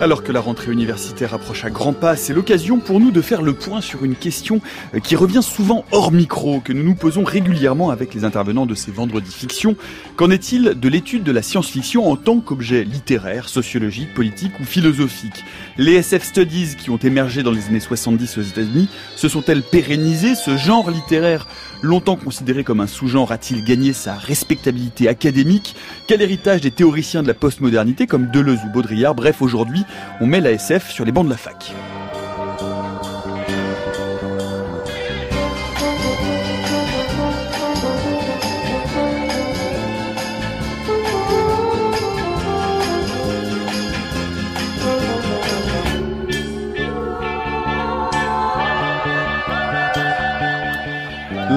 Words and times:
Alors 0.00 0.22
que 0.22 0.32
la 0.32 0.40
rentrée 0.40 0.72
universitaire 0.72 1.34
approche 1.34 1.66
à 1.66 1.68
grands 1.68 1.92
pas, 1.92 2.16
c'est 2.16 2.32
l'occasion 2.32 2.78
pour 2.78 3.00
nous 3.00 3.10
de 3.10 3.20
faire 3.20 3.42
le 3.42 3.52
point 3.52 3.82
sur 3.82 4.02
une 4.02 4.14
question 4.14 4.62
euh, 4.94 4.98
qui 4.98 5.14
revient 5.14 5.42
souvent 5.42 5.84
hors 5.92 6.10
micro, 6.10 6.60
que 6.60 6.72
nous 6.72 6.82
nous 6.82 6.94
posons 6.94 7.22
régulièrement 7.22 7.90
avec 7.90 8.14
les 8.14 8.24
intervenants 8.24 8.64
de 8.64 8.74
ces 8.74 8.90
vendredis 8.90 9.30
fiction. 9.30 9.76
Qu'en 10.16 10.30
est-il 10.30 10.80
de 10.80 10.88
l'étude 10.88 11.22
de 11.22 11.32
la 11.32 11.42
science-fiction 11.42 12.10
en 12.10 12.16
tant 12.16 12.40
qu'objet 12.40 12.82
littéraire, 12.82 13.50
sociologique, 13.50 14.14
politique 14.14 14.58
ou 14.58 14.64
philosophique? 14.64 15.44
Les 15.76 15.96
SF 15.96 16.24
Studies 16.24 16.76
qui 16.78 16.88
ont 16.88 16.96
émergé 16.96 17.42
dans 17.42 17.52
les 17.52 17.66
années 17.66 17.78
70 17.78 18.38
aux 18.38 18.42
États-Unis 18.42 18.88
se 19.16 19.28
sont-elles 19.28 19.62
pérennisées? 19.62 20.34
Ce 20.34 20.56
genre 20.56 20.90
littéraire 20.90 21.46
longtemps 21.82 22.16
considéré 22.16 22.64
comme 22.64 22.80
un 22.80 22.86
sous-genre, 22.86 23.32
a-t-il 23.32 23.64
gagné 23.64 23.92
sa 23.92 24.14
respectabilité 24.14 25.08
académique 25.08 25.74
Quel 26.06 26.22
héritage 26.22 26.60
des 26.60 26.70
théoriciens 26.70 27.22
de 27.22 27.28
la 27.28 27.34
postmodernité 27.34 28.06
comme 28.06 28.30
Deleuze 28.30 28.60
ou 28.66 28.70
Baudrillard? 28.70 29.14
Bref, 29.14 29.42
aujourd'hui, 29.42 29.84
on 30.20 30.26
met 30.26 30.40
la 30.40 30.52
SF 30.52 30.90
sur 30.90 31.04
les 31.04 31.12
bancs 31.12 31.24
de 31.24 31.30
la 31.30 31.36
fac. 31.36 31.72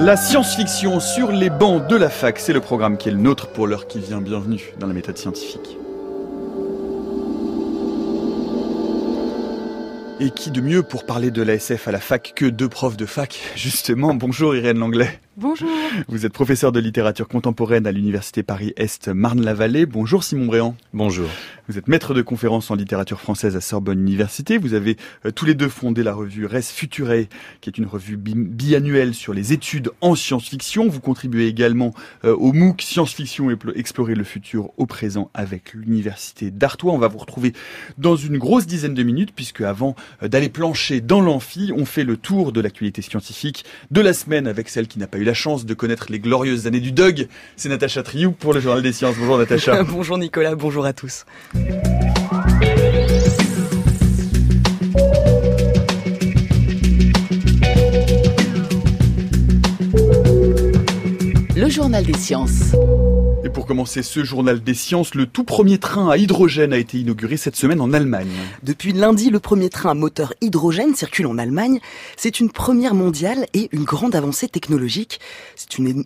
La 0.04 0.18
science-fiction 0.18 1.00
sur 1.00 1.32
les 1.32 1.48
bancs 1.48 1.86
de 1.86 1.96
la 1.96 2.10
fac, 2.10 2.38
c'est 2.38 2.52
le 2.52 2.60
programme 2.60 2.98
qui 2.98 3.08
est 3.08 3.12
le 3.12 3.16
nôtre 3.16 3.48
pour 3.48 3.66
l'heure 3.66 3.86
qui 3.86 4.00
vient. 4.00 4.20
Bienvenue 4.20 4.60
dans 4.78 4.86
la 4.86 4.92
méthode 4.92 5.16
scientifique. 5.16 5.78
Et 10.20 10.30
qui 10.30 10.50
de 10.50 10.60
mieux 10.60 10.82
pour 10.82 11.06
parler 11.06 11.30
de 11.30 11.40
l'ASF 11.40 11.88
à 11.88 11.90
la 11.90 12.00
fac 12.00 12.34
que 12.36 12.44
deux 12.44 12.68
profs 12.68 12.98
de 12.98 13.06
fac 13.06 13.40
Justement, 13.56 14.12
bonjour 14.12 14.54
Irène 14.54 14.78
Langlais. 14.78 15.08
Bonjour. 15.36 15.68
Vous 16.06 16.26
êtes 16.26 16.32
professeur 16.32 16.70
de 16.70 16.78
littérature 16.78 17.26
contemporaine 17.26 17.88
à 17.88 17.92
l'Université 17.92 18.44
Paris-Est 18.44 19.08
Marne-la-Vallée. 19.08 19.84
Bonjour 19.84 20.22
Simon 20.22 20.46
Bréant. 20.46 20.76
Bonjour. 20.92 21.28
Vous 21.68 21.76
êtes 21.76 21.88
maître 21.88 22.14
de 22.14 22.22
conférence 22.22 22.70
en 22.70 22.76
littérature 22.76 23.20
française 23.20 23.56
à 23.56 23.60
Sorbonne 23.60 23.98
Université. 23.98 24.58
Vous 24.58 24.74
avez 24.74 24.96
euh, 25.26 25.32
tous 25.32 25.44
les 25.44 25.54
deux 25.54 25.68
fondé 25.68 26.04
la 26.04 26.14
revue 26.14 26.46
Res 26.46 26.62
Futurae, 26.62 27.24
qui 27.60 27.68
est 27.68 27.78
une 27.78 27.86
revue 27.86 28.16
biannuelle 28.16 29.12
sur 29.12 29.34
les 29.34 29.52
études 29.52 29.90
en 30.00 30.14
science-fiction. 30.14 30.86
Vous 30.86 31.00
contribuez 31.00 31.48
également 31.48 31.94
euh, 32.24 32.36
au 32.36 32.52
MOOC 32.52 32.82
Science-fiction 32.82 33.50
et 33.50 33.56
explorer 33.74 34.14
le 34.14 34.22
futur 34.22 34.70
au 34.76 34.86
présent 34.86 35.30
avec 35.34 35.74
l'Université 35.74 36.52
d'Artois. 36.52 36.92
On 36.92 36.98
va 36.98 37.08
vous 37.08 37.18
retrouver 37.18 37.54
dans 37.98 38.14
une 38.14 38.38
grosse 38.38 38.66
dizaine 38.66 38.94
de 38.94 39.02
minutes, 39.02 39.32
puisque 39.34 39.62
avant 39.62 39.96
euh, 40.22 40.28
d'aller 40.28 40.48
plancher 40.48 41.00
dans 41.00 41.20
l'amphi, 41.20 41.72
on 41.74 41.86
fait 41.86 42.04
le 42.04 42.16
tour 42.16 42.52
de 42.52 42.60
l'actualité 42.60 43.02
scientifique 43.02 43.64
de 43.90 44.00
la 44.00 44.12
semaine 44.12 44.46
avec 44.46 44.68
celle 44.68 44.86
qui 44.86 45.00
n'a 45.00 45.08
pas 45.08 45.18
eu 45.18 45.23
la 45.24 45.34
chance 45.34 45.66
de 45.66 45.74
connaître 45.74 46.06
les 46.10 46.18
glorieuses 46.18 46.66
années 46.66 46.80
du 46.80 46.92
Dog. 46.92 47.28
C'est 47.56 47.68
Natacha 47.68 48.02
Triou 48.02 48.32
pour 48.32 48.52
le 48.52 48.60
Journal 48.60 48.82
des 48.82 48.92
Sciences. 48.92 49.16
Bonjour 49.18 49.38
Natacha. 49.38 49.82
bonjour 49.88 50.18
Nicolas, 50.18 50.54
bonjour 50.54 50.84
à 50.84 50.92
tous. 50.92 51.24
Le 61.56 61.68
Journal 61.68 62.04
des 62.04 62.14
Sciences. 62.14 62.74
Pour 63.54 63.66
commencer 63.66 64.02
ce 64.02 64.24
journal 64.24 64.60
des 64.64 64.74
sciences, 64.74 65.14
le 65.14 65.26
tout 65.26 65.44
premier 65.44 65.78
train 65.78 66.10
à 66.10 66.16
hydrogène 66.16 66.72
a 66.72 66.76
été 66.76 66.98
inauguré 66.98 67.36
cette 67.36 67.54
semaine 67.54 67.80
en 67.80 67.92
Allemagne. 67.92 68.32
Depuis 68.64 68.92
lundi, 68.92 69.30
le 69.30 69.38
premier 69.38 69.70
train 69.70 69.90
à 69.90 69.94
moteur 69.94 70.34
hydrogène 70.40 70.96
circule 70.96 71.28
en 71.28 71.38
Allemagne. 71.38 71.78
C'est 72.16 72.40
une 72.40 72.50
première 72.50 72.94
mondiale 72.94 73.46
et 73.54 73.68
une 73.70 73.84
grande 73.84 74.16
avancée 74.16 74.48
technologique. 74.48 75.20
C'est 75.54 75.78
une 75.78 76.04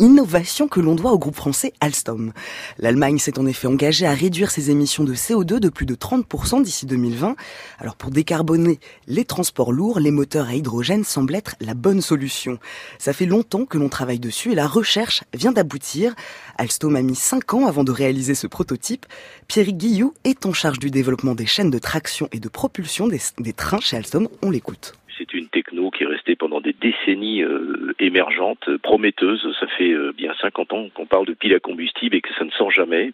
innovation 0.00 0.66
que 0.66 0.80
l'on 0.80 0.96
doit 0.96 1.12
au 1.12 1.20
groupe 1.20 1.36
français 1.36 1.72
Alstom. 1.80 2.32
L'Allemagne 2.80 3.20
s'est 3.20 3.38
en 3.38 3.46
effet 3.46 3.68
engagée 3.68 4.06
à 4.06 4.12
réduire 4.12 4.50
ses 4.50 4.72
émissions 4.72 5.04
de 5.04 5.14
CO2 5.14 5.60
de 5.60 5.68
plus 5.68 5.86
de 5.86 5.94
30% 5.94 6.64
d'ici 6.64 6.84
2020. 6.84 7.36
Alors 7.78 7.94
pour 7.94 8.10
décarboner 8.10 8.80
les 9.06 9.24
transports 9.24 9.70
lourds, 9.70 10.00
les 10.00 10.10
moteurs 10.10 10.48
à 10.48 10.54
hydrogène 10.56 11.04
semblent 11.04 11.36
être 11.36 11.54
la 11.60 11.74
bonne 11.74 12.02
solution. 12.02 12.58
Ça 12.98 13.12
fait 13.12 13.26
longtemps 13.26 13.66
que 13.66 13.78
l'on 13.78 13.88
travaille 13.88 14.18
dessus 14.18 14.50
et 14.50 14.56
la 14.56 14.66
recherche 14.66 15.22
vient 15.32 15.52
d'aboutir. 15.52 16.16
Alstom 16.56 16.87
a 16.94 17.02
mis 17.02 17.14
5 17.14 17.54
ans 17.54 17.66
avant 17.66 17.84
de 17.84 17.92
réaliser 17.92 18.34
ce 18.34 18.46
prototype. 18.46 19.06
Pierre 19.48 19.72
Guillou 19.72 20.14
est 20.24 20.46
en 20.46 20.52
charge 20.52 20.78
du 20.78 20.90
développement 20.90 21.34
des 21.34 21.46
chaînes 21.46 21.70
de 21.70 21.78
traction 21.78 22.28
et 22.32 22.40
de 22.40 22.48
propulsion 22.48 23.08
des, 23.08 23.52
trains 23.52 23.80
chez 23.80 23.96
Alstom. 23.96 24.28
On 24.42 24.50
l'écoute. 24.50 24.94
C'est 25.16 25.34
une 25.34 25.48
techno 25.48 25.90
qui 25.90 26.04
est 26.04 26.06
restée 26.06 26.36
pendant 26.36 26.60
des 26.60 26.72
décennies 26.72 27.42
euh, 27.42 27.92
émergente, 27.98 28.68
prometteuse. 28.82 29.46
Ça 29.58 29.66
fait 29.66 29.90
euh, 29.90 30.12
bien 30.16 30.32
50 30.40 30.72
ans 30.72 30.86
qu'on 30.94 31.06
parle 31.06 31.26
de 31.26 31.34
pile 31.34 31.54
à 31.54 31.60
combustible 31.60 32.14
et 32.14 32.20
que 32.20 32.32
ça 32.38 32.44
ne 32.44 32.50
sort 32.50 32.70
jamais. 32.70 33.12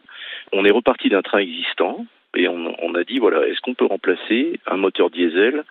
On 0.52 0.64
est 0.64 0.70
reparti 0.70 1.08
d'un 1.08 1.22
train 1.22 1.38
existant 1.38 2.04
et 2.36 2.48
on, 2.48 2.94
a 2.94 3.04
dit 3.04 3.18
voilà, 3.18 3.46
est-ce 3.46 3.60
qu'on 3.60 3.74
peut 3.74 3.86
remplacer 3.86 4.58
un 4.66 4.76
moteur 4.76 5.08
diesel? 5.08 5.64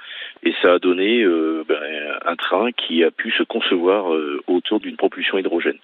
Et 0.43 0.53
ça 0.61 0.73
a 0.73 0.79
donné 0.79 1.21
euh, 1.21 1.63
ben, 1.67 1.77
un 2.25 2.35
train 2.35 2.71
qui 2.71 3.03
a 3.03 3.11
pu 3.11 3.31
se 3.31 3.43
concevoir 3.43 4.05
autour 4.47 4.79
d'une 4.79 4.95
propulsion 4.95 5.37
hydrogène. 5.37 5.77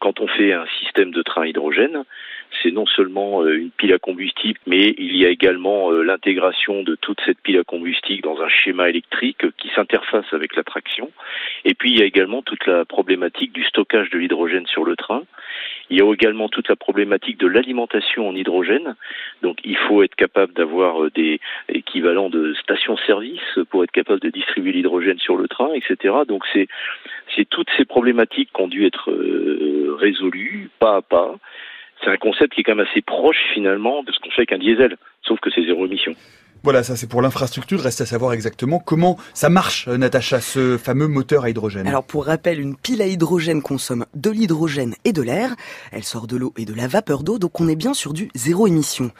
Quand 0.00 0.20
on 0.20 0.26
fait 0.26 0.52
un 0.52 0.66
système 0.80 1.10
de 1.10 1.22
train 1.22 1.46
hydrogène, 1.46 2.04
c'est 2.62 2.70
non 2.70 2.86
seulement 2.86 3.42
euh, 3.42 3.56
une 3.56 3.70
pile 3.70 3.92
à 3.92 3.98
combustible, 3.98 4.58
mais 4.66 4.94
il 4.98 5.16
y 5.16 5.26
a 5.26 5.28
également 5.28 5.92
euh, 5.92 6.02
l'intégration 6.02 6.82
de 6.82 6.94
toute 6.94 7.20
cette 7.24 7.40
pile 7.40 7.58
à 7.58 7.64
combustible 7.64 8.22
dans 8.22 8.40
un 8.40 8.48
schéma 8.48 8.88
électrique 8.88 9.44
qui 9.56 9.68
s'interface 9.74 10.26
avec 10.32 10.56
la 10.56 10.62
traction. 10.62 11.10
Et 11.64 11.74
puis 11.74 11.92
il 11.92 11.98
y 11.98 12.02
a 12.02 12.06
également 12.06 12.42
toute 12.42 12.66
la 12.66 12.84
problématique 12.84 13.52
du 13.52 13.64
stockage 13.64 14.10
de 14.10 14.18
l'hydrogène 14.18 14.66
sur 14.66 14.84
le 14.84 14.96
train. 14.96 15.22
Il 15.90 15.98
y 15.98 16.02
a 16.02 16.12
également 16.12 16.48
toute 16.48 16.68
la 16.68 16.76
problématique 16.76 17.38
de 17.38 17.46
l'alimentation 17.46 18.28
en 18.28 18.36
hydrogène. 18.36 18.94
Donc 19.42 19.58
il 19.64 19.76
faut 19.76 20.02
être 20.02 20.14
capable 20.14 20.52
d'avoir 20.52 21.04
euh, 21.04 21.10
des 21.10 21.40
équivalents 21.68 22.30
de 22.30 22.54
stations-service 22.54 23.58
pour 23.70 23.84
être 23.84 23.90
capable 23.90 24.20
de 24.20 24.30
distribuer 24.30 24.72
l'hydrogène 24.72 25.18
sur 25.18 25.36
le 25.36 25.48
train, 25.48 25.72
etc. 25.74 26.14
Donc 26.28 26.44
c'est 26.52 26.68
toutes 27.48 27.70
ces 27.76 27.84
problématiques 27.84 28.50
qui 28.54 28.62
ont 28.62 28.68
dû 28.68 28.86
être 28.86 29.10
euh, 29.10 29.96
résolues 29.98 30.70
pas 30.78 30.96
à 30.96 31.02
pas. 31.02 31.36
C'est 32.02 32.10
un 32.10 32.16
concept 32.16 32.54
qui 32.54 32.60
est 32.60 32.64
quand 32.64 32.74
même 32.74 32.86
assez 32.90 33.02
proche 33.02 33.40
finalement 33.52 34.02
de 34.02 34.12
ce 34.12 34.18
qu'on 34.20 34.30
fait 34.30 34.42
avec 34.42 34.52
un 34.52 34.58
diesel, 34.58 34.96
sauf 35.22 35.38
que 35.40 35.50
c'est 35.50 35.64
zéro 35.64 35.86
émission. 35.86 36.14
Voilà, 36.62 36.82
ça 36.82 36.94
c'est 36.94 37.06
pour 37.06 37.22
l'infrastructure. 37.22 37.80
Reste 37.80 38.02
à 38.02 38.06
savoir 38.06 38.34
exactement 38.34 38.80
comment 38.80 39.16
ça 39.32 39.48
marche, 39.48 39.88
euh, 39.88 39.96
Natacha, 39.96 40.42
ce 40.42 40.76
fameux 40.76 41.08
moteur 41.08 41.44
à 41.44 41.50
hydrogène. 41.50 41.86
Alors 41.86 42.04
pour 42.04 42.26
rappel, 42.26 42.60
une 42.60 42.76
pile 42.76 43.00
à 43.00 43.06
hydrogène 43.06 43.62
consomme 43.62 44.04
de 44.14 44.28
l'hydrogène 44.28 44.94
et 45.06 45.14
de 45.14 45.22
l'air. 45.22 45.56
Elle 45.90 46.04
sort 46.04 46.26
de 46.26 46.36
l'eau 46.36 46.52
et 46.58 46.66
de 46.66 46.74
la 46.74 46.86
vapeur 46.86 47.22
d'eau, 47.22 47.38
donc 47.38 47.58
on 47.62 47.68
est 47.68 47.76
bien 47.76 47.94
sur 47.94 48.12
du 48.12 48.30
zéro 48.34 48.66
émission. 48.66 49.10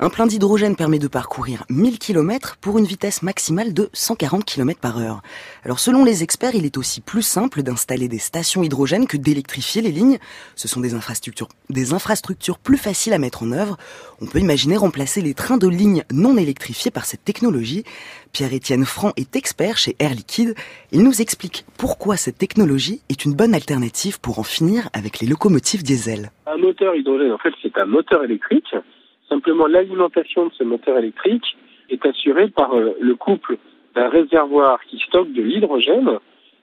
Un 0.00 0.10
plein 0.10 0.26
d'hydrogène 0.26 0.74
permet 0.74 0.98
de 0.98 1.06
parcourir 1.06 1.62
1000 1.70 2.00
km 2.00 2.56
pour 2.60 2.78
une 2.78 2.84
vitesse 2.84 3.22
maximale 3.22 3.72
de 3.72 3.90
140 3.92 4.44
km 4.44 4.80
par 4.80 4.98
heure. 4.98 5.22
Alors 5.64 5.78
selon 5.78 6.04
les 6.04 6.24
experts, 6.24 6.56
il 6.56 6.64
est 6.64 6.78
aussi 6.78 7.00
plus 7.00 7.22
simple 7.22 7.62
d'installer 7.62 8.08
des 8.08 8.18
stations 8.18 8.64
hydrogène 8.64 9.06
que 9.06 9.16
d'électrifier 9.16 9.82
les 9.82 9.92
lignes. 9.92 10.18
Ce 10.56 10.66
sont 10.66 10.80
des 10.80 10.94
infrastructures, 10.94 11.48
des 11.70 11.92
infrastructures 11.92 12.58
plus 12.58 12.76
faciles 12.76 13.12
à 13.12 13.18
mettre 13.18 13.44
en 13.44 13.52
œuvre. 13.52 13.76
On 14.20 14.26
peut 14.26 14.40
imaginer 14.40 14.76
remplacer 14.76 15.20
les 15.20 15.34
trains 15.34 15.58
de 15.58 15.68
ligne 15.68 16.02
non 16.10 16.36
électrifiés 16.36 16.87
par 16.90 17.04
cette 17.04 17.24
technologie. 17.24 17.84
Pierre-Étienne 18.32 18.84
Franc 18.84 19.12
est 19.16 19.36
expert 19.36 19.76
chez 19.76 19.94
Air 19.98 20.10
Liquide. 20.10 20.54
Il 20.92 21.02
nous 21.02 21.20
explique 21.20 21.64
pourquoi 21.78 22.16
cette 22.16 22.38
technologie 22.38 23.00
est 23.08 23.24
une 23.24 23.34
bonne 23.34 23.54
alternative 23.54 24.20
pour 24.20 24.38
en 24.38 24.42
finir 24.42 24.88
avec 24.92 25.20
les 25.20 25.28
locomotives 25.28 25.82
diesel. 25.82 26.30
Un 26.46 26.56
moteur 26.56 26.94
hydrogène, 26.94 27.32
en 27.32 27.38
fait, 27.38 27.54
c'est 27.62 27.76
un 27.78 27.86
moteur 27.86 28.24
électrique. 28.24 28.74
Simplement, 29.28 29.66
l'alimentation 29.66 30.46
de 30.46 30.52
ce 30.58 30.64
moteur 30.64 30.98
électrique 30.98 31.56
est 31.90 32.04
assurée 32.06 32.48
par 32.48 32.74
euh, 32.74 32.96
le 33.00 33.14
couple 33.14 33.58
d'un 33.94 34.08
réservoir 34.08 34.80
qui 34.88 34.98
stocke 35.06 35.32
de 35.32 35.42
l'hydrogène 35.42 36.18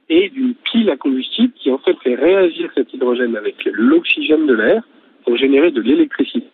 et 0.09 0.29
d'une 0.29 0.53
pile 0.71 0.89
à 0.89 0.97
combustible 0.97 1.53
qui 1.53 1.71
en 1.71 1.79
fait 1.79 1.97
fait 2.03 2.15
réagir 2.15 2.69
cet 2.75 2.93
hydrogène 2.93 3.35
avec 3.35 3.55
l'oxygène 3.65 4.45
de 4.45 4.53
l'air 4.53 4.83
pour 5.23 5.35
générer 5.37 5.71
de 5.71 5.81
l'électricité. 5.81 6.47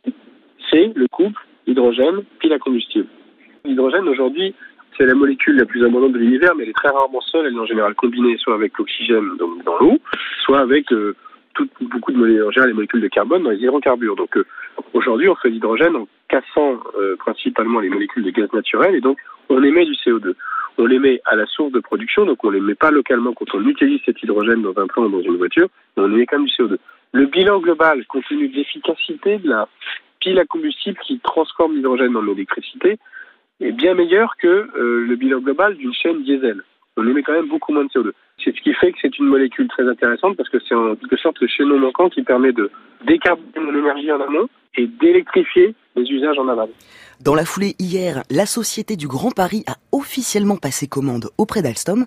C'est 0.70 0.92
le 0.96 1.08
couple 1.08 1.46
hydrogène-pile 1.68 2.54
à 2.54 2.60
combustible. 2.60 3.08
L'hydrogène, 3.66 4.08
aujourd'hui, 4.08 4.54
c'est 4.98 5.06
la 5.06 5.14
molécule 5.14 5.56
la 5.56 5.66
plus 5.66 5.84
abondante 5.86 6.14
de 6.14 6.18
l'univers, 6.18 6.56
mais 6.56 6.64
elle 6.64 6.70
est 6.70 6.74
très 6.74 6.90
rarement 6.90 7.22
seule. 7.22 7.46
Elle 7.46 7.56
est 7.56 7.60
en 7.60 7.66
général 7.66 7.96
combinée 7.96 8.38
soit 8.38 8.56
avec 8.56 8.78
l'oxygène 8.78 9.38
dans 9.38 9.78
l'eau, 9.80 9.98
soit 10.44 10.60
avec 10.60 10.92
euh, 10.92 11.16
beaucoup 11.82 12.12
de 12.12 12.18
molécules, 12.18 13.02
les 13.02 13.02
de 13.02 13.08
carbone 13.08 13.44
dans 13.44 13.50
les 13.52 13.58
hydrocarbures. 13.58 14.16
Donc 14.16 14.36
euh, 14.38 14.46
aujourd'hui, 14.94 15.30
on 15.30 15.36
fait 15.36 15.50
l'hydrogène 15.50 15.96
en 15.96 16.08
cassant 16.28 16.80
euh, 17.00 17.16
principalement 17.18 17.80
les 17.80 17.90
molécules 17.90 18.24
de 18.24 18.32
gaz 18.32 18.52
naturel, 18.54 18.96
et 18.96 19.02
donc 19.02 19.18
on 19.50 19.62
émet 19.64 19.86
du 19.86 19.94
CO2. 19.94 20.34
On 20.78 20.86
l'émet 20.86 21.22
à 21.26 21.36
la 21.36 21.46
source 21.46 21.72
de 21.72 21.80
production, 21.80 22.26
donc 22.26 22.44
on 22.44 22.50
ne 22.50 22.56
l'émet 22.56 22.76
pas 22.76 22.92
localement 22.92 23.34
quand 23.34 23.54
on 23.54 23.66
utilise 23.68 24.00
cet 24.06 24.24
hydrogène 24.24 24.62
dans 24.62 24.78
un 24.82 24.88
train 24.88 25.04
ou 25.04 25.10
dans 25.10 25.22
une 25.22 25.38
voiture, 25.38 25.68
mais 25.96 26.04
on 26.04 26.12
émet 26.12 26.26
quand 26.26 26.38
même 26.38 26.48
du 26.48 26.54
CO2. 26.54 26.78
Le 27.14 27.26
bilan 27.26 27.60
global, 27.60 28.06
compte 28.06 28.24
tenu 28.30 28.48
de 28.48 28.56
l'efficacité 28.56 29.38
de 29.38 29.50
la 29.50 29.68
pile 30.22 30.40
à 30.40 30.46
combustible 30.46 30.98
qui 31.06 31.20
transforme 31.20 31.76
l'hydrogène 31.76 32.16
en 32.16 32.26
électricité, 32.28 32.98
est 33.62 33.72
bien 33.72 33.94
meilleur 33.94 34.36
que 34.38 34.48
euh, 34.48 35.06
le 35.08 35.16
bilan 35.16 35.40
global 35.40 35.76
d'une 35.76 35.94
chaîne 35.94 36.24
diesel. 36.24 36.62
On 36.98 37.08
émet 37.08 37.24
quand 37.24 37.34
même 37.34 37.48
beaucoup 37.48 37.72
moins 37.72 37.86
de 37.86 37.90
CO2. 37.90 38.12
C'est 38.44 38.56
ce 38.56 38.62
qui 38.62 38.74
fait 38.74 38.92
que 38.92 38.98
c'est 39.02 39.18
une 39.18 39.26
molécule 39.26 39.68
très 39.68 39.88
intéressante 39.88 40.36
parce 40.36 40.50
que 40.50 40.58
c'est 40.68 40.76
en 40.76 40.96
quelque 40.96 41.18
sorte 41.18 41.40
le 41.40 41.48
chaînon 41.48 41.80
manquant 41.80 42.10
qui 42.10 42.24
permet 42.24 42.52
de 42.52 42.70
décarboner 43.06 43.72
l'énergie 43.72 44.12
en 44.12 44.20
amont 44.22 44.50
et 44.78 44.88
d'électrifier 44.88 45.76
les 45.96 46.04
usages 46.04 46.38
en 46.38 46.48
aval. 46.48 46.70
Dans 47.20 47.36
la 47.36 47.46
foulée 47.46 47.76
hier, 47.78 48.24
la 48.32 48.48
Société 48.48 48.96
du 48.96 49.08
Grand 49.08 49.30
Paris 49.30 49.64
a 49.68 49.78
officiellement 49.92 50.58
passé 50.58 50.88
commande 50.88 51.30
auprès 51.38 51.62
d'Alstom. 51.62 52.06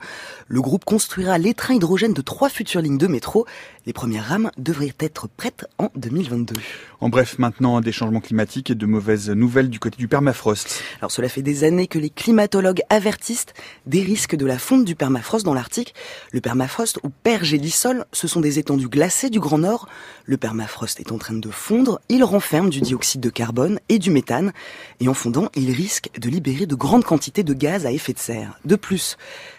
Le 0.49 0.61
groupe 0.61 0.85
construira 0.85 1.39
les 1.39 1.55
trains 1.55 1.75
hydrogènes 1.75 2.15
de 2.15 2.23
trois 2.23 2.49
futures 2.49 2.81
lignes 2.81 2.99
de 2.99 3.07
métro. 3.07 3.47
Les 3.87 3.93
premières 3.93 4.25
rames 4.25 4.51
devraient 4.59 4.95
être 4.99 5.29
prêtes 5.29 5.67
en 5.79 5.91
2022. 5.95 6.55
En 7.01 7.11
bref, 7.11 7.39
maintenant 7.39 7.81
des 7.81 7.93
changements 7.93 8.21
climatiques 8.21 8.71
et 8.71 8.75
de 8.75 8.87
mauvaises 8.87 9.31
nouvelles 9.31 9.69
du 9.69 9.79
côté 9.79 9.99
du 9.99 10.09
permafrost. 10.09 10.83
Alors 11.01 11.13
cela 11.13 11.29
fait 11.29 11.43
des 11.43 11.63
années 11.63 11.87
que 11.87 11.99
les 11.99 12.11
climatologues 12.11 12.81
avertissent 12.91 13.47
des 13.87 14.03
risques 14.03 14.35
de 14.35 14.47
la 14.47 14.59
fonte 14.59 14.85
du 14.85 14.97
permafrost 14.97 15.45
dans 15.45 15.55
l'Arctique. 15.55 15.95
Le 16.33 16.41
permafrost 16.41 16.99
ou 17.05 17.11
pergélisol, 17.11 18.05
ce 18.11 18.27
sont 18.27 18.41
des 18.41 18.59
étendues 18.59 18.89
glacées 18.89 19.31
du 19.31 19.39
Grand 19.39 19.59
Nord. 19.59 19.89
Le 20.25 20.39
permafrost 20.39 20.99
est 20.99 21.13
en 21.13 21.19
train 21.19 21.35
de 21.35 21.51
fondre, 21.51 22.01
il 22.09 22.25
renferme 22.25 22.54
du 22.63 22.81
dioxyde 22.81 23.21
de 23.21 23.31
carbone 23.31 23.81
et 23.89 23.99
du 23.99 24.11
méthane 24.11 24.53
et 25.01 25.09
en 25.09 25.15
fondant, 25.15 25.49
il 25.57 25.73
risque 25.73 26.11
de 26.19 26.29
libérer 26.29 26.67
de 26.67 26.77
grandes 26.77 27.05
quantités 27.05 27.43
de 27.43 27.53
gaz 27.53 27.85
à 27.85 27.91
effet 27.91 28.13
de 28.13 28.19
serre. 28.19 28.59
De 28.65 28.77
plus, 28.77 29.17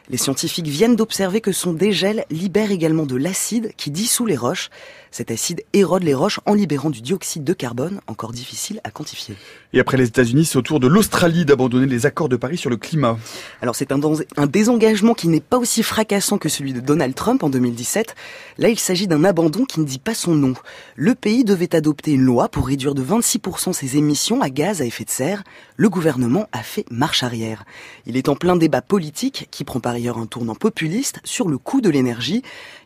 les 0.09 0.17
scientifiques 0.17 0.67
viennent 0.67 0.95
d'observer 0.95 1.41
que 1.41 1.51
son 1.51 1.73
dégel 1.73 2.23
libère 2.29 2.71
également 2.71 3.05
de 3.05 3.17
l'acide 3.17 3.73
qui 3.75 3.91
dissout 3.91 4.25
les 4.25 4.37
roches. 4.37 4.69
Cet 5.11 5.31
acide 5.31 5.63
érode 5.73 6.03
les 6.03 6.13
roches 6.13 6.39
en 6.45 6.53
libérant 6.53 6.89
du 6.89 7.01
dioxyde 7.01 7.43
de 7.43 7.53
carbone, 7.53 8.01
encore 8.07 8.31
difficile 8.31 8.81
à 8.83 8.91
quantifier. 8.91 9.35
Et 9.73 9.79
après 9.79 9.97
les 9.97 10.07
États-Unis, 10.07 10.45
c'est 10.45 10.57
au 10.57 10.61
tour 10.61 10.79
de 10.79 10.87
l'Australie 10.87 11.45
d'abandonner 11.45 11.85
les 11.85 12.05
accords 12.05 12.29
de 12.29 12.35
Paris 12.35 12.57
sur 12.57 12.69
le 12.69 12.77
climat. 12.77 13.17
Alors 13.61 13.75
c'est 13.75 13.91
un, 13.91 13.99
un 14.37 14.47
désengagement 14.47 15.13
qui 15.13 15.27
n'est 15.27 15.39
pas 15.39 15.57
aussi 15.57 15.83
fracassant 15.83 16.37
que 16.37 16.49
celui 16.49 16.73
de 16.73 16.79
Donald 16.79 17.15
Trump 17.15 17.43
en 17.43 17.49
2017. 17.49 18.15
Là, 18.57 18.69
il 18.69 18.79
s'agit 18.79 19.07
d'un 19.07 19.23
abandon 19.23 19.65
qui 19.65 19.79
ne 19.79 19.85
dit 19.85 19.99
pas 19.99 20.13
son 20.13 20.35
nom. 20.35 20.53
Le 20.95 21.15
pays 21.15 21.43
devait 21.43 21.75
adopter 21.75 22.11
une 22.11 22.21
loi 22.21 22.49
pour 22.49 22.67
réduire 22.67 22.95
de 22.95 23.03
26% 23.03 23.73
ses 23.73 23.97
émissions 23.97 24.41
à 24.41 24.49
gaz 24.49 24.81
à 24.81 24.85
effet 24.85 25.03
de 25.03 25.09
serre. 25.09 25.43
Le 25.75 25.89
gouvernement 25.89 26.47
a 26.51 26.63
fait 26.63 26.85
marche 26.89 27.23
arrière. 27.23 27.65
Il 28.05 28.17
est 28.17 28.29
en 28.29 28.35
plein 28.35 28.55
débat 28.55 28.81
politique 28.81 29.47
qui 29.51 29.63
prend 29.63 29.79
par 29.79 29.93
ailleurs 29.93 30.17
un 30.17 30.25
tournant 30.25 30.55
populiste 30.55 31.19
sur 31.23 31.47
le 31.47 31.57
coût 31.57 31.81
de 31.81 31.89
l'énergie. 31.89 32.43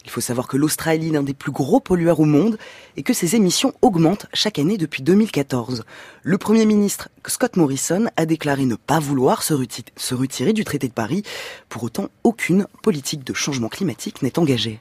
Il 0.10 0.12
faut 0.12 0.22
savoir 0.22 0.48
que 0.48 0.58
l'Australie 0.58 1.10
est 1.10 1.12
l'un 1.12 1.22
des 1.22 1.36
plus 1.36 1.52
gros 1.52 1.80
pollueurs 1.80 2.20
au 2.20 2.26
monde 2.26 2.58
et 2.98 3.04
que 3.04 3.14
ses 3.14 3.36
émissions 3.36 3.74
augmentent 3.84 4.26
chaque 4.34 4.58
année 4.58 4.76
depuis 4.76 5.04
2014. 5.04 5.84
Le 6.24 6.38
Premier 6.40 6.66
ministre 6.66 7.10
Scott 7.28 7.58
Morrison 7.58 8.08
a 8.18 8.26
déclaré 8.26 8.66
ne 8.66 8.74
pas 8.74 8.98
vouloir 8.98 9.44
se 9.44 9.54
retirer 9.54 10.54
du 10.54 10.64
traité 10.64 10.88
de 10.88 10.94
Paris. 10.94 11.22
Pour 11.70 11.84
autant, 11.84 12.10
aucune 12.24 12.66
politique 12.82 13.24
de 13.24 13.36
changement 13.36 13.70
climatique 13.70 14.24
n'est 14.24 14.40
engagée. 14.40 14.80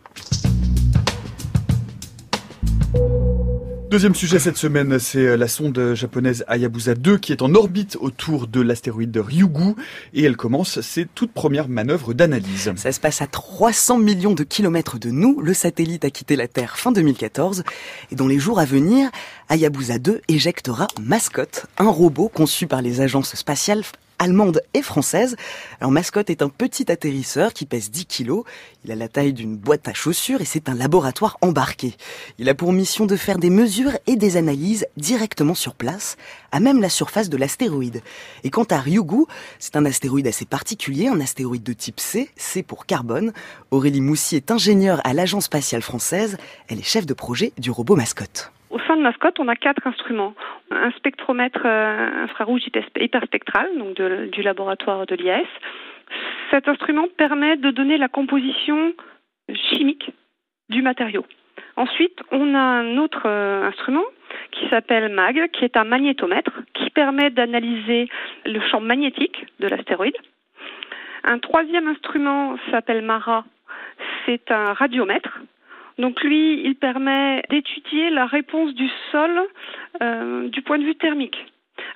Deuxième 3.90 4.14
sujet 4.14 4.38
cette 4.38 4.58
semaine, 4.58 4.98
c'est 4.98 5.24
euh, 5.24 5.36
la 5.38 5.48
sonde 5.48 5.94
japonaise 5.94 6.44
Hayabusa 6.46 6.94
2 6.94 7.16
qui 7.16 7.32
est 7.32 7.40
en 7.40 7.54
orbite 7.54 7.96
autour 7.98 8.46
de 8.46 8.60
l'astéroïde 8.60 9.16
Ryugu 9.16 9.76
et 10.12 10.24
elle 10.24 10.36
commence 10.36 10.82
ses 10.82 11.06
toutes 11.06 11.32
premières 11.32 11.70
manœuvres 11.70 12.12
d'analyse. 12.12 12.70
Ça 12.76 12.92
se 12.92 13.00
passe 13.00 13.22
à 13.22 13.26
300 13.26 13.96
millions 13.96 14.34
de 14.34 14.44
kilomètres 14.44 14.98
de 14.98 15.08
nous. 15.08 15.40
Le 15.40 15.54
satellite 15.54 16.04
a 16.04 16.10
quitté 16.10 16.36
la 16.36 16.48
Terre 16.48 16.76
fin 16.76 16.92
2014 16.92 17.64
et 18.10 18.14
dans 18.14 18.26
les 18.26 18.38
jours 18.38 18.60
à 18.60 18.66
venir, 18.66 19.08
Hayabusa 19.48 19.98
2 19.98 20.20
éjectera 20.28 20.86
Mascot, 21.00 21.66
un 21.78 21.88
robot 21.88 22.28
conçu 22.28 22.66
par 22.66 22.82
les 22.82 23.00
agences 23.00 23.36
spatiales 23.36 23.84
allemande 24.18 24.62
et 24.74 24.82
française. 24.82 25.36
Alors 25.80 25.90
Mascotte 25.90 26.30
est 26.30 26.42
un 26.42 26.48
petit 26.48 26.90
atterrisseur 26.90 27.52
qui 27.52 27.66
pèse 27.66 27.90
10 27.90 28.06
kilos. 28.06 28.44
Il 28.84 28.92
a 28.92 28.96
la 28.96 29.08
taille 29.08 29.32
d'une 29.32 29.56
boîte 29.56 29.88
à 29.88 29.94
chaussures 29.94 30.40
et 30.40 30.44
c'est 30.44 30.68
un 30.68 30.74
laboratoire 30.74 31.38
embarqué. 31.40 31.94
Il 32.38 32.48
a 32.48 32.54
pour 32.54 32.72
mission 32.72 33.06
de 33.06 33.16
faire 33.16 33.38
des 33.38 33.50
mesures 33.50 33.96
et 34.06 34.16
des 34.16 34.36
analyses 34.36 34.86
directement 34.96 35.54
sur 35.54 35.74
place, 35.74 36.16
à 36.52 36.60
même 36.60 36.80
la 36.80 36.88
surface 36.88 37.28
de 37.28 37.36
l'astéroïde. 37.36 38.02
Et 38.44 38.50
quant 38.50 38.64
à 38.64 38.78
Ryugu, 38.78 39.24
c'est 39.58 39.76
un 39.76 39.84
astéroïde 39.84 40.26
assez 40.26 40.44
particulier, 40.44 41.08
un 41.08 41.20
astéroïde 41.20 41.62
de 41.62 41.72
type 41.72 42.00
C, 42.00 42.30
C 42.36 42.62
pour 42.62 42.86
carbone. 42.86 43.32
Aurélie 43.70 44.00
Moussy 44.00 44.36
est 44.36 44.50
ingénieure 44.50 45.00
à 45.04 45.14
l'Agence 45.14 45.44
spatiale 45.44 45.82
française. 45.82 46.36
Elle 46.68 46.78
est 46.78 46.82
chef 46.82 47.06
de 47.06 47.14
projet 47.14 47.52
du 47.58 47.70
robot 47.70 47.96
Mascotte. 47.96 48.52
Au 48.70 48.78
sein 48.80 48.96
de 48.96 49.02
Mascotte, 49.02 49.40
on 49.40 49.48
a 49.48 49.56
quatre 49.56 49.86
instruments. 49.86 50.34
Un 50.70 50.90
spectromètre 50.92 51.62
euh, 51.64 52.24
infrarouge 52.24 52.62
hyperspectral, 52.96 53.70
donc 53.78 54.00
du 54.30 54.42
laboratoire 54.42 55.06
de 55.06 55.14
l'IAS. 55.14 55.46
Cet 56.50 56.68
instrument 56.68 57.06
permet 57.16 57.56
de 57.56 57.70
donner 57.70 57.96
la 57.96 58.08
composition 58.08 58.92
chimique 59.54 60.10
du 60.68 60.82
matériau. 60.82 61.24
Ensuite, 61.76 62.18
on 62.30 62.54
a 62.54 62.58
un 62.58 62.98
autre 62.98 63.22
euh, 63.26 63.66
instrument 63.66 64.04
qui 64.50 64.68
s'appelle 64.68 65.12
MAG, 65.12 65.50
qui 65.52 65.64
est 65.64 65.76
un 65.76 65.84
magnétomètre, 65.84 66.52
qui 66.74 66.90
permet 66.90 67.30
d'analyser 67.30 68.08
le 68.44 68.60
champ 68.60 68.80
magnétique 68.80 69.46
de 69.60 69.68
l'astéroïde. 69.68 70.16
Un 71.24 71.38
troisième 71.38 71.88
instrument 71.88 72.56
s'appelle 72.70 73.02
MARA, 73.02 73.44
c'est 74.26 74.50
un 74.50 74.72
radiomètre 74.72 75.40
donc 75.98 76.22
lui, 76.22 76.62
il 76.64 76.76
permet 76.76 77.42
d'étudier 77.50 78.10
la 78.10 78.26
réponse 78.26 78.72
du 78.74 78.88
sol 79.10 79.40
euh, 80.00 80.48
du 80.48 80.62
point 80.62 80.78
de 80.78 80.84
vue 80.84 80.94
thermique. 80.94 81.46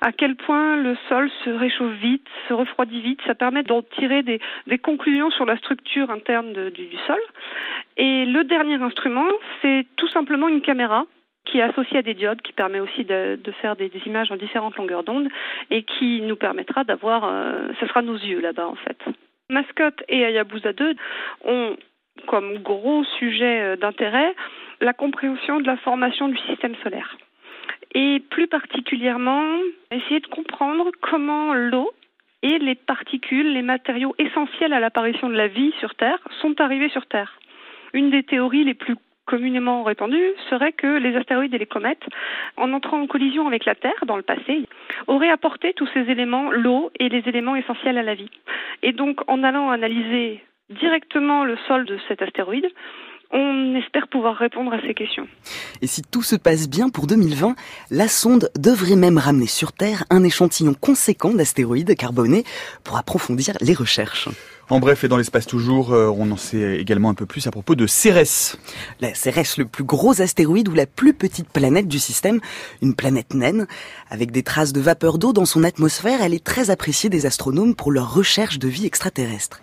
À 0.01 0.11
quel 0.11 0.35
point 0.35 0.75
le 0.75 0.95
sol 1.07 1.29
se 1.43 1.49
réchauffe 1.49 1.93
vite, 2.01 2.27
se 2.47 2.53
refroidit 2.53 3.01
vite, 3.01 3.19
ça 3.25 3.35
permet 3.35 3.63
d'en 3.63 3.81
tirer 3.81 4.23
des, 4.23 4.39
conclusions 4.81 5.29
sur 5.31 5.45
la 5.45 5.57
structure 5.57 6.09
interne 6.09 6.69
du, 6.71 6.97
sol. 7.07 7.19
Et 7.97 8.25
le 8.25 8.43
dernier 8.43 8.75
instrument, 8.75 9.27
c'est 9.61 9.85
tout 9.95 10.07
simplement 10.09 10.47
une 10.47 10.61
caméra 10.61 11.05
qui 11.45 11.59
est 11.59 11.61
associée 11.61 11.97
à 11.97 12.01
des 12.01 12.13
diodes, 12.13 12.41
qui 12.41 12.53
permet 12.53 12.79
aussi 12.79 13.03
de, 13.03 13.37
faire 13.61 13.75
des, 13.75 13.91
images 14.05 14.31
en 14.31 14.37
différentes 14.37 14.77
longueurs 14.77 15.03
d'onde 15.03 15.27
et 15.69 15.83
qui 15.83 16.21
nous 16.21 16.37
permettra 16.37 16.83
d'avoir, 16.83 17.25
euh, 17.25 17.69
ce 17.79 17.87
sera 17.87 18.01
nos 18.01 18.15
yeux 18.15 18.39
là-bas 18.39 18.67
en 18.67 18.75
fait. 18.75 18.97
Mascotte 19.49 20.03
et 20.07 20.23
Hayabusa 20.23 20.73
2 20.73 20.95
ont 21.45 21.75
comme 22.27 22.57
gros 22.59 23.03
sujet 23.19 23.61
euh, 23.61 23.75
d'intérêt 23.75 24.35
la 24.81 24.93
compréhension 24.93 25.59
de 25.59 25.67
la 25.67 25.77
formation 25.77 26.27
du 26.27 26.37
système 26.39 26.75
solaire. 26.83 27.17
Et 27.95 28.21
plus 28.29 28.47
particulièrement, 28.47 29.57
essayer 29.91 30.19
de 30.19 30.27
comprendre 30.27 30.91
comment 31.01 31.53
l'eau 31.53 31.91
et 32.41 32.59
les 32.59 32.75
particules, 32.75 33.53
les 33.53 33.61
matériaux 33.61 34.15
essentiels 34.17 34.73
à 34.73 34.79
l'apparition 34.79 35.29
de 35.29 35.35
la 35.35 35.47
vie 35.47 35.73
sur 35.79 35.95
Terre 35.95 36.19
sont 36.41 36.59
arrivés 36.59 36.89
sur 36.89 37.05
Terre. 37.05 37.39
Une 37.93 38.09
des 38.09 38.23
théories 38.23 38.63
les 38.63 38.73
plus 38.73 38.95
communément 39.25 39.83
répandues 39.83 40.33
serait 40.49 40.73
que 40.73 40.97
les 40.97 41.15
astéroïdes 41.15 41.53
et 41.53 41.57
les 41.57 41.65
comètes, 41.65 42.03
en 42.57 42.73
entrant 42.73 42.99
en 42.99 43.07
collision 43.07 43.47
avec 43.47 43.63
la 43.63 43.75
Terre 43.75 44.05
dans 44.05 44.17
le 44.17 44.23
passé, 44.23 44.67
auraient 45.07 45.29
apporté 45.29 45.73
tous 45.73 45.87
ces 45.93 46.01
éléments, 46.01 46.51
l'eau 46.51 46.91
et 46.99 47.07
les 47.07 47.23
éléments 47.27 47.55
essentiels 47.55 47.97
à 47.97 48.03
la 48.03 48.15
vie. 48.15 48.31
Et 48.81 48.91
donc, 48.91 49.21
en 49.29 49.43
allant 49.43 49.69
analyser 49.69 50.43
directement 50.69 51.43
le 51.45 51.57
sol 51.67 51.85
de 51.85 51.97
cet 52.07 52.21
astéroïde, 52.21 52.67
on 53.31 53.75
espère 53.75 54.07
pouvoir 54.07 54.35
répondre 54.35 54.71
à 54.73 54.81
ces 54.81 54.93
questions. 54.93 55.27
Et 55.81 55.87
si 55.87 56.03
tout 56.03 56.21
se 56.21 56.35
passe 56.35 56.69
bien 56.69 56.89
pour 56.89 57.07
2020, 57.07 57.55
la 57.89 58.07
sonde 58.07 58.49
devrait 58.57 58.95
même 58.95 59.17
ramener 59.17 59.47
sur 59.47 59.73
Terre 59.73 60.03
un 60.11 60.23
échantillon 60.23 60.75
conséquent 60.75 61.33
d'astéroïdes 61.33 61.95
carbonés 61.95 62.43
pour 62.83 62.97
approfondir 62.97 63.55
les 63.61 63.73
recherches. 63.73 64.29
En 64.69 64.79
bref, 64.79 65.03
et 65.03 65.09
dans 65.09 65.17
l'espace 65.17 65.45
toujours, 65.45 65.91
euh, 65.91 66.07
on 66.07 66.31
en 66.31 66.37
sait 66.37 66.77
également 66.77 67.09
un 67.09 67.13
peu 67.13 67.25
plus 67.25 67.45
à 67.47 67.51
propos 67.51 67.75
de 67.75 67.85
Cérès. 67.85 68.55
La 69.01 69.13
Cérès, 69.13 69.57
le 69.57 69.65
plus 69.65 69.83
gros 69.83 70.21
astéroïde 70.21 70.69
ou 70.69 70.73
la 70.73 70.85
plus 70.85 71.13
petite 71.13 71.49
planète 71.49 71.89
du 71.89 71.99
système, 71.99 72.39
une 72.81 72.95
planète 72.95 73.33
naine. 73.33 73.67
Avec 74.09 74.31
des 74.31 74.41
traces 74.41 74.71
de 74.71 74.79
vapeur 74.79 75.17
d'eau 75.17 75.33
dans 75.33 75.45
son 75.45 75.65
atmosphère, 75.65 76.21
elle 76.21 76.33
est 76.33 76.43
très 76.43 76.69
appréciée 76.69 77.09
des 77.09 77.25
astronomes 77.25 77.75
pour 77.75 77.91
leur 77.91 78.13
recherche 78.13 78.57
de 78.57 78.69
vie 78.69 78.85
extraterrestre. 78.85 79.59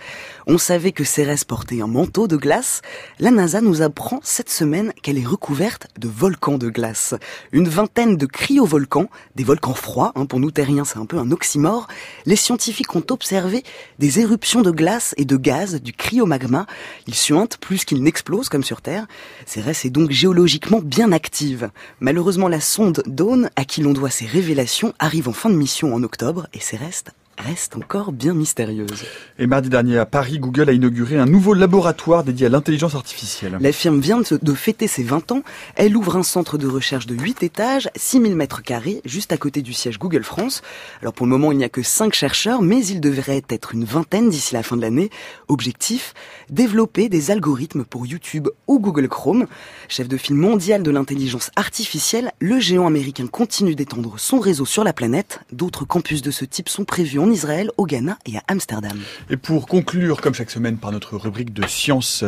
On 0.46 0.58
savait 0.58 0.92
que 0.92 1.04
Cérès 1.04 1.44
portait 1.44 1.80
un 1.80 1.86
manteau 1.86 2.28
de 2.28 2.36
glace. 2.36 2.82
La 3.20 3.30
NASA 3.30 3.62
nous 3.62 3.80
apprend 3.80 4.20
cette 4.22 4.50
semaine 4.50 4.92
qu'elle 5.02 5.16
est 5.16 5.26
recouverte 5.26 5.86
de 5.98 6.08
volcans 6.08 6.58
de 6.58 6.68
glace. 6.68 7.14
Une 7.52 7.68
vingtaine 7.68 8.18
de 8.18 8.26
cryovolcans, 8.26 9.08
des 9.34 9.44
volcans 9.44 9.74
froids, 9.74 10.12
hein, 10.14 10.26
pour 10.26 10.40
nous 10.40 10.50
terriens 10.50 10.84
c'est 10.84 10.98
un 10.98 11.06
peu 11.06 11.16
un 11.16 11.30
oxymore. 11.30 11.88
Les 12.26 12.36
scientifiques 12.36 12.94
ont 12.94 13.04
observé 13.10 13.64
des 13.98 14.20
éruptions 14.20 14.60
de 14.60 14.70
glace 14.70 14.89
et 15.16 15.24
de 15.24 15.36
gaz 15.36 15.80
du 15.80 15.92
cryomagma. 15.92 16.66
Il 17.06 17.14
suinte 17.14 17.58
plus 17.58 17.84
qu'il 17.84 18.02
n'explose 18.02 18.48
comme 18.48 18.64
sur 18.64 18.80
Terre. 18.80 19.06
Cérès 19.46 19.84
est 19.84 19.90
donc 19.90 20.10
géologiquement 20.10 20.80
bien 20.80 21.12
active. 21.12 21.70
Malheureusement, 22.00 22.48
la 22.48 22.60
sonde 22.60 23.02
Dawn, 23.06 23.50
à 23.56 23.64
qui 23.64 23.82
l'on 23.82 23.92
doit 23.92 24.10
ces 24.10 24.26
révélations, 24.26 24.92
arrive 24.98 25.28
en 25.28 25.32
fin 25.32 25.50
de 25.50 25.54
mission 25.54 25.94
en 25.94 26.02
octobre 26.02 26.48
et 26.52 26.60
Cérès 26.60 27.04
reste 27.40 27.76
encore 27.76 28.12
bien 28.12 28.34
mystérieuse. 28.34 29.04
Et 29.38 29.46
mardi 29.46 29.68
dernier 29.68 29.98
à 29.98 30.06
Paris, 30.06 30.38
Google 30.38 30.68
a 30.68 30.72
inauguré 30.72 31.18
un 31.18 31.26
nouveau 31.26 31.54
laboratoire 31.54 32.24
dédié 32.24 32.46
à 32.46 32.48
l'intelligence 32.48 32.94
artificielle. 32.94 33.58
La 33.60 33.72
firme 33.72 34.00
vient 34.00 34.20
de 34.20 34.54
fêter 34.54 34.86
ses 34.86 35.02
20 35.02 35.32
ans. 35.32 35.42
Elle 35.76 35.96
ouvre 35.96 36.16
un 36.16 36.22
centre 36.22 36.58
de 36.58 36.66
recherche 36.66 37.06
de 37.06 37.14
8 37.14 37.42
étages, 37.42 37.88
6000 37.96 38.36
mètres 38.36 38.62
carrés, 38.62 39.00
juste 39.04 39.32
à 39.32 39.36
côté 39.36 39.62
du 39.62 39.72
siège 39.72 39.98
Google 39.98 40.24
France. 40.24 40.62
Alors 41.00 41.14
pour 41.14 41.26
le 41.26 41.30
moment, 41.30 41.52
il 41.52 41.58
n'y 41.58 41.64
a 41.64 41.68
que 41.68 41.82
5 41.82 42.12
chercheurs, 42.12 42.62
mais 42.62 42.84
il 42.84 43.00
devrait 43.00 43.42
être 43.48 43.74
une 43.74 43.84
vingtaine 43.84 44.28
d'ici 44.28 44.54
la 44.54 44.62
fin 44.62 44.76
de 44.76 44.82
l'année. 44.82 45.10
Objectif, 45.48 46.14
développer 46.50 47.08
des 47.08 47.30
algorithmes 47.30 47.84
pour 47.84 48.06
YouTube 48.06 48.48
ou 48.66 48.78
Google 48.78 49.08
Chrome. 49.08 49.46
Chef 49.88 50.08
de 50.08 50.16
file 50.16 50.36
mondial 50.36 50.82
de 50.82 50.90
l'intelligence 50.90 51.50
artificielle, 51.56 52.32
le 52.40 52.60
géant 52.60 52.86
américain 52.86 53.26
continue 53.26 53.74
d'étendre 53.74 54.14
son 54.18 54.38
réseau 54.38 54.66
sur 54.66 54.84
la 54.84 54.92
planète. 54.92 55.40
D'autres 55.52 55.84
campus 55.84 56.22
de 56.22 56.30
ce 56.30 56.44
type 56.44 56.68
sont 56.68 56.84
prévus 56.84 57.18
en 57.18 57.29
Israël, 57.30 57.70
au 57.76 57.86
Ghana 57.86 58.18
et 58.26 58.36
à 58.36 58.42
Amsterdam. 58.48 58.98
Et 59.30 59.36
pour 59.36 59.66
conclure, 59.66 60.20
comme 60.20 60.34
chaque 60.34 60.50
semaine, 60.50 60.76
par 60.76 60.92
notre 60.92 61.16
rubrique 61.16 61.52
de 61.52 61.66
sciences 61.66 62.24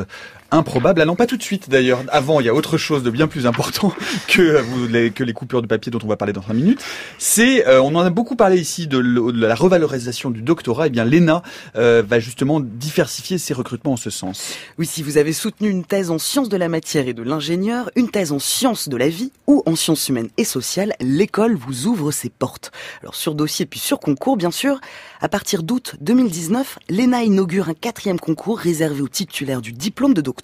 improbable. 0.53 1.01
Ah 1.01 1.07
non, 1.07 1.17
pas 1.17 1.27
tout 1.27 1.37
de 1.37 1.43
suite 1.43 1.69
d'ailleurs. 1.69 2.05
Avant, 2.09 2.39
il 2.39 2.47
y 2.47 2.49
a 2.49 2.55
autre 2.55 2.77
chose 2.77 3.03
de 3.03 3.11
bien 3.11 3.27
plus 3.27 3.47
important 3.47 3.93
que, 4.29 4.63
les, 4.89 5.11
que 5.11 5.25
les 5.25 5.33
coupures 5.33 5.63
de 5.63 5.67
papier 5.67 5.91
dont 5.91 5.99
on 6.05 6.07
va 6.07 6.17
parler 6.17 6.33
dans 6.33 6.43
5 6.43 6.53
minutes. 6.53 6.85
C'est, 7.19 7.67
euh, 7.67 7.81
on 7.81 7.95
en 7.95 8.01
a 8.01 8.11
beaucoup 8.11 8.37
parlé 8.37 8.61
ici 8.61 8.87
de, 8.87 8.99
la 8.99 9.55
revalorisation 9.55 10.31
du 10.31 10.43
doctorat. 10.43 10.87
Eh 10.87 10.91
bien, 10.91 11.05
l'ENA 11.05 11.43
euh, 11.77 12.03
va 12.07 12.21
justement 12.21 12.61
diversifier 12.61 13.39
ses 13.39 13.55
recrutements 13.55 13.95
en 13.95 13.97
ce 13.97 14.11
sens. 14.11 14.55
Oui, 14.79 14.87
si 14.87 15.03
vous 15.03 15.17
avez 15.17 15.33
soutenu 15.33 15.71
une 15.71 15.85
thèse 15.85 16.11
en 16.11 16.19
sciences 16.19 16.51
de 16.51 16.57
la 16.57 16.69
matière 16.69 17.09
et 17.09 17.15
de 17.15 17.23
l'ingénieur, 17.23 17.91
une 17.97 18.11
thèse 18.11 18.33
en 18.33 18.39
sciences 18.39 18.89
de 18.89 18.97
la 18.97 19.09
vie 19.09 19.33
ou 19.47 19.63
en 19.67 19.75
sciences 19.75 20.09
humaines 20.09 20.29
et 20.37 20.45
sociales, 20.45 20.95
l'école 21.01 21.57
vous 21.57 21.87
ouvre 21.87 22.11
ses 22.11 22.29
portes. 22.29 22.73
Alors 23.01 23.15
sur 23.15 23.35
dossier 23.35 23.65
puis 23.65 23.81
sur 23.81 23.99
concours, 23.99 24.37
bien 24.37 24.51
sûr. 24.51 24.81
À 25.21 25.29
partir 25.29 25.63
d'août 25.63 25.95
2019, 26.01 26.79
l'ENA 26.91 27.23
inaugure 27.23 27.69
un 27.69 27.75
quatrième 27.75 28.21
concours 28.21 28.59
réservé 28.59 29.01
aux 29.01 29.09
titulaires 29.09 29.63
du 29.63 29.73
diplôme 29.73 30.15
de 30.15 30.21
doctorat 30.21 30.42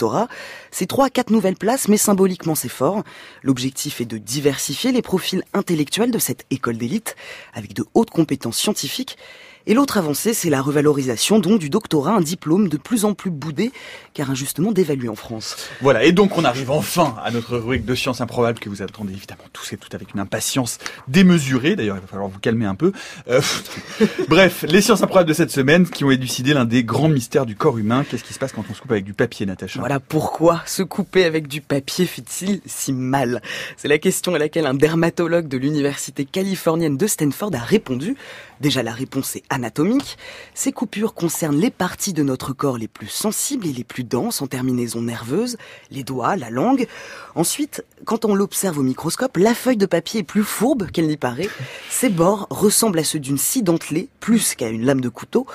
c'est 0.70 0.86
trois 0.86 1.06
à 1.06 1.10
quatre 1.10 1.30
nouvelles 1.30 1.56
places, 1.56 1.88
mais 1.88 1.96
symboliquement 1.96 2.54
c'est 2.54 2.68
fort. 2.68 3.02
L'objectif 3.42 4.00
est 4.00 4.06
de 4.06 4.18
diversifier 4.18 4.92
les 4.92 5.02
profils 5.02 5.42
intellectuels 5.54 6.10
de 6.10 6.18
cette 6.18 6.44
école 6.50 6.78
d'élite, 6.78 7.16
avec 7.54 7.74
de 7.74 7.84
hautes 7.94 8.10
compétences 8.10 8.58
scientifiques, 8.58 9.18
et 9.66 9.74
l'autre 9.74 9.98
avancée, 9.98 10.34
c'est 10.34 10.50
la 10.50 10.62
revalorisation 10.62 11.38
donc 11.38 11.58
du 11.58 11.70
doctorat, 11.70 12.12
un 12.12 12.20
diplôme 12.20 12.68
de 12.68 12.76
plus 12.76 13.04
en 13.04 13.14
plus 13.14 13.30
boudé, 13.30 13.72
car 14.14 14.30
injustement 14.30 14.72
dévalué 14.72 15.08
en 15.08 15.14
France. 15.14 15.56
Voilà, 15.80 16.04
et 16.04 16.12
donc 16.12 16.38
on 16.38 16.44
arrive 16.44 16.70
enfin 16.70 17.16
à 17.22 17.30
notre 17.30 17.56
rubrique 17.56 17.84
de 17.84 17.94
sciences 17.94 18.20
improbables 18.20 18.58
que 18.58 18.68
vous 18.68 18.82
attendez 18.82 19.12
évidemment 19.12 19.44
tous 19.52 19.72
et 19.72 19.76
toutes 19.76 19.94
avec 19.94 20.14
une 20.14 20.20
impatience 20.20 20.78
démesurée. 21.06 21.76
D'ailleurs, 21.76 21.96
il 21.96 22.00
va 22.00 22.06
falloir 22.06 22.28
vous 22.28 22.38
calmer 22.38 22.64
un 22.64 22.74
peu. 22.74 22.92
Euh, 23.28 23.40
bref, 24.28 24.64
les 24.68 24.80
sciences 24.80 25.02
improbables 25.02 25.28
de 25.28 25.34
cette 25.34 25.50
semaine 25.50 25.88
qui 25.88 26.04
ont 26.04 26.10
élucidé 26.10 26.54
l'un 26.54 26.64
des 26.64 26.84
grands 26.84 27.08
mystères 27.08 27.46
du 27.46 27.56
corps 27.56 27.78
humain. 27.78 28.04
Qu'est-ce 28.08 28.24
qui 28.24 28.34
se 28.34 28.38
passe 28.38 28.52
quand 28.52 28.64
on 28.70 28.74
se 28.74 28.80
coupe 28.80 28.92
avec 28.92 29.04
du 29.04 29.12
papier, 29.12 29.46
Natacha? 29.46 29.80
Voilà 29.80 30.00
pourquoi 30.00 30.62
se 30.66 30.82
couper 30.82 31.24
avec 31.24 31.48
du 31.48 31.60
papier 31.60 32.06
fait-il 32.06 32.60
si 32.66 32.92
mal? 32.92 33.42
C'est 33.76 33.88
la 33.88 33.98
question 33.98 34.34
à 34.34 34.38
laquelle 34.38 34.66
un 34.66 34.74
dermatologue 34.74 35.48
de 35.48 35.58
l'université 35.58 36.24
californienne 36.24 36.96
de 36.96 37.06
Stanford 37.06 37.50
a 37.54 37.58
répondu. 37.58 38.16
Déjà, 38.60 38.82
la 38.82 38.92
réponse 38.92 39.36
est 39.36 39.44
anatomique. 39.50 40.18
Ces 40.54 40.72
coupures 40.72 41.14
concernent 41.14 41.58
les 41.58 41.70
parties 41.70 42.12
de 42.12 42.22
notre 42.22 42.52
corps 42.52 42.78
les 42.78 42.88
plus 42.88 43.08
sensibles 43.08 43.66
et 43.66 43.72
les 43.72 43.84
plus 43.84 44.04
denses 44.04 44.42
en 44.42 44.46
terminaison 44.46 45.02
nerveuse, 45.02 45.56
les 45.90 46.02
doigts, 46.02 46.36
la 46.36 46.50
langue. 46.50 46.86
Ensuite, 47.34 47.84
quand 48.04 48.24
on 48.24 48.34
l'observe 48.34 48.78
au 48.78 48.82
microscope, 48.82 49.36
la 49.36 49.54
feuille 49.54 49.76
de 49.76 49.86
papier 49.86 50.20
est 50.20 50.24
plus 50.24 50.42
fourbe 50.42 50.90
qu'elle 50.90 51.06
n'y 51.06 51.16
paraît. 51.16 51.48
Ses 51.88 52.08
bords 52.08 52.46
ressemblent 52.50 52.98
à 52.98 53.04
ceux 53.04 53.20
d'une 53.20 53.38
scie 53.38 53.62
dentelée, 53.62 54.08
plus 54.20 54.54
qu'à 54.54 54.68
une 54.68 54.84
lame 54.84 55.00
de 55.00 55.08
couteau. 55.08 55.46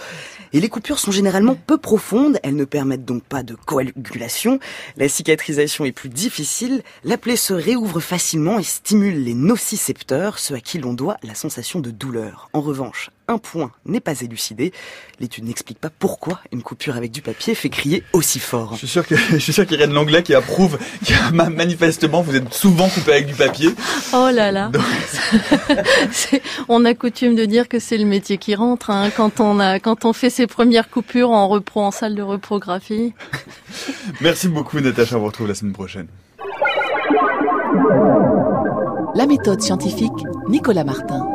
Et 0.53 0.59
les 0.59 0.69
coupures 0.69 0.99
sont 0.99 1.11
généralement 1.11 1.55
peu 1.55 1.77
profondes, 1.77 2.39
elles 2.43 2.55
ne 2.55 2.65
permettent 2.65 3.05
donc 3.05 3.23
pas 3.23 3.41
de 3.41 3.55
coagulation. 3.55 4.59
La 4.97 5.09
cicatrisation 5.09 5.83
est 5.83 5.91
plus 5.91 6.09
difficile, 6.09 6.83
la 7.03 7.17
plaie 7.17 7.35
se 7.35 7.53
réouvre 7.53 7.99
facilement 7.99 8.59
et 8.59 8.63
stimule 8.63 9.23
les 9.23 9.33
nocicepteurs, 9.33 10.37
ceux 10.37 10.55
à 10.55 10.59
qui 10.59 10.77
l'on 10.77 10.93
doit 10.93 11.17
la 11.23 11.33
sensation 11.33 11.79
de 11.79 11.89
douleur. 11.89 12.49
En 12.53 12.61
revanche, 12.61 12.92
un 13.27 13.37
point 13.37 13.71
n'est 13.85 13.99
pas 13.99 14.19
élucidé. 14.21 14.73
L'étude 15.19 15.45
n'explique 15.45 15.79
pas 15.79 15.89
pourquoi 15.89 16.39
une 16.51 16.61
coupure 16.61 16.95
avec 16.97 17.11
du 17.11 17.21
papier 17.21 17.55
fait 17.55 17.69
crier 17.69 18.03
aussi 18.13 18.39
fort. 18.39 18.73
Je 18.73 18.79
suis 18.79 18.87
sûr 18.87 19.07
que 19.07 19.15
je 19.31 19.37
suis 19.37 19.53
sûr 19.53 19.65
qu'il 19.65 19.79
y 19.79 19.83
a 19.83 19.87
de 19.87 19.93
l'anglais 19.93 20.23
qui 20.23 20.33
approuve. 20.35 20.77
Qui 21.03 21.13
manifestement, 21.33 22.21
vous 22.21 22.35
êtes 22.35 22.53
souvent 22.53 22.89
coupé 22.89 23.13
avec 23.13 23.27
du 23.27 23.33
papier. 23.33 23.69
Oh 24.13 24.29
là 24.31 24.51
là. 24.51 24.71
on 26.69 26.85
a 26.85 26.93
coutume 26.93 27.35
de 27.35 27.45
dire 27.45 27.67
que 27.67 27.79
c'est 27.79 27.97
le 27.97 28.05
métier 28.05 28.37
qui 28.37 28.55
rentre. 28.55 28.89
Hein. 28.89 29.09
Quand 29.15 29.39
on 29.39 29.59
a, 29.59 29.79
quand 29.79 30.05
on 30.05 30.13
fait 30.13 30.29
ses 30.29 30.47
premières 30.47 30.89
coupures, 30.89 31.29
on 31.29 31.47
reprend 31.47 31.87
en 31.87 31.91
salle 31.91 32.15
de 32.15 32.21
reprographie. 32.21 33.13
Merci 34.21 34.47
beaucoup, 34.47 34.79
Natacha. 34.79 35.15
On 35.15 35.19
vous 35.19 35.25
retrouve 35.27 35.47
la 35.47 35.55
semaine 35.55 35.73
prochaine. 35.73 36.07
La 39.15 39.27
méthode 39.27 39.61
scientifique, 39.61 40.11
Nicolas 40.47 40.83
Martin. 40.83 41.32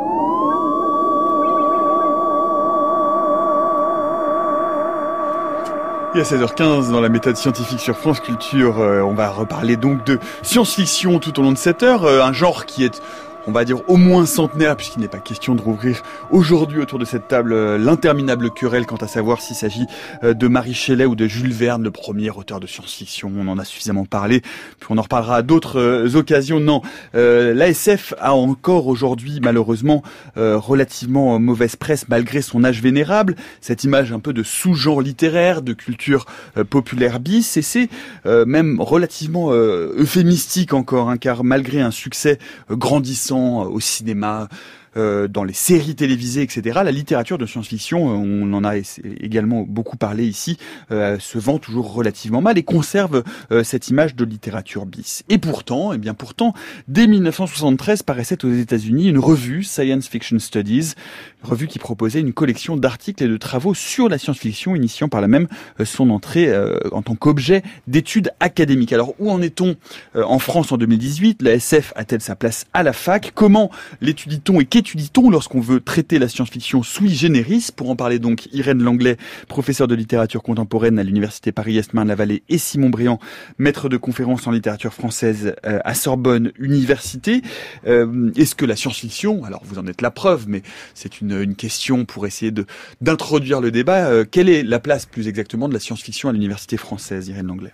Et 6.15 6.21
à 6.21 6.23
16h15 6.23 6.91
dans 6.91 7.01
la 7.01 7.09
méthode 7.09 7.37
scientifique 7.37 7.79
sur 7.79 7.95
France 7.95 8.19
Culture, 8.19 8.79
euh, 8.79 9.01
on 9.01 9.13
va 9.13 9.29
reparler 9.29 9.77
donc 9.77 10.03
de 10.05 10.19
science-fiction 10.41 11.19
tout 11.19 11.39
au 11.39 11.43
long 11.43 11.51
de 11.51 11.57
cette 11.57 11.83
heure, 11.83 12.03
euh, 12.05 12.23
un 12.23 12.33
genre 12.33 12.65
qui 12.65 12.83
est 12.83 12.99
on 13.47 13.51
va 13.51 13.65
dire 13.65 13.81
au 13.89 13.97
moins 13.97 14.25
centenaire, 14.25 14.75
puisqu'il 14.75 14.99
n'est 14.99 15.07
pas 15.07 15.19
question 15.19 15.55
de 15.55 15.61
rouvrir 15.61 16.03
aujourd'hui 16.31 16.81
autour 16.81 16.99
de 16.99 17.05
cette 17.05 17.27
table 17.27 17.53
euh, 17.53 17.77
l'interminable 17.77 18.51
querelle 18.51 18.85
quant 18.85 18.97
à 18.97 19.07
savoir 19.07 19.41
s'il 19.41 19.55
s'agit 19.55 19.85
euh, 20.23 20.33
de 20.33 20.47
Marie 20.47 20.73
Shelley 20.73 21.05
ou 21.05 21.15
de 21.15 21.27
Jules 21.27 21.53
Verne, 21.53 21.83
le 21.83 21.91
premier 21.91 22.29
auteur 22.29 22.59
de 22.59 22.67
science-fiction. 22.67 23.31
On 23.37 23.47
en 23.47 23.57
a 23.57 23.65
suffisamment 23.65 24.05
parlé, 24.05 24.41
puis 24.41 24.87
on 24.89 24.97
en 24.97 25.01
reparlera 25.01 25.37
à 25.37 25.41
d'autres 25.41 25.79
euh, 25.79 26.15
occasions. 26.15 26.59
Non, 26.59 26.81
l'ASF 27.13 28.13
a 28.19 28.33
encore 28.33 28.87
aujourd'hui 28.87 29.39
malheureusement 29.41 30.03
relativement 30.35 31.39
mauvaise 31.39 31.75
presse 31.75 32.07
malgré 32.09 32.41
son 32.41 32.63
âge 32.63 32.81
vénérable, 32.81 33.35
cette 33.61 33.83
image 33.83 34.11
un 34.11 34.19
peu 34.19 34.33
de 34.33 34.43
sous-genre 34.43 35.01
littéraire, 35.01 35.61
de 35.61 35.73
culture 35.73 36.25
populaire 36.69 37.19
bis, 37.19 37.57
et 37.57 37.61
c'est 37.61 37.89
même 38.25 38.81
relativement 38.81 39.51
euphémistique 39.51 40.73
encore, 40.73 41.09
hein, 41.09 41.17
car 41.17 41.43
malgré 41.43 41.81
un 41.81 41.91
succès 41.91 42.39
grandissant 42.69 43.38
au 43.39 43.79
cinéma, 43.79 44.47
euh, 44.97 45.27
dans 45.27 45.43
les 45.43 45.53
séries 45.53 45.93
télévisées, 45.93 46.41
etc. 46.41 46.79
La 46.83 46.91
littérature 46.91 47.37
de 47.37 47.45
science-fiction, 47.45 48.09
euh, 48.09 48.13
on 48.15 48.53
en 48.53 48.63
a 48.63 48.75
également 49.21 49.61
beaucoup 49.61 49.97
parlé 49.97 50.25
ici, 50.25 50.57
euh, 50.91 51.19
se 51.19 51.37
vend 51.37 51.59
toujours 51.59 51.93
relativement 51.93 52.41
mal 52.41 52.57
et 52.57 52.63
conserve 52.63 53.23
cette 53.63 53.89
image 53.89 54.15
de 54.15 54.25
littérature 54.25 54.85
bis. 54.85 55.23
Et 55.29 55.37
pourtant, 55.37 55.91
et 55.91 55.95
eh 55.95 55.97
bien 55.97 56.13
pourtant, 56.13 56.53
dès 56.87 57.07
1973 57.07 58.03
paraissait 58.03 58.43
aux 58.43 58.51
États-Unis 58.51 59.09
une 59.09 59.19
revue 59.19 59.63
Science 59.63 60.07
Fiction 60.07 60.39
Studies, 60.39 60.93
revue 61.43 61.67
qui 61.67 61.79
proposait 61.79 62.19
une 62.19 62.33
collection 62.33 62.77
d'articles 62.77 63.23
et 63.23 63.27
de 63.27 63.37
travaux 63.37 63.73
sur 63.73 64.09
la 64.09 64.17
science-fiction, 64.17 64.75
initiant 64.75 65.09
par 65.09 65.21
la 65.21 65.27
même 65.27 65.47
son 65.83 66.09
entrée 66.09 66.51
en 66.91 67.01
tant 67.01 67.15
qu'objet 67.15 67.63
d'études 67.87 68.31
académiques. 68.39 68.93
Alors 68.93 69.13
où 69.19 69.31
en 69.31 69.41
est-on 69.41 69.75
en 70.15 70.39
France 70.39 70.71
en 70.71 70.77
2018 70.77 71.41
La 71.41 71.53
SF 71.53 71.93
a-t-elle 71.95 72.21
sa 72.21 72.35
place 72.35 72.65
à 72.73 72.83
la 72.83 72.93
fac? 72.93 73.31
Comment 73.33 73.71
l'étudie-t-on 74.01 74.59
et 74.59 74.65
qu'étudie-t-on 74.65 75.29
lorsqu'on 75.29 75.61
veut 75.61 75.81
traiter 75.81 76.19
la 76.19 76.27
science-fiction 76.27 76.83
sui 76.83 77.13
generis? 77.13 77.69
Pour 77.75 77.89
en 77.89 77.95
parler 77.95 78.19
donc, 78.19 78.47
Irène 78.53 78.81
Langlais, 78.83 79.17
professeur 79.47 79.87
de 79.87 79.95
littérature 79.95 80.43
contemporaine 80.43 80.99
à 80.99 81.03
l'Université 81.03 81.51
Paris-Est-Marne-la-Vallée 81.51 82.43
et 82.49 82.57
Simon 82.57 82.89
Briand, 82.89 83.19
maître 83.57 83.89
de 83.89 83.97
conférences 83.97 84.47
en 84.47 84.51
littérature 84.51 84.93
française 84.93 85.55
euh, 85.65 85.79
à 85.83 85.93
Sorbonne 85.93 86.51
Université. 86.59 87.41
Euh, 87.87 88.31
est-ce 88.35 88.55
que 88.55 88.65
la 88.65 88.75
science-fiction, 88.75 89.43
alors 89.43 89.61
vous 89.65 89.79
en 89.79 89.87
êtes 89.87 90.01
la 90.01 90.11
preuve, 90.11 90.45
mais 90.47 90.61
c'est 90.93 91.21
une, 91.21 91.28
une 91.31 91.55
question 91.55 92.05
pour 92.05 92.25
essayer 92.25 92.53
d'introduire 93.01 93.61
le 93.61 93.71
débat, 93.71 94.07
euh, 94.07 94.25
quelle 94.29 94.49
est 94.49 94.63
la 94.63 94.79
place 94.79 95.05
plus 95.05 95.27
exactement 95.27 95.67
de 95.67 95.73
la 95.73 95.79
science-fiction 95.79 96.29
à 96.29 96.33
l'Université 96.33 96.77
française, 96.77 97.27
Irène 97.27 97.47
Langlais? 97.47 97.73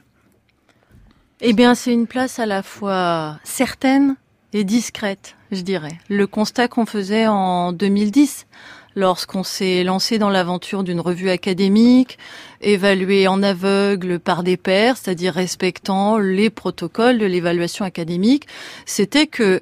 Eh 1.41 1.53
bien, 1.53 1.75
c'est 1.75 1.93
une 1.93 2.07
place 2.07 2.39
à 2.39 2.45
la 2.45 2.63
fois 2.63 3.39
certaine 3.43 4.15
et 4.53 4.63
discrète, 4.63 5.35
je 5.51 5.61
dirais. 5.61 5.97
Le 6.09 6.27
constat 6.27 6.67
qu'on 6.67 6.85
faisait 6.85 7.27
en 7.27 7.73
2010, 7.73 8.47
lorsqu'on 8.95 9.43
s'est 9.43 9.83
lancé 9.83 10.17
dans 10.17 10.29
l'aventure 10.29 10.83
d'une 10.83 11.01
revue 11.01 11.29
académique, 11.29 12.17
évaluée 12.61 13.27
en 13.27 13.43
aveugle 13.43 14.19
par 14.19 14.43
des 14.43 14.57
pairs, 14.57 14.97
c'est-à-dire 14.97 15.33
respectant 15.33 16.17
les 16.17 16.49
protocoles 16.49 17.17
de 17.17 17.25
l'évaluation 17.25 17.85
académique, 17.85 18.47
c'était 18.85 19.27
que 19.27 19.61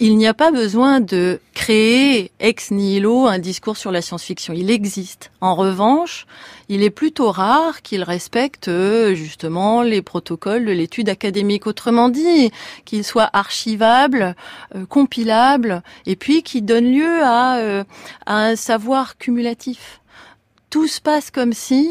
il 0.00 0.16
n'y 0.16 0.26
a 0.26 0.34
pas 0.34 0.50
besoin 0.50 1.00
de 1.00 1.40
créer 1.54 2.32
ex 2.40 2.72
nihilo 2.72 3.26
un 3.26 3.38
discours 3.38 3.76
sur 3.76 3.92
la 3.92 4.02
science-fiction. 4.02 4.52
Il 4.52 4.70
existe. 4.70 5.30
En 5.40 5.54
revanche, 5.54 6.26
il 6.68 6.82
est 6.82 6.90
plutôt 6.90 7.30
rare 7.30 7.80
qu'il 7.82 8.02
respecte 8.02 8.68
justement 9.14 9.82
les 9.82 10.02
protocoles 10.02 10.64
de 10.64 10.72
l'étude 10.72 11.08
académique. 11.08 11.66
Autrement 11.66 12.08
dit, 12.08 12.50
qu'il 12.84 13.04
soit 13.04 13.30
archivable, 13.32 14.34
euh, 14.74 14.84
compilable, 14.86 15.82
et 16.06 16.16
puis 16.16 16.42
qui 16.42 16.62
donne 16.62 16.90
lieu 16.92 17.22
à, 17.22 17.58
euh, 17.58 17.84
à, 18.26 18.46
un 18.46 18.56
savoir 18.56 19.16
cumulatif. 19.16 20.00
Tout 20.70 20.88
se 20.88 21.00
passe 21.00 21.30
comme 21.30 21.52
si 21.52 21.88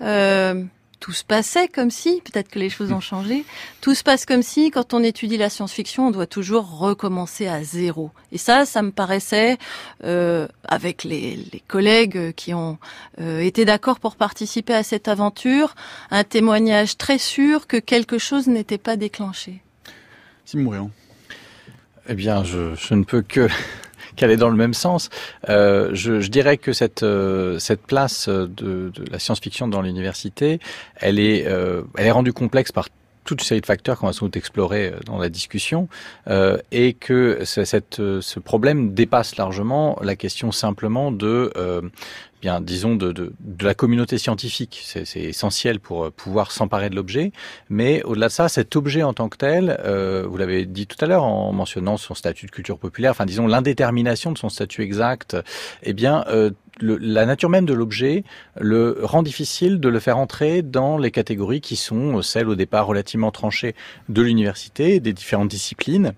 euh, 0.00 0.64
tout 1.04 1.12
se 1.12 1.22
passait 1.22 1.68
comme 1.68 1.90
si, 1.90 2.22
peut-être 2.24 2.48
que 2.48 2.58
les 2.58 2.70
choses 2.70 2.90
ont 2.90 3.00
changé, 3.00 3.44
tout 3.82 3.94
se 3.94 4.02
passe 4.02 4.24
comme 4.24 4.40
si, 4.40 4.70
quand 4.70 4.94
on 4.94 5.02
étudie 5.02 5.36
la 5.36 5.50
science-fiction, 5.50 6.06
on 6.06 6.10
doit 6.10 6.26
toujours 6.26 6.78
recommencer 6.78 7.46
à 7.46 7.62
zéro. 7.62 8.10
Et 8.32 8.38
ça, 8.38 8.64
ça 8.64 8.80
me 8.80 8.90
paraissait, 8.90 9.58
euh, 10.04 10.48
avec 10.66 11.04
les, 11.04 11.36
les, 11.52 11.60
collègues 11.68 12.32
qui 12.32 12.54
ont 12.54 12.78
euh, 13.20 13.40
été 13.40 13.66
d'accord 13.66 14.00
pour 14.00 14.16
participer 14.16 14.72
à 14.72 14.82
cette 14.82 15.06
aventure, 15.06 15.74
un 16.10 16.24
témoignage 16.24 16.96
très 16.96 17.18
sûr 17.18 17.66
que 17.66 17.76
quelque 17.76 18.16
chose 18.16 18.46
n'était 18.46 18.78
pas 18.78 18.96
déclenché. 18.96 19.60
Simon 20.46 20.90
Eh 22.08 22.14
bien, 22.14 22.44
je, 22.44 22.74
je 22.76 22.94
ne 22.94 23.04
peux 23.04 23.20
que 23.20 23.50
qu'elle 24.16 24.30
est 24.30 24.36
dans 24.36 24.50
le 24.50 24.56
même 24.56 24.74
sens. 24.74 25.10
Euh, 25.48 25.90
je, 25.92 26.20
je, 26.20 26.28
dirais 26.28 26.56
que 26.56 26.72
cette 26.72 27.02
euh, 27.02 27.58
cette 27.58 27.86
place 27.86 28.28
de, 28.28 28.46
de 28.48 29.04
la 29.10 29.18
science-fiction 29.18 29.68
dans 29.68 29.82
l'université, 29.82 30.60
elle 30.96 31.18
est 31.18 31.46
euh, 31.46 31.82
elle 31.96 32.06
est 32.06 32.10
rendue 32.10 32.32
complexe 32.32 32.72
par 32.72 32.88
toute 33.24 33.40
une 33.40 33.46
série 33.46 33.60
de 33.60 33.66
facteurs 33.66 33.98
qu'on 33.98 34.06
va 34.06 34.12
sans 34.12 34.26
doute 34.26 34.36
explorer 34.36 34.88
euh, 34.88 35.00
dans 35.06 35.18
la 35.18 35.28
discussion, 35.28 35.88
euh, 36.28 36.58
et 36.72 36.94
que 36.94 37.40
cette, 37.44 37.96
ce 37.96 38.40
problème 38.40 38.94
dépasse 38.94 39.36
largement 39.36 39.98
la 40.02 40.16
question 40.16 40.52
simplement 40.52 41.10
de 41.10 41.52
euh, 41.56 41.82
bien, 42.44 42.60
disons, 42.60 42.94
de, 42.94 43.10
de, 43.10 43.32
de, 43.40 43.64
la 43.64 43.72
communauté 43.72 44.18
scientifique. 44.18 44.82
C'est 44.84 45.20
essentiel 45.20 45.80
pour 45.80 46.04
euh, 46.04 46.10
pouvoir 46.10 46.52
s'emparer 46.52 46.90
de 46.90 46.94
l'objet. 46.94 47.32
Mais 47.70 48.02
au-delà 48.02 48.28
de 48.28 48.32
ça, 48.32 48.50
cet 48.50 48.76
objet 48.76 49.02
en 49.02 49.14
tant 49.14 49.30
que 49.30 49.38
tel, 49.38 49.80
euh, 49.82 50.26
vous 50.28 50.36
l'avez 50.36 50.66
dit 50.66 50.86
tout 50.86 51.02
à 51.02 51.08
l'heure 51.08 51.24
en 51.24 51.54
mentionnant 51.54 51.96
son 51.96 52.14
statut 52.14 52.44
de 52.44 52.50
culture 52.50 52.78
populaire, 52.78 53.12
enfin, 53.12 53.24
disons, 53.24 53.46
l'indétermination 53.46 54.30
de 54.30 54.36
son 54.36 54.50
statut 54.50 54.82
exact, 54.82 55.38
eh 55.84 55.94
bien, 55.94 56.26
euh, 56.28 56.50
la 56.80 57.26
nature 57.26 57.48
même 57.48 57.66
de 57.66 57.74
l'objet 57.74 58.24
le 58.58 58.98
rend 59.02 59.22
difficile 59.22 59.80
de 59.80 59.88
le 59.88 60.00
faire 60.00 60.18
entrer 60.18 60.62
dans 60.62 60.98
les 60.98 61.10
catégories 61.10 61.60
qui 61.60 61.76
sont 61.76 62.22
celles 62.22 62.48
au 62.48 62.54
départ 62.54 62.86
relativement 62.86 63.30
tranchées 63.30 63.74
de 64.08 64.22
l'université, 64.22 65.00
des 65.00 65.12
différentes 65.12 65.48
disciplines 65.48 66.14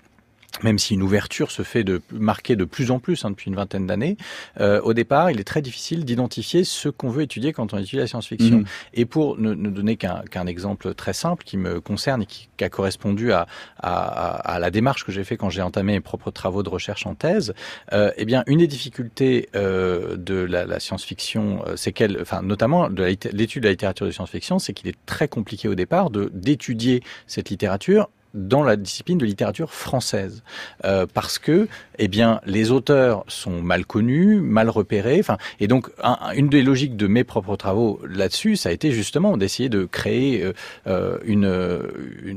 même 0.63 0.79
si 0.79 0.95
une 0.95 1.03
ouverture 1.03 1.51
se 1.51 1.63
fait 1.63 1.85
de 1.85 2.01
marquer 2.13 2.57
de 2.57 2.65
plus 2.65 2.91
en 2.91 2.99
plus 2.99 3.25
hein, 3.25 3.31
depuis 3.31 3.49
une 3.49 3.57
vingtaine 3.57 3.87
d'années, 3.87 4.17
euh, 4.61 4.81
au 4.83 4.95
départ, 4.95 5.31
il 5.31 5.41
est 5.41 5.45
très 5.45 5.63
difficile 5.63 6.05
d'identifier 6.05 6.65
ce 6.65 6.89
qu'on 6.89 7.11
veut 7.11 7.23
étudier 7.23 7.53
quand 7.53 7.73
on 7.73 7.79
étudie 7.79 7.97
la 7.97 8.07
science-fiction. 8.07 8.59
Mmh. 8.59 8.65
Et 8.95 9.05
pour 9.05 9.39
ne, 9.39 9.55
ne 9.55 9.71
donner 9.71 9.97
qu'un 9.97 10.23
qu 10.31 10.39
exemple 10.47 10.95
très 10.95 11.13
simple 11.13 11.45
qui 11.45 11.57
me 11.57 11.81
concerne 11.81 12.23
et 12.23 12.27
qui, 12.27 12.49
qui 12.57 12.65
a 12.65 12.69
correspondu 12.69 13.33
à, 13.33 13.47
à, 13.79 14.37
à, 14.37 14.59
la 14.59 14.71
démarche 14.71 15.05
que 15.05 15.13
j'ai 15.13 15.25
fait 15.25 15.37
quand 15.37 15.51
j'ai 15.51 15.63
entamé 15.63 15.93
mes 15.93 16.01
propres 16.01 16.31
travaux 16.31 16.63
de 16.63 16.69
recherche 16.69 17.07
en 17.07 17.15
thèse, 17.15 17.55
euh, 17.93 18.11
eh 18.17 18.25
bien, 18.25 18.45
une 18.47 18.59
des 18.59 18.67
difficultés 18.67 19.49
euh, 19.55 20.17
de 20.17 20.35
la, 20.35 20.67
la 20.67 20.81
science-fiction, 20.81 21.63
euh, 21.67 21.77
c'est 21.77 21.93
qu'elle, 21.93 22.19
enfin, 22.21 22.43
notamment 22.43 22.89
de 22.91 23.05
l'étude 23.33 23.63
de 23.63 23.69
la 23.69 23.73
littérature 23.73 24.07
de 24.07 24.11
science-fiction, 24.11 24.59
c'est 24.59 24.73
qu'il 24.73 24.89
est 24.89 24.97
très 25.07 25.29
compliqué 25.29 25.69
au 25.69 25.75
départ 25.75 26.11
de 26.11 26.31
d'étudier 26.33 27.03
cette 27.27 27.51
littérature 27.51 28.09
dans 28.37 28.63
la 28.63 28.77
discipline 28.77 29.19
de 29.19 29.27
littérature 29.27 29.73
française 29.73 30.43
euh, 30.85 31.07
parce 31.13 31.39
que 31.39 31.69
eh 31.99 32.09
bien 32.09 32.41
les 32.47 32.71
auteurs 32.71 33.25
sont 33.29 33.63
mal 33.63 33.87
connus, 33.87 34.41
mal 34.41 34.69
repérés, 34.69 35.19
enfin 35.19 35.39
et 35.59 35.67
donc 35.67 35.91
un, 36.03 36.19
une 36.35 36.49
des 36.49 36.63
logiques 36.63 36.97
de 36.97 37.07
mes 37.07 37.25
propres 37.25 37.57
travaux 37.57 38.01
là-dessus, 38.09 38.57
ça 38.57 38.69
a 38.69 38.73
été 38.73 38.93
justement 38.93 39.37
d'essayer 39.37 39.69
de 39.69 39.85
créer 39.85 40.45
euh, 40.45 40.53
euh 40.87 41.19
une, 41.25 41.47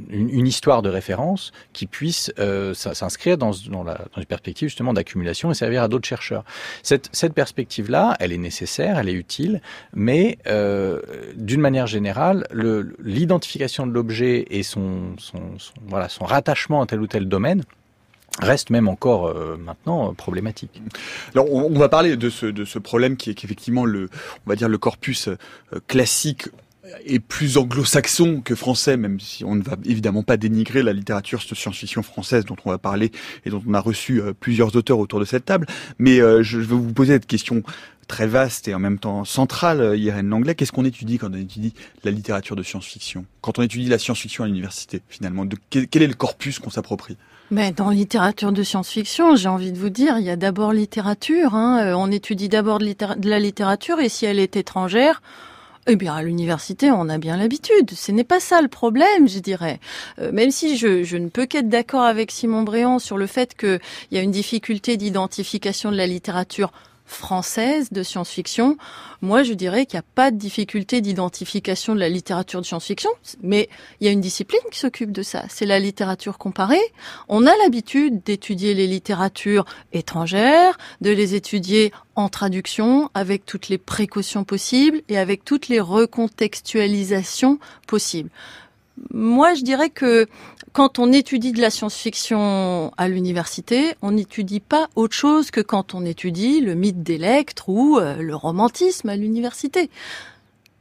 une, 0.10 0.30
une 0.30 0.48
histoire 0.48 0.82
de 0.82 0.90
référence 0.90 1.52
qui 1.74 1.86
puisse 1.86 2.32
euh, 2.40 2.74
s'inscrire 2.74 3.38
dans, 3.38 3.52
dans, 3.70 3.84
la, 3.84 3.96
dans 3.96 4.22
une 4.22 4.26
perspective 4.26 4.70
justement 4.70 4.94
d'accumulation 4.94 5.52
et 5.52 5.54
servir 5.54 5.84
à 5.84 5.88
d'autres 5.88 6.08
chercheurs. 6.08 6.44
Cette, 6.84 7.10
cette 7.12 7.34
perspective 7.34 7.90
là, 7.90 8.16
elle 8.20 8.32
est 8.32 8.38
nécessaire, 8.38 8.98
elle 8.98 9.10
est 9.10 9.14
utile, 9.14 9.62
mais 9.94 10.38
euh, 10.48 11.02
d'une 11.36 11.62
manière 11.62 11.88
générale, 11.88 12.48
l'identification 13.00 13.88
de 13.88 13.92
l'objet 13.92 14.46
et 14.50 14.64
son, 14.64 15.16
son, 15.18 15.58
son 15.58 15.89
voilà, 15.90 16.10
son 16.10 16.26
rattachement 16.26 16.82
à 16.82 16.86
tel 16.86 17.02
ou 17.02 17.08
tel 17.08 17.28
domaine 17.28 17.64
reste 18.40 18.70
même 18.70 18.88
encore 18.88 19.28
euh, 19.28 19.58
maintenant 19.58 20.14
problématique. 20.14 20.82
Alors 21.34 21.52
on, 21.52 21.78
va 21.78 21.90
parler 21.90 22.16
de 22.16 22.30
ce, 22.30 22.80
problème 22.80 23.18
qui 23.18 23.32
est 23.32 23.34
qu'effectivement 23.34 23.86
le 23.86 24.10
on 24.46 24.50
va 24.50 24.56
dire 24.56 24.70
le 24.70 24.78
corpus 24.78 25.28
euh, 25.28 25.36
classique 25.88 26.50
est 27.06 27.20
plus 27.20 27.58
anglo-saxon 27.58 28.42
que 28.42 28.56
français, 28.56 28.98
même 28.98 29.20
si 29.20 29.44
on 29.44 29.56
ne 29.56 29.62
va 29.62 29.76
évidemment 29.86 30.24
pas 30.24 30.38
dénigrer 30.38 30.84
la 30.84 30.94
littérature 30.94 31.40
de 31.50 31.56
science-fiction 31.56 32.04
française 32.04 32.46
dont 32.46 32.56
on 32.66 32.70
va 32.70 32.78
parler 32.78 33.12
et 33.46 33.50
dont 33.50 33.62
on 33.68 33.74
a 33.74 33.80
reçu 33.80 34.22
euh, 34.22 34.34
plusieurs 34.34 34.76
auteurs 34.76 35.00
autour 35.00 35.20
de 35.20 35.26
cette 35.26 35.46
table. 35.46 35.68
Mais 35.98 36.20
euh, 36.20 36.44
je 36.44 36.58
vais 36.58 36.66
vous 36.66 36.94
poser 36.94 37.14
cette 37.14 37.28
question 37.28 37.64
très 38.10 38.28
vaste 38.28 38.68
et 38.68 38.76
en 38.76 38.80
même 38.80 39.00
temps 39.00 39.24
centrale, 39.24 39.80
euh, 39.80 39.96
Irène 39.96 40.28
Langlais. 40.28 40.56
Qu'est-ce 40.56 40.74
qu'on 40.74 40.84
étudie 40.84 41.18
quand 41.18 41.30
on 41.32 41.38
étudie 41.38 41.74
la 42.04 42.12
littérature 42.12 42.58
de 42.58 42.64
science-fiction? 42.64 43.24
Quand 43.40 43.60
on 43.60 43.62
étudie 43.62 43.88
la 43.88 44.00
science-fiction 44.00 44.44
à 44.44 44.48
l'université, 44.48 45.02
finalement, 45.08 45.46
quel, 45.70 45.88
est 45.94 46.08
le 46.08 46.14
corpus 46.14 46.60
qu'on 46.60 46.72
s'approprie? 46.72 47.16
Mais 47.52 47.72
dans 47.72 47.90
littérature 47.90 48.52
de 48.52 48.64
science-fiction, 48.64 49.38
j'ai 49.38 49.48
envie 49.48 49.72
de 49.72 49.78
vous 49.78 49.90
dire, 49.90 50.18
il 50.18 50.26
y 50.26 50.30
a 50.30 50.36
d'abord 50.36 50.74
littérature. 50.74 51.56
Hein. 51.56 51.94
On 51.96 52.12
étudie 52.12 52.50
d'abord 52.50 52.80
de, 52.80 52.86
de 52.86 53.30
la 53.30 53.40
littérature 53.40 54.00
et 54.00 54.10
si 54.10 54.26
elle 54.26 54.40
est 54.40 54.56
étrangère, 54.56 55.22
eh 55.88 55.96
bien, 55.96 56.14
à 56.14 56.22
l'université, 56.22 56.92
on 56.92 57.10
a 57.10 57.18
bien 57.18 57.38
l'habitude. 57.38 57.92
Ce 57.92 58.12
n'est 58.12 58.24
pas 58.24 58.40
ça 58.40 58.62
le 58.62 58.68
problème, 58.68 59.28
je 59.28 59.40
dirais. 59.40 59.80
Euh, 60.20 60.32
même 60.32 60.52
si 60.52 60.78
je, 60.78 61.04
je, 61.04 61.18
ne 61.18 61.30
peux 61.30 61.46
qu'être 61.46 61.70
d'accord 61.70 62.04
avec 62.04 62.32
Simon 62.32 62.62
Bréant 62.64 63.00
sur 63.00 63.18
le 63.18 63.26
fait 63.26 63.56
qu'il 63.56 63.80
y 64.12 64.18
a 64.18 64.22
une 64.22 64.32
difficulté 64.32 64.98
d'identification 64.98 65.92
de 65.92 65.98
la 65.98 66.06
littérature 66.06 66.72
française 67.10 67.92
de 67.92 68.04
science-fiction, 68.04 68.78
moi 69.22 69.44
je 69.44 69.54
dirais 69.54 69.86
qu'il 69.86 69.98
n'y 69.98 70.02
a 70.02 70.12
pas 70.16 70.32
de 70.32 70.38
difficulté 70.38 71.02
d'identification 71.02 71.96
de 71.96 72.00
la 72.00 72.10
littérature 72.10 72.62
de 72.62 72.66
science-fiction, 72.66 73.10
mais 73.42 73.68
il 74.00 74.06
y 74.06 74.10
a 74.10 74.12
une 74.12 74.22
discipline 74.22 74.62
qui 74.72 74.80
s'occupe 74.80 75.12
de 75.12 75.24
ça, 75.24 75.44
c'est 75.50 75.66
la 75.66 75.80
littérature 75.80 76.38
comparée. 76.38 76.80
On 77.28 77.46
a 77.46 77.52
l'habitude 77.64 78.24
d'étudier 78.24 78.74
les 78.74 78.88
littératures 78.88 79.66
étrangères, 79.92 80.78
de 81.02 81.10
les 81.10 81.36
étudier 81.36 81.92
en 82.16 82.30
traduction, 82.30 83.10
avec 83.14 83.46
toutes 83.46 83.70
les 83.70 83.78
précautions 83.78 84.44
possibles 84.44 85.02
et 85.10 85.18
avec 85.18 85.44
toutes 85.44 85.68
les 85.68 85.80
recontextualisations 85.80 87.60
possibles 87.88 88.30
moi, 89.14 89.54
je 89.54 89.64
dirais 89.64 89.90
que 89.90 90.28
quand 90.74 91.00
on 91.00 91.12
étudie 91.12 91.52
de 91.52 91.62
la 91.62 91.70
science-fiction 91.70 92.92
à 92.98 93.08
l'université, 93.08 93.96
on 94.02 94.12
n'étudie 94.12 94.60
pas 94.60 94.90
autre 94.96 95.16
chose 95.16 95.52
que 95.52 95.62
quand 95.62 95.94
on 95.94 96.06
étudie 96.06 96.62
le 96.62 96.76
mythe 96.76 97.04
d'Électre 97.04 97.70
ou 97.70 97.98
euh, 97.98 98.18
le 98.18 98.36
romantisme 98.36 99.10
à 99.10 99.16
l'université. 99.16 99.90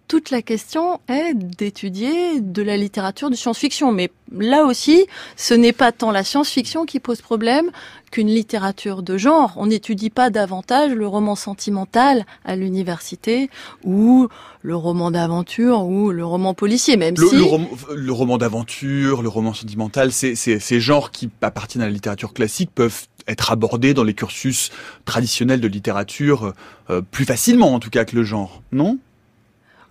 Toute 0.09 0.31
la 0.31 0.41
question 0.41 1.01
est 1.09 1.35
d'étudier 1.35 2.41
de 2.41 2.63
la 2.63 2.79
littérature 2.79 3.29
de 3.29 3.35
science-fiction. 3.35 3.93
Mais 3.93 4.11
là 4.33 4.65
aussi, 4.65 5.07
ce 5.37 5.53
n'est 5.53 5.75
pas 5.75 5.93
tant 5.93 6.11
la 6.11 6.25
science-fiction 6.25 6.87
qui 6.87 6.99
pose 6.99 7.21
problème 7.21 7.71
qu'une 8.11 8.29
littérature 8.29 9.03
de 9.03 9.19
genre. 9.19 9.53
On 9.57 9.67
n'étudie 9.67 10.09
pas 10.09 10.31
davantage 10.31 10.93
le 10.93 11.07
roman 11.07 11.35
sentimental 11.35 12.25
à 12.47 12.57
l'université 12.57 13.51
ou 13.85 14.29
le 14.63 14.75
roman 14.75 15.11
d'aventure 15.11 15.85
ou 15.85 16.11
le 16.11 16.25
roman 16.25 16.55
policier, 16.55 16.97
même 16.97 17.15
le, 17.19 17.29
si... 17.29 17.37
Le, 17.37 17.43
rom 17.43 17.67
le 17.95 18.13
roman 18.13 18.39
d'aventure, 18.39 19.21
le 19.21 19.29
roman 19.29 19.53
sentimental, 19.53 20.11
c'est 20.11 20.35
ces 20.35 20.81
genres 20.81 21.11
qui 21.11 21.29
appartiennent 21.43 21.83
à 21.83 21.87
la 21.87 21.93
littérature 21.93 22.33
classique 22.33 22.71
peuvent 22.75 23.07
être 23.27 23.53
abordés 23.53 23.93
dans 23.93 24.05
les 24.05 24.15
cursus 24.15 24.71
traditionnels 25.05 25.61
de 25.61 25.69
littérature 25.69 26.55
euh, 26.89 27.03
plus 27.03 27.27
facilement 27.27 27.75
en 27.75 27.79
tout 27.79 27.91
cas 27.91 28.07
que 28.07 28.17
le 28.17 28.25
genre, 28.25 28.63
non? 28.73 28.99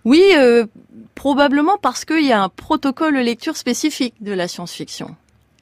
Oui, 0.08 0.32
euh, 0.36 0.64
probablement 1.14 1.76
parce 1.76 2.06
qu'il 2.06 2.24
y 2.24 2.32
a 2.32 2.42
un 2.42 2.48
protocole 2.48 3.16
lecture 3.16 3.58
spécifique 3.58 4.14
de 4.22 4.32
la 4.32 4.48
science-fiction. 4.48 5.14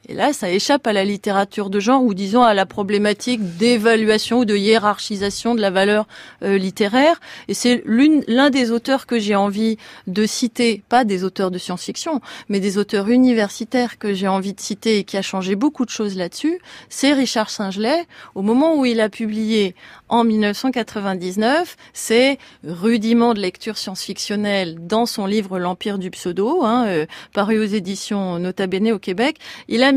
Et 0.09 0.15
là, 0.15 0.33
ça 0.33 0.51
échappe 0.51 0.87
à 0.87 0.93
la 0.93 1.05
littérature 1.05 1.69
de 1.69 1.81
genre 1.81 2.03
ou 2.03 2.15
disons 2.15 2.43
à 2.43 2.55
la 2.55 2.65
problématique 2.65 3.57
d'évaluation 3.57 4.41
ou 4.41 4.45
de 4.45 4.55
hiérarchisation 4.57 5.57
de 5.57 5.61
la 5.61 5.71
valeur 5.71 6.07
euh, 6.45 6.59
littéraire. 6.59 7.21
Et 7.49 7.55
c'est 7.55 7.83
l'un 7.87 8.51
des 8.51 8.71
auteurs 8.71 9.07
que 9.07 9.19
j'ai 9.19 9.35
envie 9.35 9.79
de 10.07 10.25
citer, 10.25 10.85
pas 10.89 11.05
des 11.05 11.25
auteurs 11.25 11.51
de 11.51 11.59
science-fiction, 11.59 12.21
mais 12.49 12.61
des 12.61 12.79
auteurs 12.79 13.09
universitaires 13.09 13.99
que 13.99 14.15
j'ai 14.15 14.29
envie 14.29 14.53
de 14.53 14.61
citer 14.61 14.99
et 14.99 15.05
qui 15.05 15.17
a 15.17 15.23
changé 15.23 15.57
beaucoup 15.57 15.85
de 15.85 15.91
choses 15.91 16.17
là-dessus. 16.17 16.61
C'est 16.89 17.13
Richard 17.13 17.51
Singelet. 17.51 18.07
Au 18.37 18.43
moment 18.43 18.79
où 18.79 18.85
il 18.85 19.01
a 19.01 19.09
publié 19.09 19.75
en 20.09 20.23
1999, 20.23 21.77
c'est 21.93 22.39
rudiments 22.63 23.35
de 23.35 23.41
lecture 23.41 23.77
science-fictionnelle 23.77 24.77
dans 24.87 25.07
son 25.07 25.27
livre 25.27 25.59
L'Empire 25.59 25.99
du 25.99 26.13
pseudo, 26.13 26.63
hein, 26.65 26.85
euh, 26.87 27.07
paru 27.33 27.59
aux 27.59 27.65
éditions 27.65 28.39
Nota 28.39 28.69
Bene 28.69 28.93
au 28.93 29.01
Québec. 29.01 29.39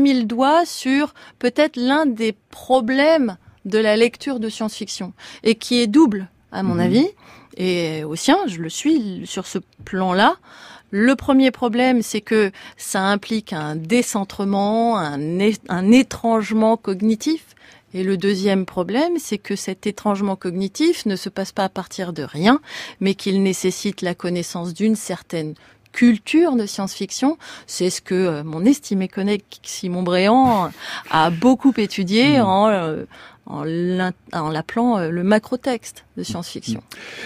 Mis 0.00 0.14
le 0.14 0.24
doigt 0.24 0.64
sur 0.66 1.14
peut-être 1.38 1.76
l'un 1.76 2.06
des 2.06 2.34
problèmes 2.50 3.36
de 3.64 3.78
la 3.78 3.96
lecture 3.96 4.40
de 4.40 4.48
science-fiction 4.48 5.12
et 5.44 5.54
qui 5.54 5.80
est 5.80 5.86
double 5.86 6.28
à 6.50 6.62
mon 6.62 6.74
mhm. 6.74 6.80
avis 6.80 7.08
et 7.56 8.04
au 8.04 8.16
sien, 8.16 8.38
je 8.46 8.58
le 8.58 8.68
suis 8.68 9.22
sur 9.26 9.46
ce 9.46 9.58
plan-là. 9.84 10.36
Le 10.90 11.14
premier 11.14 11.50
problème, 11.50 12.02
c'est 12.02 12.20
que 12.20 12.50
ça 12.76 13.02
implique 13.02 13.52
un 13.52 13.76
décentrement, 13.76 14.98
un, 14.98 15.20
un 15.68 15.92
étrangement 15.92 16.76
cognitif. 16.76 17.44
Et 17.92 18.04
le 18.04 18.16
deuxième 18.16 18.66
problème, 18.66 19.14
c'est 19.18 19.38
que 19.38 19.56
cet 19.56 19.86
étrangement 19.86 20.36
cognitif 20.36 21.06
ne 21.06 21.16
se 21.16 21.28
passe 21.28 21.52
pas 21.52 21.64
à 21.64 21.68
partir 21.68 22.12
de 22.12 22.22
rien, 22.22 22.60
mais 23.00 23.14
qu'il 23.14 23.42
nécessite 23.42 24.00
la 24.00 24.14
connaissance 24.14 24.74
d'une 24.74 24.96
certaine 24.96 25.54
culture 25.92 26.56
de 26.56 26.66
science-fiction. 26.66 27.38
C'est 27.66 27.90
ce 27.90 28.00
que 28.00 28.14
euh, 28.14 28.44
mon 28.44 28.64
estimé 28.64 29.08
collègue 29.08 29.42
Simon 29.62 30.02
Bréant 30.02 30.70
a 31.10 31.30
beaucoup 31.30 31.72
étudié 31.76 32.38
hmm. 32.38 32.44
en, 32.44 32.68
euh, 32.68 33.04
en 33.46 33.64
l'appelant 33.64 34.98
euh, 34.98 35.10
le 35.10 35.22
macrotexte 35.22 36.04
de 36.16 36.22
science-fiction. 36.22 36.82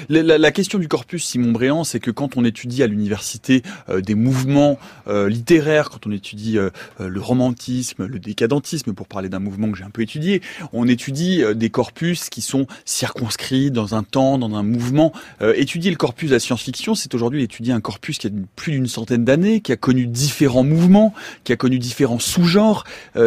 La, 0.08 0.50
question 0.52 0.78
du 0.78 0.88
corpus, 0.88 1.24
Simon 1.24 1.52
Bréant, 1.52 1.84
c'est 1.84 2.00
que 2.00 2.10
quand 2.10 2.36
on 2.36 2.44
étudie 2.44 2.82
à 2.82 2.86
l'université 2.86 3.62
euh, 3.88 4.00
des 4.00 4.14
mouvements 4.14 4.78
euh, 5.08 5.28
littéraires, 5.28 5.90
quand 5.90 6.06
on 6.06 6.12
étudie 6.12 6.58
le 6.98 7.20
romantisme, 7.20 8.06
le 8.06 8.18
décadentisme, 8.18 8.92
pour 8.92 9.08
parler 9.08 9.28
d'un 9.28 9.38
mouvement 9.38 9.70
que 9.70 9.76
j'ai 9.76 9.84
un 9.84 9.90
peu 9.90 10.02
étudié, 10.02 10.42
on 10.72 10.86
étudie 10.86 11.42
des 11.54 11.70
corpus 11.70 12.30
qui 12.30 12.40
sont 12.40 12.66
circonscrits 12.84 13.70
dans 13.70 13.94
un 13.94 14.02
temps, 14.02 14.38
dans 14.38 14.54
un 14.54 14.62
mouvement. 14.62 15.12
étudier 15.40 15.90
le 15.90 15.96
corpus 15.96 16.30
de 16.30 16.34
la 16.34 16.40
science-fiction, 16.40 16.94
c'est 16.94 17.14
aujourd'hui 17.14 17.42
étudier 17.42 17.72
un 17.72 17.80
corpus 17.80 18.18
qui 18.18 18.28
a 18.28 18.30
plus 18.56 18.72
d'une 18.72 18.86
centaine 18.86 19.24
d'années, 19.24 19.60
qui 19.60 19.72
a 19.72 19.76
connu 19.76 20.06
différents 20.06 20.64
mouvements, 20.64 21.14
qui 21.42 21.52
a 21.52 21.56
connu 21.56 21.78
différents 21.78 22.18
sous-genres. 22.18 22.84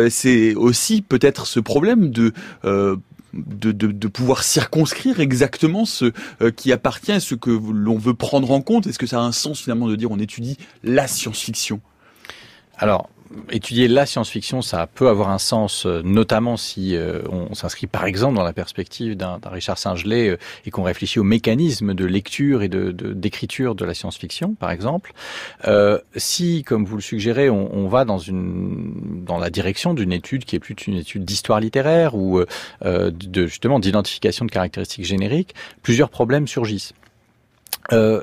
c'est 0.10 0.56
aussi 0.56 1.02
peut-être 1.02 1.46
ce 1.48 1.60
problème 1.60 2.10
de 2.10 2.34
de, 3.34 4.08
pouvoir 4.08 4.44
circonscrire 4.44 5.20
exactement 5.20 5.86
ce 5.86 6.12
euh, 6.42 6.52
qui 6.52 6.72
appartient 6.72 7.20
ce 7.22 7.36
que 7.36 7.50
l'on 7.50 7.98
veut 7.98 8.14
prendre 8.14 8.52
en 8.52 8.62
compte. 8.62 8.88
Est-ce 8.88 9.00
que 9.00 9.06
ça 9.06 9.20
a 9.20 9.24
un 9.24 9.32
sens 9.32 9.62
finalement 9.62 9.88
de 9.88 9.96
dire 9.96 10.12
on 10.12 10.20
étudie 10.20 10.58
la 10.84 11.08
science-fiction? 11.08 11.82
Alors, 12.78 13.10
étudier 13.52 13.88
la 13.88 14.06
science-fiction, 14.06 14.62
ça 14.62 14.88
peut 14.88 15.10
avoir 15.10 15.30
un 15.30 15.38
sens, 15.38 15.86
euh, 15.86 16.02
notamment 16.04 16.58
si 16.58 16.96
euh, 16.96 17.22
on 17.30 17.54
s'inscrit 17.54 17.88
par 17.88 18.06
exemple 18.06 18.36
dans 18.36 18.44
la 18.44 18.54
perspective 18.54 19.16
d'un 19.16 19.40
Richard 19.46 19.78
Singelet 19.78 20.30
euh, 20.30 20.38
et 20.66 20.72
qu'on 20.72 20.84
réfléchit 20.84 21.20
au 21.20 21.24
mécanisme 21.24 21.94
de 21.94 22.06
lecture 22.06 22.64
et 22.64 22.70
d'écriture 22.70 23.76
de, 23.76 23.86
la 23.86 23.94
science-fiction, 23.94 24.56
par 24.56 24.72
exemple. 24.72 25.14
si, 26.16 26.64
comme 26.64 26.86
vous 26.86 26.98
le 26.98 27.02
suggérez, 27.02 27.50
on, 27.50 27.88
va 27.88 28.04
dans 28.04 28.18
une 28.18 29.26
la 29.40 29.50
direction 29.50 29.94
d'une 29.94 30.12
étude 30.12 30.44
qui 30.44 30.56
est 30.56 30.60
plus 30.60 30.76
une 30.88 30.96
étude 30.96 31.24
d'histoire 31.24 31.60
littéraire 31.60 32.16
ou 32.16 32.42
de 32.84 33.48
justement 33.48 33.80
d'identification 33.80 34.46
de 34.46 34.52
caractéristiques 34.52 35.06
génériques, 35.06 35.56
plusieurs 35.84 36.10
problèmes 36.10 36.48
surgissent. 36.48 36.94
Euh, 37.94 38.22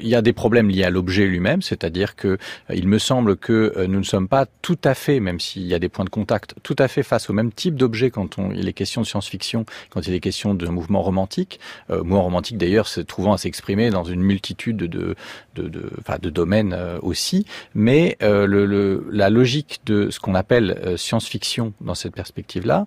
il 0.00 0.08
y 0.08 0.14
a 0.14 0.22
des 0.22 0.32
problèmes 0.32 0.68
liés 0.68 0.84
à 0.84 0.90
l'objet 0.90 1.26
lui-même, 1.26 1.62
c'est-à-dire 1.62 2.16
que 2.16 2.28
euh, 2.28 2.36
il 2.74 2.88
me 2.88 2.98
semble 2.98 3.36
que 3.36 3.72
euh, 3.76 3.86
nous 3.86 3.98
ne 3.98 4.04
sommes 4.04 4.28
pas 4.28 4.46
tout 4.62 4.78
à 4.84 4.94
fait, 4.94 5.20
même 5.20 5.40
s'il 5.40 5.66
y 5.66 5.74
a 5.74 5.78
des 5.78 5.88
points 5.88 6.04
de 6.04 6.10
contact, 6.10 6.54
tout 6.62 6.76
à 6.78 6.88
fait 6.88 7.02
face 7.02 7.30
au 7.30 7.32
même 7.32 7.52
type 7.52 7.74
d'objet 7.74 8.10
quand 8.10 8.36
il 8.54 8.68
est 8.68 8.72
question 8.72 9.00
de 9.00 9.06
science-fiction, 9.06 9.64
quand 9.90 10.06
il 10.06 10.14
est 10.14 10.20
question 10.20 10.54
d'un 10.54 10.70
mouvement 10.70 11.02
romantique. 11.02 11.60
Mouvement 11.88 12.22
romantique 12.22 12.58
d'ailleurs, 12.58 12.86
se 12.86 13.00
trouvant 13.00 13.32
à 13.32 13.38
s'exprimer 13.38 13.90
dans 13.90 14.04
une 14.04 14.20
multitude 14.20 14.76
de, 14.76 15.16
de, 15.54 15.68
de, 15.68 15.90
enfin, 15.98 16.18
de 16.20 16.30
domaines 16.30 16.76
aussi, 17.02 17.46
mais 17.74 18.16
le, 18.20 18.46
le, 18.46 19.06
la 19.10 19.30
logique 19.30 19.80
de 19.86 20.10
ce 20.10 20.20
qu'on 20.20 20.34
appelle 20.34 20.94
science-fiction 20.96 21.72
dans 21.80 21.94
cette 21.94 22.14
perspective-là, 22.14 22.86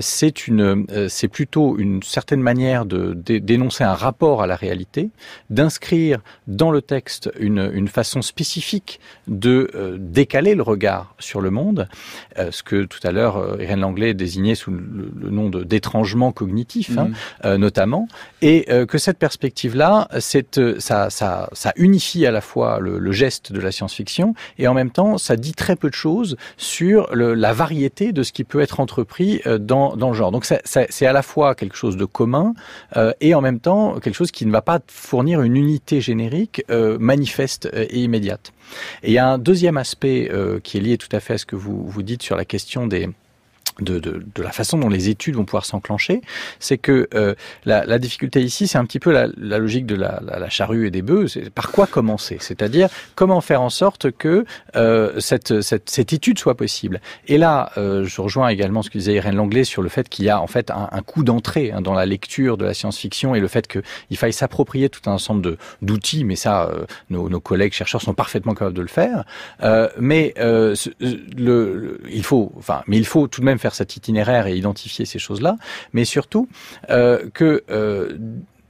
c'est 0.00 0.46
une, 0.46 0.86
c'est 1.08 1.28
plutôt 1.28 1.78
une 1.78 2.02
certaine 2.02 2.40
manière 2.40 2.84
de 2.84 3.14
d'énoncer 3.14 3.84
un 3.84 3.94
rapport 3.94 4.42
à 4.42 4.46
la 4.46 4.56
réalité 4.56 5.10
d'inscrire 5.50 6.20
dans 6.46 6.70
le 6.70 6.82
texte 6.82 7.30
une, 7.38 7.70
une 7.72 7.88
façon 7.88 8.22
spécifique 8.22 9.00
de 9.26 9.70
euh, 9.74 9.96
décaler 9.98 10.54
le 10.54 10.62
regard 10.62 11.14
sur 11.18 11.40
le 11.40 11.50
monde, 11.50 11.88
euh, 12.38 12.50
ce 12.50 12.62
que 12.62 12.84
tout 12.84 13.00
à 13.02 13.12
l'heure 13.12 13.36
euh, 13.36 13.56
Irène 13.60 13.80
Langlais 13.80 14.14
désignait 14.14 14.54
sous 14.54 14.70
le, 14.70 15.30
nom 15.30 15.50
d'étrangement 15.50 16.32
cognitif, 16.32 16.96
hein, 16.98 17.10
mm. 17.44 17.56
notamment, 17.56 18.08
et 18.42 18.66
que 18.88 18.96
cette 18.96 19.18
perspective-là, 19.18 20.08
ça, 20.18 21.10
ça, 21.10 21.48
ça 21.52 21.72
unifie 21.76 22.26
à 22.26 22.30
la 22.30 22.40
fois 22.40 22.78
le, 22.80 22.98
le 22.98 23.12
geste 23.12 23.52
de 23.52 23.60
la 23.60 23.72
science-fiction 23.72 24.34
et 24.58 24.68
en 24.68 24.74
même 24.74 24.90
temps, 24.90 25.18
ça 25.18 25.36
dit 25.36 25.52
très 25.52 25.76
peu 25.76 25.88
de 25.88 25.94
choses 25.94 26.36
sur 26.56 27.08
le, 27.12 27.34
la 27.34 27.52
variété 27.52 28.12
de 28.12 28.22
ce 28.22 28.32
qui 28.32 28.44
peut 28.44 28.60
être 28.60 28.80
entrepris 28.80 29.42
dans, 29.58 29.96
dans 29.96 30.08
le 30.08 30.14
genre. 30.14 30.30
Donc 30.30 30.46
c'est 30.46 31.06
à 31.06 31.12
la 31.12 31.22
fois 31.22 31.54
quelque 31.54 31.76
chose 31.76 31.96
de 31.96 32.04
commun 32.04 32.54
et 33.20 33.34
en 33.34 33.40
même 33.40 33.60
temps 33.60 33.98
quelque 34.00 34.14
chose 34.14 34.30
qui 34.30 34.46
ne 34.46 34.52
va 34.52 34.62
pas 34.62 34.80
fournir 34.86 35.35
une 35.42 35.56
unité 35.56 36.00
générique 36.00 36.64
euh, 36.70 36.98
manifeste 36.98 37.68
euh, 37.72 37.86
et 37.88 38.00
immédiate. 38.00 38.52
Et 39.02 39.08
il 39.08 39.12
y 39.12 39.18
a 39.18 39.28
un 39.28 39.38
deuxième 39.38 39.76
aspect 39.76 40.28
euh, 40.32 40.60
qui 40.60 40.78
est 40.78 40.80
lié 40.80 40.98
tout 40.98 41.08
à 41.12 41.20
fait 41.20 41.34
à 41.34 41.38
ce 41.38 41.46
que 41.46 41.56
vous, 41.56 41.86
vous 41.86 42.02
dites 42.02 42.22
sur 42.22 42.36
la 42.36 42.44
question 42.44 42.86
des, 42.86 43.08
de, 43.80 43.98
de, 43.98 44.22
de, 44.34 44.42
la 44.42 44.52
façon 44.52 44.78
dont 44.78 44.88
les 44.88 45.08
études 45.08 45.36
vont 45.36 45.44
pouvoir 45.44 45.64
s'enclencher, 45.64 46.22
c'est 46.60 46.78
que 46.78 47.08
euh, 47.14 47.34
la, 47.64 47.84
la, 47.84 47.98
difficulté 47.98 48.42
ici, 48.42 48.66
c'est 48.66 48.78
un 48.78 48.84
petit 48.84 49.00
peu 49.00 49.12
la, 49.12 49.28
la 49.36 49.58
logique 49.58 49.86
de 49.86 49.94
la, 49.94 50.20
la, 50.22 50.48
charrue 50.48 50.86
et 50.86 50.90
des 50.90 51.02
bœufs. 51.02 51.38
Par 51.54 51.70
quoi 51.72 51.86
commencer? 51.86 52.38
C'est-à-dire 52.40 52.88
comment 53.14 53.40
faire 53.40 53.62
en 53.62 53.70
sorte 53.70 54.10
que 54.10 54.44
euh, 54.76 55.20
cette, 55.20 55.60
cette, 55.60 55.90
cette, 55.90 56.12
étude 56.12 56.38
soit 56.38 56.56
possible? 56.56 57.00
Et 57.26 57.38
là, 57.38 57.70
euh, 57.76 58.04
je 58.04 58.20
rejoins 58.20 58.48
également 58.48 58.82
ce 58.82 58.90
que 58.90 58.98
disait 58.98 59.14
Irène 59.14 59.36
Langlais 59.36 59.64
sur 59.64 59.82
le 59.82 59.88
fait 59.88 60.08
qu'il 60.08 60.24
y 60.24 60.30
a 60.30 60.40
en 60.40 60.46
fait 60.46 60.70
un, 60.70 60.88
un 60.90 61.02
coup 61.02 61.22
d'entrée 61.22 61.72
hein, 61.72 61.80
dans 61.80 61.94
la 61.94 62.06
lecture 62.06 62.56
de 62.56 62.64
la 62.64 62.74
science-fiction 62.74 63.34
et 63.34 63.40
le 63.40 63.48
fait 63.48 63.66
qu'il 63.66 64.16
faille 64.16 64.32
s'approprier 64.32 64.88
tout 64.88 65.08
un 65.10 65.14
ensemble 65.14 65.56
d'outils. 65.82 66.24
Mais 66.24 66.36
ça, 66.36 66.64
euh, 66.64 66.86
nos, 67.10 67.28
nos, 67.28 67.40
collègues 67.40 67.72
chercheurs 67.72 68.02
sont 68.02 68.14
parfaitement 68.14 68.54
capables 68.54 68.76
de 68.76 68.82
le 68.82 68.88
faire. 68.88 69.24
Euh, 69.62 69.88
mais 69.98 70.34
le, 70.36 70.74
le, 71.36 72.00
il 72.10 72.24
faut, 72.24 72.52
enfin, 72.56 72.82
mais 72.86 72.96
il 72.96 73.06
faut 73.06 73.26
tout 73.28 73.40
de 73.40 73.46
même 73.46 73.58
faire 73.58 73.65
cet 73.74 73.96
itinéraire 73.96 74.46
et 74.46 74.56
identifier 74.56 75.04
ces 75.04 75.18
choses-là, 75.18 75.56
mais 75.92 76.04
surtout 76.04 76.48
euh, 76.90 77.28
que 77.32 77.64
euh, 77.70 78.16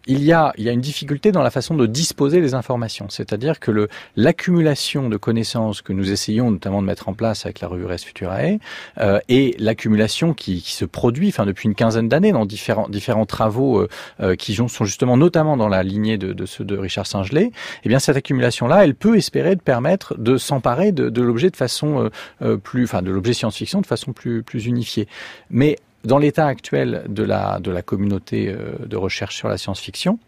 il 0.06 0.22
y, 0.22 0.32
a, 0.32 0.52
une 0.56 0.80
difficulté 0.80 1.32
dans 1.32 1.42
la 1.42 1.50
façon 1.50 1.74
de 1.74 1.86
disposer 1.86 2.40
les 2.40 2.54
informations. 2.54 3.06
C'est-à-dire 3.08 3.58
que 3.58 3.88
l'accumulation 4.14 5.08
de 5.08 5.16
connaissances 5.16 5.82
que 5.82 5.92
nous 5.92 6.12
essayons 6.12 6.50
notamment 6.50 6.80
de 6.80 6.86
mettre 6.86 7.08
en 7.08 7.14
place 7.14 7.44
avec 7.44 7.60
la 7.60 7.68
revue 7.68 7.86
Res 7.86 7.98
Futurae 7.98 8.58
euh, 8.98 9.18
et 9.28 9.56
l'accumulation 9.58 10.32
qui, 10.34 10.60
se 10.60 10.84
produit 10.84 11.28
enfin, 11.28 11.46
depuis 11.46 11.66
une 11.68 11.74
quinzaine 11.74 12.08
d'années 12.08 12.32
dans 12.32 12.46
différents, 12.46 13.26
travaux 13.26 13.78
euh, 13.78 13.88
euh 14.20 14.36
qui 14.36 14.54
sont 14.54 14.68
justement 14.84 15.16
notamment 15.16 15.56
dans 15.56 15.68
la 15.68 15.82
lignée 15.82 16.18
de, 16.18 16.32
de 16.32 16.46
ceux 16.46 16.64
de 16.64 16.76
Richard 16.76 17.06
Singelet, 17.06 17.50
eh 17.84 17.88
bien 17.88 17.98
cette 17.98 18.16
accumulation-là, 18.16 18.84
elle 18.84 18.94
peut 18.94 19.16
espérer 19.16 19.56
de 19.56 19.60
permettre 19.60 20.16
de 20.18 20.36
s'emparer 20.36 20.92
de, 20.92 21.22
l'objet 21.22 21.50
de 21.50 21.56
façon 21.56 22.10
euh 22.42 22.56
plus, 22.56 22.84
enfin 22.84 23.02
de 23.02 23.10
l'objet 23.10 23.32
science-fiction 23.32 23.80
de 23.80 23.86
façon 23.86 24.12
plus, 24.12 24.42
plus 24.42 24.66
unifiée. 24.66 25.08
Mais 25.50 25.76
dans 26.06 26.18
l'état 26.18 26.46
actuel 26.46 27.02
de 27.08 27.22
la, 27.22 27.60
communauté 27.84 28.48
euh, 28.48 28.72
de 28.86 28.96
recherche 28.96 29.36
sur 29.36 29.48
la 29.48 29.58
science-fiction, 29.58 30.18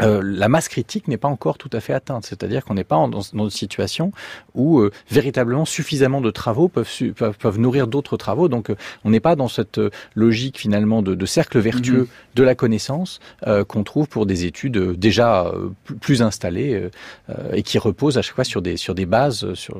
euh, 0.00 0.22
la 0.24 0.48
masse 0.48 0.68
critique 0.68 1.08
n'est 1.08 1.16
pas 1.16 1.28
encore 1.28 1.58
tout 1.58 1.70
à 1.72 1.80
fait 1.80 1.92
atteinte, 1.92 2.24
c'est-à-dire 2.24 2.64
qu'on 2.64 2.74
n'est 2.74 2.84
pas 2.84 2.96
dans, 2.96 3.08
dans, 3.08 3.44
une 3.44 3.50
situation 3.50 4.12
où 4.54 4.80
euh, 4.80 4.90
véritablement 5.10 5.64
suffisamment 5.64 6.20
de 6.20 6.30
travaux 6.30 6.68
peuvent, 6.68 6.88
peuvent, 7.14 7.36
peuvent 7.36 7.58
nourrir 7.58 7.86
d'autres 7.88 8.16
travaux. 8.16 8.48
Donc 8.48 8.70
euh, 8.70 8.76
on 9.04 9.10
n'est 9.10 9.20
pas 9.20 9.36
dans 9.36 9.48
cette 9.48 9.80
logique 10.14 10.58
finalement 10.58 11.02
de, 11.02 11.14
de 11.14 11.26
cercle 11.26 11.58
vertueux 11.58 12.04
mm-hmm. 12.04 12.36
de 12.36 12.42
la 12.42 12.54
connaissance 12.54 13.20
qu'on 13.68 13.84
trouve 13.84 14.08
pour 14.08 14.26
des 14.26 14.44
études 14.44 14.78
déjà 14.98 15.52
plus 16.00 16.22
installées 16.22 16.88
et 17.52 17.62
qui 17.62 17.78
reposent 17.78 18.18
à 18.18 18.22
chaque 18.22 18.34
fois 18.34 18.44
sur 18.44 18.62
des, 18.62 18.76
sur 18.76 18.94
des 18.94 19.06
bases 19.06 19.54
sur, 19.54 19.76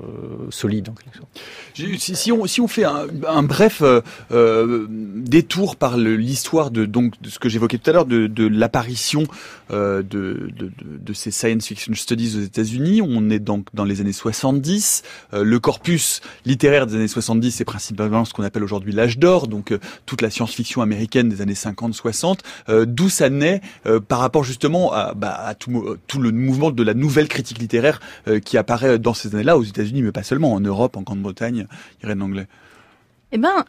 solides. 0.50 0.88
En 0.88 0.92
quelque 0.92 1.16
sorte. 1.16 1.98
Si, 1.98 2.16
si, 2.16 2.32
on, 2.32 2.46
si 2.46 2.60
on 2.60 2.68
fait 2.68 2.84
un, 2.84 3.06
un 3.26 3.42
bref 3.42 3.82
détour 4.30 5.76
par 5.76 5.96
l'histoire 5.96 6.70
de, 6.70 6.84
donc, 6.84 7.20
de 7.20 7.28
ce 7.28 7.38
que 7.38 7.48
j'évoquais 7.48 7.78
tout 7.78 7.90
à 7.90 7.92
l'heure, 7.92 8.06
de, 8.06 8.26
de 8.26 8.46
l'apparition 8.46 9.24
euh, 9.70 9.97
de, 10.02 10.50
de, 10.54 11.12
ces 11.12 11.30
science 11.30 11.66
fiction 11.66 11.94
studies 11.94 12.36
aux 12.36 12.42
États-Unis. 12.42 13.02
On 13.02 13.30
est 13.30 13.38
donc 13.38 13.66
dans 13.74 13.84
les 13.84 14.00
années 14.00 14.12
70. 14.12 15.02
Euh, 15.32 15.44
le 15.44 15.58
corpus 15.58 16.20
littéraire 16.44 16.86
des 16.86 16.96
années 16.96 17.08
70, 17.08 17.52
c'est 17.52 17.64
principalement 17.64 18.24
ce 18.24 18.32
qu'on 18.32 18.42
appelle 18.42 18.64
aujourd'hui 18.64 18.92
l'âge 18.92 19.18
d'or, 19.18 19.48
donc 19.48 19.72
euh, 19.72 19.78
toute 20.06 20.22
la 20.22 20.30
science-fiction 20.30 20.82
américaine 20.82 21.28
des 21.28 21.40
années 21.40 21.54
50-60. 21.54 22.38
Euh, 22.68 22.84
d'où 22.86 23.08
ça 23.08 23.30
naît 23.30 23.60
par 24.08 24.20
rapport 24.20 24.44
justement 24.44 24.92
à, 24.92 25.14
bah, 25.14 25.54
tout, 25.58 26.20
le 26.20 26.30
mouvement 26.30 26.70
de 26.70 26.82
la 26.82 26.94
nouvelle 26.94 27.28
critique 27.28 27.58
littéraire 27.58 28.00
qui 28.44 28.56
apparaît 28.56 28.98
dans 28.98 29.14
ces 29.14 29.34
années-là 29.34 29.56
aux 29.56 29.62
États-Unis, 29.62 30.02
mais 30.02 30.12
pas 30.12 30.22
seulement, 30.22 30.52
en 30.52 30.60
Europe, 30.60 30.96
en 30.96 31.02
Grande-Bretagne, 31.02 31.66
Irène 32.02 32.22
Anglais. 32.22 32.46
Eh 33.32 33.38
ben, 33.38 33.64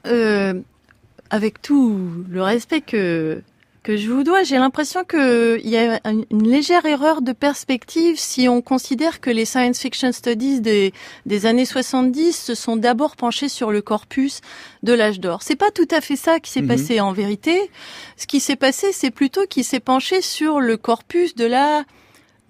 avec 1.30 1.62
tout 1.62 1.98
le 2.30 2.42
respect 2.42 2.82
que 2.82 3.42
que 3.84 3.98
je 3.98 4.10
vous 4.10 4.24
dois. 4.24 4.44
J'ai 4.44 4.58
l'impression 4.58 5.04
qu'il 5.04 5.68
y 5.70 5.78
a 5.78 6.00
une 6.06 6.50
légère 6.50 6.86
erreur 6.86 7.22
de 7.22 7.32
perspective 7.32 8.18
si 8.18 8.48
on 8.48 8.62
considère 8.62 9.22
que 9.22 9.30
les 9.30 9.46
science 9.46 9.80
fiction 9.80 10.12
studies 10.12 10.62
des, 10.62 10.94
des 11.26 11.46
années 11.46 11.66
70 11.66 12.34
se 12.34 12.56
sont 12.56 12.76
d'abord 12.76 13.16
penchés 13.16 13.50
sur 13.50 13.72
le 13.72 13.82
corpus 13.82 14.42
de 14.84 14.94
l'âge 14.94 15.20
d'or. 15.20 15.44
C'est 15.44 15.56
pas 15.56 15.72
tout 15.72 15.88
à 15.92 16.02
fait 16.02 16.16
ça 16.16 16.40
qui 16.40 16.52
s'est 16.52 16.62
mhm. 16.62 16.68
passé 16.68 17.00
en 17.00 17.14
vérité. 17.14 17.70
Ce 18.18 18.28
qui 18.28 18.40
s'est 18.40 18.56
passé, 18.56 18.92
c'est 18.92 19.12
plutôt 19.12 19.46
qu'il 19.46 19.64
s'est 19.64 19.80
penché 19.80 20.22
sur 20.22 20.60
le 20.60 20.78
corpus 20.78 21.36
de 21.36 21.46
la 21.46 21.84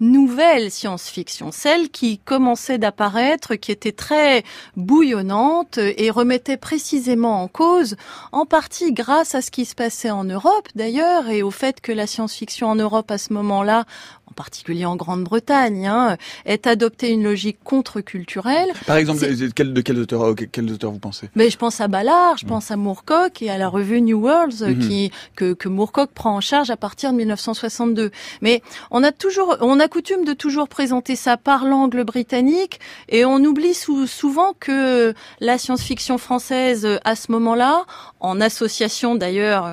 nouvelle 0.00 0.70
science-fiction, 0.70 1.52
celle 1.52 1.90
qui 1.90 2.18
commençait 2.18 2.78
d'apparaître, 2.78 3.54
qui 3.54 3.70
était 3.70 3.92
très 3.92 4.42
bouillonnante 4.76 5.78
et 5.78 6.10
remettait 6.10 6.56
précisément 6.56 7.42
en 7.42 7.48
cause, 7.48 7.96
en 8.32 8.46
partie 8.46 8.92
grâce 8.92 9.34
à 9.34 9.42
ce 9.42 9.50
qui 9.50 9.64
se 9.64 9.74
passait 9.74 10.10
en 10.10 10.24
Europe 10.24 10.68
d'ailleurs, 10.74 11.28
et 11.28 11.42
au 11.42 11.50
fait 11.50 11.80
que 11.80 11.92
la 11.92 12.06
science-fiction 12.06 12.68
en 12.68 12.76
Europe 12.76 13.10
à 13.10 13.18
ce 13.18 13.32
moment-là 13.34 13.84
en 14.30 14.34
particulier 14.34 14.84
en 14.84 14.96
Grande-Bretagne, 14.96 15.86
hein, 15.86 16.16
est 16.46 16.66
adopté 16.66 17.10
une 17.10 17.24
logique 17.24 17.58
contre-culturelle. 17.64 18.70
Par 18.86 18.96
exemple, 18.96 19.20
de 19.20 19.48
quel, 19.48 19.72
de 19.72 19.80
quel 19.80 19.98
auteur, 19.98 20.22
euh, 20.22 20.34
quel 20.34 20.70
auteur 20.70 20.92
vous 20.92 20.98
pensez? 20.98 21.30
Mais 21.34 21.50
je 21.50 21.56
pense 21.56 21.80
à 21.80 21.88
Ballard, 21.88 22.38
je 22.38 22.46
mm. 22.46 22.48
pense 22.48 22.70
à 22.70 22.76
Moorcock 22.76 23.42
et 23.42 23.50
à 23.50 23.58
la 23.58 23.68
revue 23.68 24.00
New 24.00 24.20
Worlds 24.20 24.62
euh, 24.62 24.68
mm-hmm. 24.68 24.88
qui 24.88 25.10
que, 25.34 25.52
que 25.52 25.68
Moorcock 25.68 26.10
prend 26.12 26.36
en 26.36 26.40
charge 26.40 26.70
à 26.70 26.76
partir 26.76 27.10
de 27.10 27.16
1962. 27.16 28.10
Mais 28.40 28.62
on 28.90 29.02
a 29.02 29.10
toujours, 29.10 29.56
on 29.60 29.80
a 29.80 29.88
coutume 29.88 30.24
de 30.24 30.32
toujours 30.32 30.68
présenter 30.68 31.16
ça 31.16 31.36
par 31.36 31.64
l'angle 31.64 32.04
britannique 32.04 32.78
et 33.08 33.24
on 33.24 33.38
oublie 33.38 33.74
souvent 33.74 34.54
que 34.58 35.12
la 35.40 35.58
science-fiction 35.58 36.18
française 36.18 36.86
à 37.04 37.16
ce 37.16 37.32
moment-là, 37.32 37.84
en 38.20 38.40
association 38.40 39.16
d'ailleurs, 39.16 39.66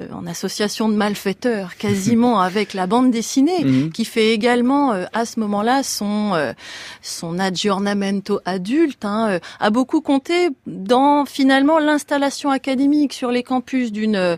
euh, 0.00 0.06
en 0.12 0.26
association 0.26 0.88
de 0.88 0.94
malfaiteurs 0.94 1.76
quasiment 1.78 2.40
avec 2.40 2.74
la 2.74 2.88
bande 2.88 3.12
dessinée, 3.12 3.64
mm-hmm 3.64 3.90
qui 3.99 3.99
fait 4.04 4.28
également 4.28 4.92
euh, 4.92 5.04
à 5.12 5.24
ce 5.24 5.40
moment-là 5.40 5.82
son 5.82 6.34
euh, 6.34 6.52
son 7.02 7.38
aggiornamento 7.38 8.40
adulte, 8.44 9.04
hein, 9.04 9.28
euh, 9.30 9.38
a 9.58 9.70
beaucoup 9.70 10.00
compté 10.00 10.48
dans 10.66 11.24
finalement 11.24 11.78
l'installation 11.78 12.50
académique 12.50 13.12
sur 13.12 13.30
les 13.30 13.42
campus 13.42 13.92
d'une 13.92 14.36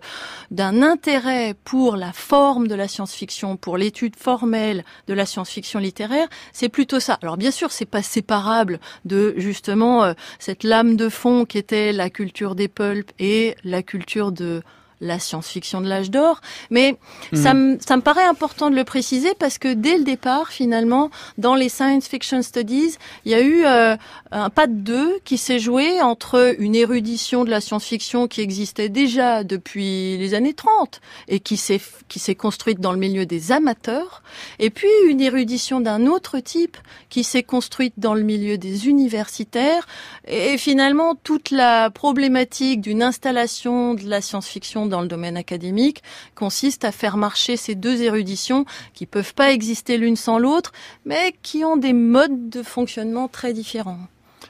d'un 0.51 0.83
intérêt 0.83 1.55
pour 1.65 1.97
la 1.97 2.13
forme 2.13 2.69
de 2.69 2.75
la 2.75 2.89
science-fiction, 2.89 3.57
pour 3.57 3.77
l'étude 3.77 4.17
formelle 4.17 4.85
de 5.07 5.15
la 5.15 5.27
science-fiction 5.27 5.79
littéraire. 5.79 6.29
C'est 6.53 6.69
plutôt 6.69 7.01
ça. 7.01 7.19
Alors 7.23 7.37
bien 7.37 7.51
sûr, 7.51 7.73
c'est 7.73 7.87
pas 7.87 8.03
séparable 8.03 8.81
de 9.05 9.35
justement 9.37 10.15
cette 10.39 10.65
lame 10.65 10.97
de 10.97 11.09
fond 11.09 11.45
qui 11.45 11.59
était 11.59 11.93
la 11.93 12.11
culture 12.11 12.55
des 12.55 12.69
pulps 12.69 13.13
et 13.19 13.57
la 13.65 13.83
culture 13.83 14.33
de 14.33 14.63
la 15.03 15.19
science-fiction 15.19 15.81
de 15.81 15.89
l'âge 15.89 16.11
d'or, 16.11 16.41
mais 16.71 16.97
ça, 17.35 17.53
me, 17.53 17.79
ça 17.85 17.97
me 17.97 18.03
paraît 18.03 18.25
important 18.25 18.71
de 18.71 18.77
le 18.77 18.85
préciser 18.85 19.35
parce 19.39 19.59
que 19.59 19.75
dès 19.75 19.99
le 19.99 20.05
départ, 20.05 20.49
finalement, 20.49 21.11
dans 21.39 21.55
les 21.55 21.69
science 21.69 22.07
fiction 22.07 22.41
studies, 22.43 22.97
il 23.25 23.33
y 23.33 23.35
a 23.35 23.41
eu 23.41 23.65
euh, 23.65 23.97
un 24.31 24.49
pas 24.49 24.67
de 24.67 24.75
deux 24.75 25.19
qui 25.25 25.37
s'est 25.39 25.59
joué 25.59 26.01
entre 26.01 26.55
une 26.59 26.75
érudition 26.75 27.45
de 27.45 27.51
la 27.51 27.61
science-fiction 27.61 28.29
qui 28.29 28.41
existait 28.41 28.89
déjà 28.89 29.45
depuis 29.45 30.17
les 30.19 30.35
années 30.35 30.55
30 30.55 31.01
et 31.29 31.41
qui 31.41 31.57
s'est 31.57 31.81
qui 32.09 32.19
s'est 32.19 32.35
construite 32.35 32.79
dans 32.79 32.93
le 32.93 32.99
milieu 32.99 33.27
des 33.27 33.53
amateurs, 33.53 34.23
et 34.59 34.71
puis 34.71 34.89
une 35.09 35.21
érudition 35.21 35.81
d'un 35.81 36.07
autre 36.07 36.39
type 36.41 36.77
qui 37.09 37.25
s'est 37.25 37.43
construite 37.43 37.95
dans 37.97 38.15
le 38.15 38.23
milieu 38.23 38.59
des 38.59 38.89
universitaires, 38.89 39.87
et 40.27 40.59
finalement 40.59 41.15
toute 41.15 41.51
la 41.51 41.91
problématique 41.91 42.81
d'une 42.81 43.03
installation 43.03 43.95
de 43.95 44.07
la 44.07 44.21
science-fiction 44.21 44.87
dans 44.93 45.01
le 45.01 45.09
domaine 45.09 45.37
académique 45.37 46.03
consiste 46.37 46.85
à 46.85 46.93
faire 46.93 47.17
marcher 47.17 47.57
ces 47.57 47.75
deux 47.75 48.03
éruditions 48.03 48.65
qui 48.95 49.07
peuvent 49.07 49.35
pas 49.35 49.51
exister 49.51 49.99
l'une 49.99 50.17
sans 50.17 50.39
l'autre, 50.39 50.71
mais 51.05 51.35
qui 51.43 51.65
ont 51.65 51.77
des 51.77 51.95
modes 51.95 52.49
de 52.51 52.63
fonctionnement 52.63 53.27
très 53.27 53.53
différents. 53.53 53.99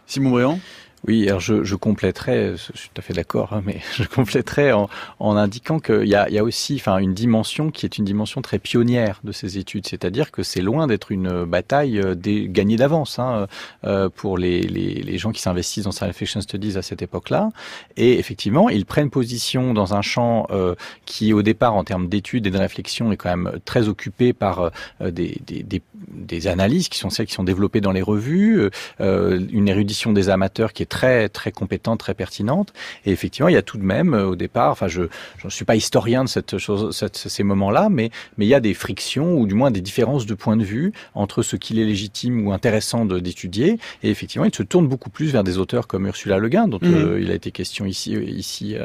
Simon 0.07 0.31
Briand? 0.31 0.59
Oui, 1.07 1.29
alors 1.29 1.41
je, 1.41 1.65
je 1.65 1.75
compléterai, 1.75 2.53
je 2.57 2.79
suis 2.79 2.88
tout 2.88 2.99
à 2.99 3.03
fait 3.03 3.12
d'accord, 3.12 3.53
hein, 3.53 3.62
mais 3.65 3.81
je 3.95 4.05
compléterai 4.05 4.73
en, 4.73 4.88
en 5.19 5.37
indiquant 5.37 5.81
qu'il 5.81 6.09
y 6.09 6.15
a, 6.15 6.29
y 6.31 6.38
a 6.38 6.45
aussi 6.45 6.77
enfin, 6.77 6.99
une 6.99 7.15
dimension 7.15 7.71
qui 7.71 7.87
est 7.87 7.99
une 7.99 8.05
dimension 8.05 8.43
très 8.43 8.59
pionnière 8.59 9.21
de 9.25 9.33
ces 9.33 9.59
études, 9.59 9.87
c'est-à-dire 9.87 10.31
que 10.31 10.43
c'est 10.43 10.61
loin 10.61 10.87
d'être 10.87 11.11
une 11.11 11.45
bataille 11.45 11.99
euh, 11.99 12.15
des, 12.15 12.49
gagnée 12.49 12.77
d'avance 12.77 13.19
hein, 13.19 13.47
euh, 13.85 14.09
pour 14.09 14.38
les, 14.38 14.61
les, 14.62 14.95
les, 14.95 15.19
gens 15.19 15.33
qui 15.33 15.43
s'investissent 15.43 15.85
dans 15.85 15.93
science 15.93 16.15
fiction 16.15 16.41
studies 16.41 16.79
à 16.79 16.83
cette 16.83 17.03
époque-là. 17.03 17.51
Et 17.97 18.19
effectivement, 18.19 18.69
ils 18.69 18.87
prennent 18.87 19.11
position 19.11 19.75
dans 19.75 19.95
un 19.95 20.03
champ 20.03 20.47
euh, 20.51 20.75
qui, 21.05 21.33
au 21.33 21.43
départ, 21.43 21.75
en 21.75 21.85
termes 21.85 22.09
d'études 22.09 22.47
et 22.47 22.51
de 22.51 22.59
réflexion, 22.59 23.12
est 23.12 23.17
quand 23.17 23.37
même 23.37 23.59
très 23.65 23.88
occupé 23.88 24.33
par 24.33 24.71
euh, 25.01 25.11
des, 25.11 25.41
des, 25.47 25.62
des, 25.62 25.83
des, 26.09 26.47
analyses 26.47 26.88
qui 26.88 26.99
sont 26.99 27.11
celles 27.11 27.27
qui 27.27 27.35
sont 27.35 27.45
développées 27.45 27.81
dans 27.81 27.93
les 27.93 28.03
revues, 28.03 28.69
euh, 29.01 29.41
une 29.53 29.69
érudition 29.69 30.12
des 30.12 30.29
amateurs 30.29 30.73
qui 30.73 30.83
est 30.83 30.87
très 30.87 31.29
très 31.29 31.53
compétente, 31.53 32.01
très 32.01 32.15
pertinente. 32.15 32.73
Et 33.07 33.12
effectivement, 33.12 33.49
il 33.49 33.55
y 33.55 33.59
a 33.59 33.62
tout 33.62 33.79
de 33.79 33.85
même 33.85 34.15
euh, 34.15 34.27
au 34.27 34.37
départ, 34.37 34.71
enfin 34.71 34.88
je 34.88 35.03
ne 35.45 35.51
suis 35.51 35.65
pas 35.65 35.77
historien 35.77 36.25
de 36.25 36.29
cette 36.29 36.59
chose, 36.59 36.97
cette, 36.97 37.17
ces 37.17 37.43
moments-là, 37.43 37.88
mais 37.91 38.11
mais 38.38 38.47
il 38.47 38.49
y 38.49 38.55
a 38.55 38.61
des 38.61 38.75
frictions 38.75 39.37
ou 39.37 39.47
du 39.47 39.55
moins 39.55 39.71
des 39.71 39.81
différences 39.81 40.27
de 40.27 40.35
point 40.35 40.57
de 40.57 40.65
vue 40.65 40.93
entre 41.15 41.43
ce 41.43 41.57
qu'il 41.57 41.79
est 41.79 41.85
légitime 41.85 42.47
ou 42.47 42.53
intéressant 42.53 43.05
d'étudier. 43.05 43.79
Et 44.03 44.11
effectivement, 44.11 44.47
il 44.47 44.55
se 44.55 44.62
tourne 44.62 44.88
beaucoup 44.88 45.11
plus 45.11 45.33
vers 45.33 45.45
des 45.45 45.59
auteurs 45.59 45.87
comme 45.87 46.07
Ursula 46.07 46.38
Le 46.38 46.49
Guin, 46.49 46.69
dont 46.69 46.79
mmh. 46.83 46.95
euh, 46.95 47.21
il 47.21 47.31
a 47.31 47.35
été 47.35 47.51
question 47.51 47.87
ici, 47.87 48.17
euh, 48.17 48.23
ici 48.23 48.77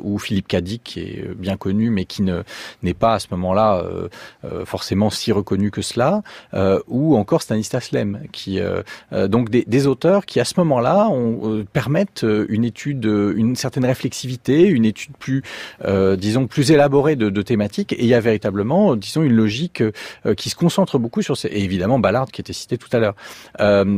ou 0.00 0.18
Philippe 0.18 0.48
Cadic, 0.48 0.82
qui 0.82 1.00
est 1.00 1.34
bien 1.36 1.56
connu, 1.56 1.90
mais 1.90 2.04
qui 2.04 2.22
ne 2.22 2.42
n'est 2.82 2.94
pas 2.94 3.14
à 3.14 3.18
ce 3.18 3.28
moment-là 3.30 3.84
forcément 4.64 5.10
si 5.10 5.32
reconnu 5.32 5.70
que 5.70 5.82
cela, 5.82 6.22
ou 6.88 7.16
encore 7.16 7.42
Stanislas 7.42 7.92
Lem, 7.92 8.20
qui 8.32 8.60
donc 9.10 9.50
des, 9.50 9.64
des, 9.66 9.86
auteurs 9.86 10.26
qui 10.26 10.40
à 10.40 10.44
ce 10.44 10.54
moment-là 10.58 11.08
permettent 11.72 12.24
euh, 12.24 12.46
une 12.48 12.64
étude, 12.64 13.06
euh, 13.06 13.34
une 13.36 13.56
certaine 13.56 13.84
réflexivité, 13.84 14.66
une 14.66 14.84
étude 14.84 15.12
plus, 15.18 15.42
euh, 15.84 16.16
disons, 16.16 16.46
plus 16.46 16.70
élaborée 16.70 17.16
de, 17.16 17.30
de 17.30 17.42
thématiques. 17.42 17.92
Et 17.92 18.02
il 18.02 18.06
y 18.06 18.14
a 18.14 18.20
véritablement, 18.20 18.96
disons, 18.96 19.22
une 19.22 19.34
logique 19.34 19.82
qui 20.36 20.50
se 20.50 20.56
concentre 20.56 20.98
beaucoup 20.98 21.22
sur 21.22 21.36
ces... 21.36 21.48
Et 21.48 21.62
évidemment, 21.62 21.98
Ballard 21.98 22.30
qui 22.30 22.40
était 22.40 22.52
cité 22.52 22.78
tout 22.78 22.88
à 22.92 22.98
l'heure. 22.98 23.14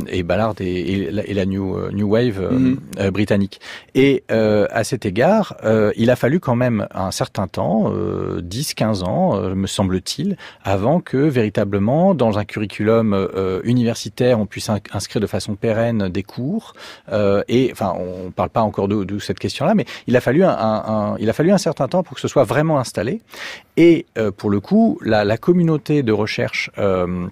et 0.07 0.23
Ballard 0.23 0.55
et, 0.59 1.07
et, 1.07 1.33
la, 1.33 1.45
New, 1.45 1.91
New 1.91 2.07
Wave 2.07 2.39
mm-hmm. 2.39 3.09
britannique. 3.11 3.59
Et 3.93 4.23
à 4.29 4.83
cet 4.83 5.05
égard, 5.05 5.57
il 5.95 6.09
a 6.09 6.15
fallu 6.15 6.39
quand 6.39 6.55
même 6.55 6.87
un 6.93 7.11
certain 7.11 7.47
temps, 7.47 7.91
10-15 7.91 9.03
ans, 9.03 9.39
me 9.55 9.67
semble-t-il, 9.67 10.37
avant 10.63 10.99
que 10.99 11.17
véritablement, 11.17 12.15
dans 12.15 12.34
un 12.37 12.45
curriculum 12.45 13.29
universitaire, 13.63 14.39
on 14.39 14.45
puisse 14.45 14.69
inscrire 14.69 15.21
de 15.21 15.27
façon 15.27 15.55
pérenne 15.55 16.09
des 16.09 16.23
cours 16.23 16.73
et 17.47 17.69
enfin, 17.71 17.93
on 17.97 18.25
ne 18.25 18.31
parle 18.31 18.49
pas 18.49 18.61
encore 18.61 18.87
de, 18.87 19.19
cette 19.19 19.39
question-là, 19.39 19.75
mais 19.75 19.85
il 20.07 20.15
a 20.15 20.21
fallu 20.21 20.43
un, 20.43 21.15
il 21.19 21.29
a 21.29 21.33
fallu 21.33 21.51
un 21.51 21.57
certain 21.57 21.87
temps 21.87 22.03
pour 22.03 22.15
que 22.15 22.21
ce 22.21 22.27
soit 22.27 22.43
vraiment 22.43 22.79
installé. 22.79 23.21
Et 23.77 24.05
euh, 24.17 24.31
pour 24.31 24.49
le 24.49 24.59
coup, 24.59 24.99
la, 25.01 25.37
communauté 25.37 26.03
de 26.03 26.13
recherche 26.13 26.71
euh, 26.77 27.27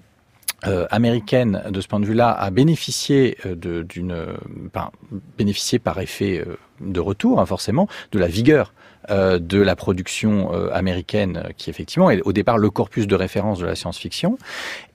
euh, 0.66 0.86
américaine 0.90 1.62
de 1.70 1.80
ce 1.80 1.88
point 1.88 2.00
de 2.00 2.06
vue-là 2.06 2.30
a 2.30 2.50
bénéficié 2.50 3.38
d'une, 3.44 4.26
ben, 4.72 4.90
bénéficié 5.38 5.78
par 5.78 6.00
effet 6.00 6.44
de 6.80 7.00
retour, 7.00 7.40
hein, 7.40 7.46
forcément, 7.46 7.88
de 8.12 8.18
la 8.18 8.26
vigueur 8.26 8.72
de 9.10 9.60
la 9.60 9.76
production 9.76 10.50
américaine, 10.72 11.44
qui 11.56 11.70
effectivement 11.70 12.10
est 12.10 12.22
au 12.22 12.32
départ 12.32 12.58
le 12.58 12.70
corpus 12.70 13.06
de 13.06 13.14
référence 13.14 13.58
de 13.58 13.66
la 13.66 13.74
science-fiction, 13.74 14.38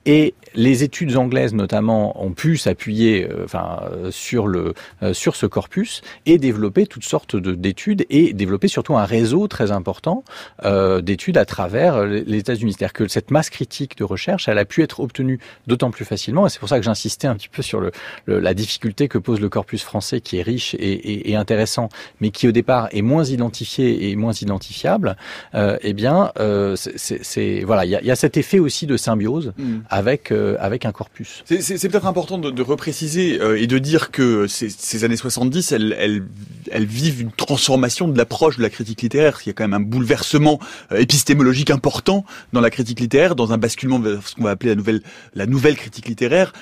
et 0.06 0.34
les 0.54 0.82
études 0.82 1.16
anglaises 1.16 1.54
notamment 1.54 2.24
ont 2.24 2.32
pu 2.32 2.56
s'appuyer 2.56 3.28
euh, 3.30 3.46
euh, 3.54 4.10
sur, 4.10 4.46
le, 4.46 4.74
euh, 5.02 5.12
sur 5.12 5.36
ce 5.36 5.46
corpus 5.46 6.00
et 6.24 6.38
développer 6.38 6.86
toutes 6.86 7.04
sortes 7.04 7.36
d'études 7.36 8.06
et 8.08 8.32
développer 8.32 8.66
surtout 8.66 8.96
un 8.96 9.04
réseau 9.04 9.46
très 9.46 9.70
important 9.70 10.24
euh, 10.64 11.02
d'études 11.02 11.36
à 11.36 11.44
travers 11.44 12.04
les 12.06 12.38
États-Unis. 12.38 12.72
C'est-à-dire 12.72 12.94
que 12.94 13.08
cette 13.08 13.30
masse 13.30 13.50
critique 13.50 13.96
de 13.98 14.04
recherche, 14.04 14.48
elle 14.48 14.58
a 14.58 14.64
pu 14.64 14.82
être 14.82 15.00
obtenue 15.00 15.38
d'autant 15.66 15.90
plus 15.90 16.04
facilement 16.04 16.46
et 16.46 16.50
c'est 16.50 16.58
pour 16.60 16.68
ça 16.68 16.78
que 16.78 16.84
j'insistais 16.84 17.26
un 17.26 17.36
petit 17.36 17.48
peu 17.48 17.62
sur 17.62 17.80
le, 17.80 17.92
la 18.26 18.54
difficulté 18.54 19.06
que 19.06 19.18
pose 19.18 19.40
le 19.40 19.50
corpus 19.50 19.82
français 19.82 20.20
qui 20.20 20.38
est 20.38 20.42
riche 20.42 20.74
et 20.78 21.36
intéressant 21.36 21.88
mais 22.20 22.30
qui 22.30 22.48
au 22.48 22.52
départ 22.52 22.88
est 22.92 23.02
moins 23.02 23.24
identifié 23.24 23.99
et 24.00 24.16
moins 24.16 24.32
identifiable. 24.32 25.16
Euh, 25.54 25.76
eh 25.82 25.92
bien, 25.92 26.32
euh, 26.38 26.76
c'est 26.76 27.62
voilà, 27.64 27.84
il 27.84 27.90
y 27.90 27.96
a, 27.96 28.02
y 28.02 28.10
a, 28.10 28.16
cet 28.16 28.36
effet 28.36 28.58
aussi 28.58 28.86
de 28.86 28.96
symbiose. 28.96 29.52
Mmh 29.58 29.80
avec 29.90 30.30
euh, 30.30 30.56
avec 30.60 30.84
un 30.84 30.92
corpus. 30.92 31.42
C'est 31.46 31.88
peut-être 31.88 32.06
important 32.06 32.38
de, 32.38 32.50
de 32.50 32.62
repréciser 32.62 33.40
euh, 33.40 33.60
et 33.60 33.66
de 33.66 33.78
dire 33.78 34.10
que 34.10 34.46
ces, 34.46 34.68
ces 34.68 35.04
années 35.04 35.16
70, 35.16 35.72
elles, 35.72 35.96
elles, 35.98 36.22
elles, 36.70 36.86
vivent 36.86 37.20
une 37.20 37.32
transformation 37.32 38.08
de 38.08 38.16
l'approche 38.16 38.56
de 38.56 38.62
la 38.62 38.70
critique 38.70 39.02
littéraire. 39.02 39.40
Il 39.44 39.48
y 39.48 39.50
a 39.50 39.52
quand 39.52 39.64
même 39.64 39.74
un 39.74 39.80
bouleversement 39.80 40.58
épistémologique 40.94 41.70
important 41.70 42.24
dans 42.52 42.60
la 42.60 42.70
critique 42.70 43.00
littéraire, 43.00 43.34
dans 43.34 43.52
un 43.52 43.58
basculement 43.58 43.98
vers 43.98 44.26
ce 44.26 44.34
qu'on 44.34 44.44
va 44.44 44.50
appeler 44.50 44.70
la 44.70 44.76
nouvelle 44.76 45.02
la 45.34 45.46
nouvelle 45.46 45.76
critique 45.76 46.08
littéraire. 46.08 46.52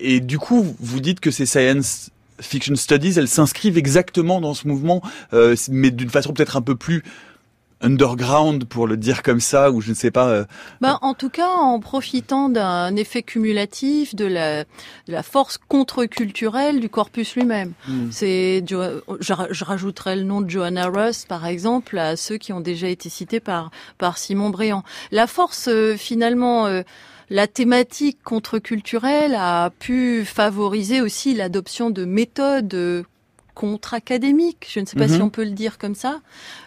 et 0.00 0.20
du 0.20 0.38
coup, 0.38 0.74
vous 0.80 1.00
dites 1.00 1.20
que 1.20 1.30
ces 1.30 1.46
science 1.46 2.10
fiction 2.40 2.76
studies, 2.76 3.18
elles 3.18 3.28
s'inscrivent 3.28 3.78
exactement 3.78 4.40
dans 4.40 4.54
ce 4.54 4.68
mouvement, 4.68 5.02
mais 5.70 5.90
d'une 5.90 6.10
façon 6.10 6.32
peut-être 6.32 6.56
un 6.56 6.62
peu 6.62 6.76
plus 6.76 7.02
underground 7.80 8.64
pour 8.64 8.86
le 8.86 8.96
dire 8.96 9.22
comme 9.22 9.40
ça 9.40 9.70
ou 9.70 9.80
je 9.80 9.90
ne 9.90 9.94
sais 9.94 10.10
pas. 10.10 10.28
Euh, 10.28 10.44
bah, 10.80 10.98
en 11.02 11.14
tout 11.14 11.30
cas, 11.30 11.48
en 11.48 11.78
profitant 11.80 12.48
d'un 12.48 12.94
effet 12.96 13.22
cumulatif 13.22 14.14
de 14.14 14.24
la, 14.24 14.64
de 14.64 15.12
la 15.12 15.22
force 15.22 15.58
contre-culturelle 15.58 16.80
du 16.80 16.88
corpus 16.88 17.36
lui-même. 17.36 17.72
Hmm. 17.86 18.08
C'est, 18.10 18.64
je, 18.68 19.00
je, 19.20 19.64
rajouterais 19.64 20.16
le 20.16 20.22
nom 20.22 20.40
de 20.40 20.50
Johanna 20.50 20.86
Ross, 20.88 21.24
par 21.26 21.46
exemple, 21.46 21.98
à 21.98 22.16
ceux 22.16 22.36
qui 22.36 22.52
ont 22.52 22.60
déjà 22.60 22.88
été 22.88 23.08
cités 23.08 23.40
par 23.40 23.70
par 23.98 24.18
Simon 24.18 24.50
Bréant. 24.50 24.82
La 25.12 25.26
force, 25.26 25.68
euh, 25.68 25.96
finalement. 25.96 26.66
Euh, 26.66 26.82
la 27.30 27.46
thématique 27.46 28.18
contre-culturelle 28.24 29.34
a 29.34 29.70
pu 29.70 30.24
favoriser 30.24 31.00
aussi 31.00 31.34
l'adoption 31.34 31.90
de 31.90 32.04
méthodes 32.04 33.04
contre-académique. 33.58 34.68
Je 34.72 34.78
ne 34.78 34.86
sais 34.86 34.96
pas 34.96 35.08
si 35.08 35.16
mhm. 35.16 35.22
on 35.22 35.30
peut 35.30 35.42
le 35.42 35.50
dire 35.50 35.78
comme 35.78 35.96
ça. 35.96 36.20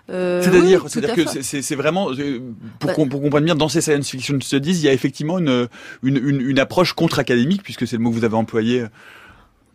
Euh, 0.09 0.41
c'est-à-dire, 0.41 1.15
que 1.15 1.41
c'est 1.41 1.75
vraiment 1.75 2.11
euh, 2.11 2.41
pour, 2.79 2.89
bah, 2.89 2.95
pour 3.09 3.21
comprendre 3.21 3.45
bien 3.45 3.55
dans 3.55 3.69
ces 3.69 3.79
science 3.79 4.09
fiction 4.09 4.37
studies, 4.41 4.71
il 4.71 4.81
y 4.81 4.89
a 4.89 4.93
effectivement 4.93 5.39
une 5.39 5.69
une, 6.03 6.17
une, 6.17 6.41
une 6.41 6.59
approche 6.59 6.91
contre-académique 6.91 7.63
puisque 7.63 7.87
c'est 7.87 7.95
le 7.95 8.03
mot 8.03 8.09
que 8.09 8.15
vous 8.15 8.25
avez 8.25 8.35
employé. 8.35 8.83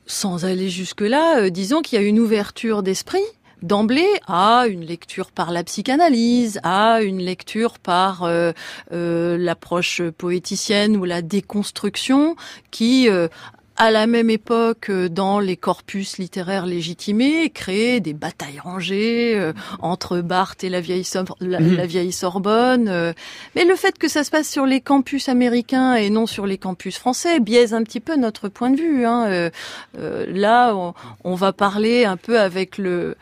Sans 0.04 0.44
aller 0.44 0.68
jusque 0.68 1.00
là, 1.00 1.40
euh, 1.40 1.50
disons 1.50 1.80
qu'il 1.80 1.98
y 1.98 2.04
a 2.04 2.04
une 2.04 2.20
ouverture 2.20 2.82
d'esprit 2.82 3.24
d'emblée 3.62 4.08
à 4.26 4.66
une 4.68 4.84
lecture 4.84 5.30
par 5.30 5.50
la 5.50 5.64
psychanalyse, 5.64 6.60
à 6.62 7.02
une 7.02 7.18
lecture 7.18 7.78
par 7.78 8.24
euh, 8.24 8.52
euh, 8.92 9.36
l'approche 9.38 10.02
poéticienne 10.02 10.96
ou 10.96 11.04
la 11.04 11.22
déconstruction 11.22 12.36
qui 12.70 13.08
euh, 13.08 13.28
à 13.76 13.90
la 13.90 14.06
même 14.06 14.30
époque, 14.30 14.88
euh, 14.90 15.08
dans 15.08 15.38
les 15.38 15.56
corpus 15.56 16.18
littéraires 16.18 16.66
légitimés, 16.66 17.50
créer 17.50 18.00
des 18.00 18.14
batailles 18.14 18.58
rangées 18.58 19.34
euh, 19.36 19.52
entre 19.80 20.20
Barthes 20.20 20.64
et 20.64 20.70
la 20.70 20.80
vieille, 20.80 21.06
mhm. 21.14 21.76
la, 21.76 21.86
vieille 21.86 22.12
Sorbonne. 22.12 22.88
Euh. 22.88 23.12
Mais 23.54 23.64
le 23.64 23.76
fait 23.76 23.98
que 23.98 24.08
ça 24.08 24.24
se 24.24 24.30
passe 24.30 24.48
sur 24.48 24.66
les 24.66 24.80
campus 24.80 25.28
américains 25.28 25.94
et 25.94 26.10
non 26.10 26.26
sur 26.26 26.46
les 26.46 26.58
campus 26.58 26.96
français 26.96 27.38
biaise 27.40 27.74
un 27.74 27.82
petit 27.82 28.00
peu 28.00 28.16
notre 28.16 28.48
point 28.48 28.70
de 28.70 28.76
vue. 28.76 29.04
Hein. 29.04 29.50
là, 29.94 30.74
on, 31.24 31.34
va 31.34 31.52
parler 31.52 32.04
un 32.04 32.16
peu 32.16 32.40
avec 32.40 32.78
le, 32.78 33.16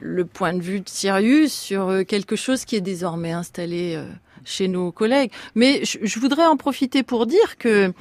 le 0.00 0.24
point 0.24 0.52
de 0.52 0.60
vue 0.60 0.80
de 0.80 0.88
Sirius 0.88 1.52
sur 1.52 2.04
quelque 2.06 2.36
chose 2.36 2.64
qui 2.64 2.76
est 2.76 2.80
désormais 2.80 3.32
installé 3.32 4.02
chez 4.44 4.68
nos 4.68 4.92
collègues. 4.92 5.30
Mais 5.54 5.82
je, 5.84 6.18
voudrais 6.18 6.46
en 6.46 6.56
profiter 6.56 7.02
pour 7.02 7.26
dire 7.26 7.58
que 7.58 7.92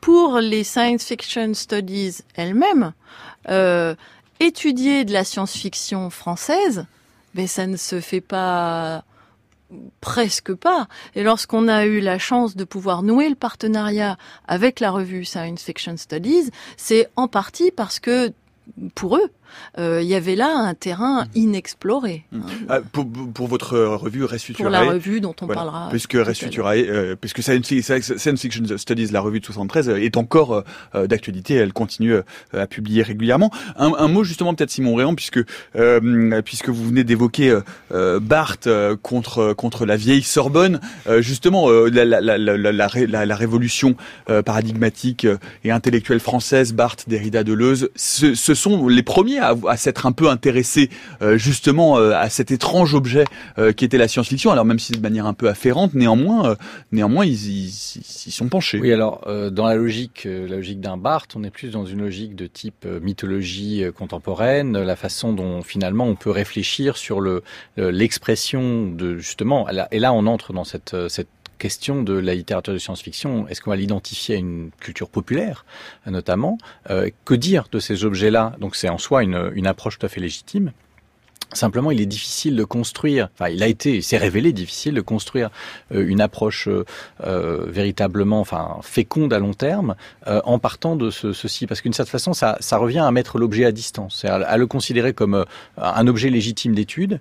pour 0.00 0.38
les 0.38 0.64
science 0.64 1.04
fiction 1.04 1.54
studies 1.54 2.18
elles-mêmes, 2.34 2.92
euh, 3.48 3.94
étudier 4.40 5.04
de 5.04 5.12
la 5.12 5.24
science-fiction 5.24 6.10
française, 6.10 6.86
mais 7.34 7.46
ça 7.46 7.66
ne 7.66 7.76
se 7.76 8.00
fait 8.00 8.20
pas 8.20 9.04
presque 10.00 10.54
pas. 10.54 10.88
Et 11.14 11.22
lorsqu'on 11.22 11.68
a 11.68 11.84
eu 11.84 12.00
la 12.00 12.18
chance 12.18 12.56
de 12.56 12.64
pouvoir 12.64 13.02
nouer 13.02 13.28
le 13.28 13.34
partenariat 13.34 14.16
avec 14.46 14.80
la 14.80 14.90
revue 14.90 15.24
Science 15.24 15.62
Fiction 15.62 15.96
Studies, 15.96 16.50
c'est 16.76 17.08
en 17.16 17.28
partie 17.28 17.70
parce 17.70 17.98
que 18.00 18.32
pour 18.94 19.16
eux, 19.16 19.30
euh, 19.78 20.00
il 20.02 20.08
y 20.08 20.14
avait 20.14 20.36
là 20.36 20.54
un 20.56 20.74
terrain 20.74 21.24
mmh. 21.24 21.28
inexploré. 21.34 22.24
Mmh. 22.32 22.40
Ah, 22.68 22.80
pour, 22.92 23.06
pour, 23.34 23.46
votre 23.46 23.78
revue 23.78 24.24
Restuturae. 24.24 24.64
Pour 24.64 24.70
la 24.70 24.82
revue 24.82 25.20
dont 25.20 25.34
on 25.40 25.46
parlera. 25.46 25.88
Puisque 25.90 26.14
Restuturae, 26.14 26.84
euh, 26.88 27.16
puisque 27.16 27.42
Science, 27.42 28.40
Fiction 28.40 28.64
Studies, 28.76 29.08
la 29.08 29.20
revue 29.20 29.40
de 29.40 29.44
73, 29.44 29.90
est 29.90 30.16
encore 30.16 30.64
euh, 30.94 31.06
d'actualité. 31.06 31.54
Elle 31.54 31.72
continue 31.72 32.14
euh, 32.14 32.22
à 32.52 32.66
publier 32.66 33.02
régulièrement. 33.02 33.50
Un, 33.76 33.92
un 33.98 34.08
mot 34.08 34.24
justement 34.24 34.54
peut-être 34.54 34.70
Simon 34.70 34.94
Réan, 34.94 35.14
puisque 35.14 35.40
puisque 36.44 36.68
vous 36.68 36.84
venez 36.86 37.04
d'évoquer 37.04 37.58
Barthes 37.90 38.68
contre 39.02 39.52
contre 39.52 39.86
la 39.86 39.96
vieille 39.96 40.22
Sorbonne. 40.22 40.80
justement, 41.18 41.70
la, 41.70 42.04
la, 42.04 42.20
la, 42.20 42.38
la, 42.38 43.26
la 43.26 43.36
révolution 43.36 43.96
paradigmatique 44.44 45.26
et 45.64 45.70
intellectuelle 45.70 46.20
française, 46.20 46.72
Barthes, 46.72 47.08
Derrida, 47.08 47.44
Deleuze, 47.44 47.90
ce, 47.96 48.34
ce 48.34 48.54
sont 48.58 48.88
les 48.88 49.02
premiers 49.02 49.38
à, 49.38 49.76
s'être 49.76 50.06
un 50.06 50.12
peu 50.12 50.28
intéressé 50.28 50.90
euh, 51.22 51.38
justement 51.38 51.98
euh, 51.98 52.12
à 52.14 52.28
cet 52.28 52.50
étrange 52.50 52.94
objet 52.94 53.24
euh, 53.58 53.72
qui 53.72 53.84
était 53.84 53.98
la 53.98 54.08
science-fiction. 54.08 54.50
Alors 54.50 54.64
même 54.64 54.78
si 54.78 54.92
de 54.92 55.00
manière 55.00 55.26
un 55.26 55.34
peu 55.34 55.48
afférente, 55.48 55.94
néanmoins, 55.94 56.56
néanmoins 56.92 57.24
ils, 57.24 57.66
ils, 57.66 58.32
sont 58.32 58.48
penchés. 58.48 58.78
Oui, 58.80 58.92
alors 58.92 59.26
dans 59.50 59.66
la 59.66 59.74
logique, 59.74 60.24
la 60.24 60.56
logique 60.56 60.80
d'un 60.80 60.96
Barthes, 60.96 61.34
on 61.36 61.44
est 61.44 61.50
plus 61.50 61.70
dans 61.70 61.86
une 61.86 62.00
logique 62.00 62.34
de 62.34 62.46
type 62.46 62.86
mythologie 62.86 63.84
contemporaine, 63.96 64.78
la 64.78 64.96
façon 64.96 65.32
dont 65.32 65.62
finalement 65.62 66.04
on 66.04 66.14
peut 66.14 66.30
réfléchir 66.30 66.96
sur 66.96 67.20
le 67.20 67.42
l'expression 67.76 68.86
de 68.86 69.18
justement. 69.18 69.66
Et 69.90 69.98
là, 69.98 70.12
on 70.12 70.26
entre 70.26 70.52
dans 70.52 70.64
cette 70.64 70.96
cette 71.08 71.28
question 71.58 72.02
de 72.02 72.14
la 72.14 72.34
littérature 72.34 72.72
de 72.72 72.78
science-fiction. 72.78 73.48
Est-ce 73.48 73.60
qu'on 73.60 73.70
va 73.70 73.76
l'identifier 73.76 74.36
à 74.36 74.38
une 74.38 74.70
culture 74.80 75.08
populaire, 75.08 75.64
notamment 76.06 76.58
euh, 76.90 77.10
Que 77.24 77.34
dire 77.34 77.68
de 77.70 77.78
ces 77.78 78.04
objets-là? 78.04 78.54
Donc 78.60 78.76
c'est 78.76 78.88
en 78.88 78.98
soi 78.98 79.22
une, 79.22 79.50
une 79.54 79.66
approche 79.66 79.98
tout 79.98 80.06
à 80.06 80.08
fait 80.08 80.20
légitime. 80.20 80.72
Simplement, 81.54 81.90
il 81.90 82.00
est 82.02 82.06
difficile 82.06 82.56
de 82.56 82.64
construire. 82.64 83.30
Enfin, 83.34 83.48
il 83.48 83.62
a 83.62 83.68
été, 83.68 84.02
s'est 84.02 84.18
révélé 84.18 84.52
difficile 84.52 84.92
de 84.92 85.00
construire 85.00 85.48
euh, 85.94 86.06
une 86.06 86.20
approche 86.20 86.68
euh, 86.68 86.84
euh, 87.24 87.64
véritablement, 87.66 88.40
enfin, 88.40 88.76
féconde 88.82 89.32
à 89.32 89.38
long 89.38 89.54
terme, 89.54 89.94
en 90.26 90.58
partant 90.58 90.94
de 90.94 91.10
ce, 91.10 91.32
ceci, 91.32 91.66
parce 91.66 91.80
qu'une 91.80 91.94
certaine 91.94 92.12
façon, 92.12 92.34
ça, 92.34 92.58
ça 92.60 92.76
revient 92.76 92.98
à 92.98 93.10
mettre 93.10 93.38
l'objet 93.38 93.64
à 93.64 93.72
distance, 93.72 94.26
à, 94.26 94.34
à, 94.34 94.56
le 94.58 94.66
considérer 94.66 95.14
comme 95.14 95.44
un 95.78 96.06
objet 96.06 96.28
légitime 96.28 96.74
d'étude, 96.74 97.18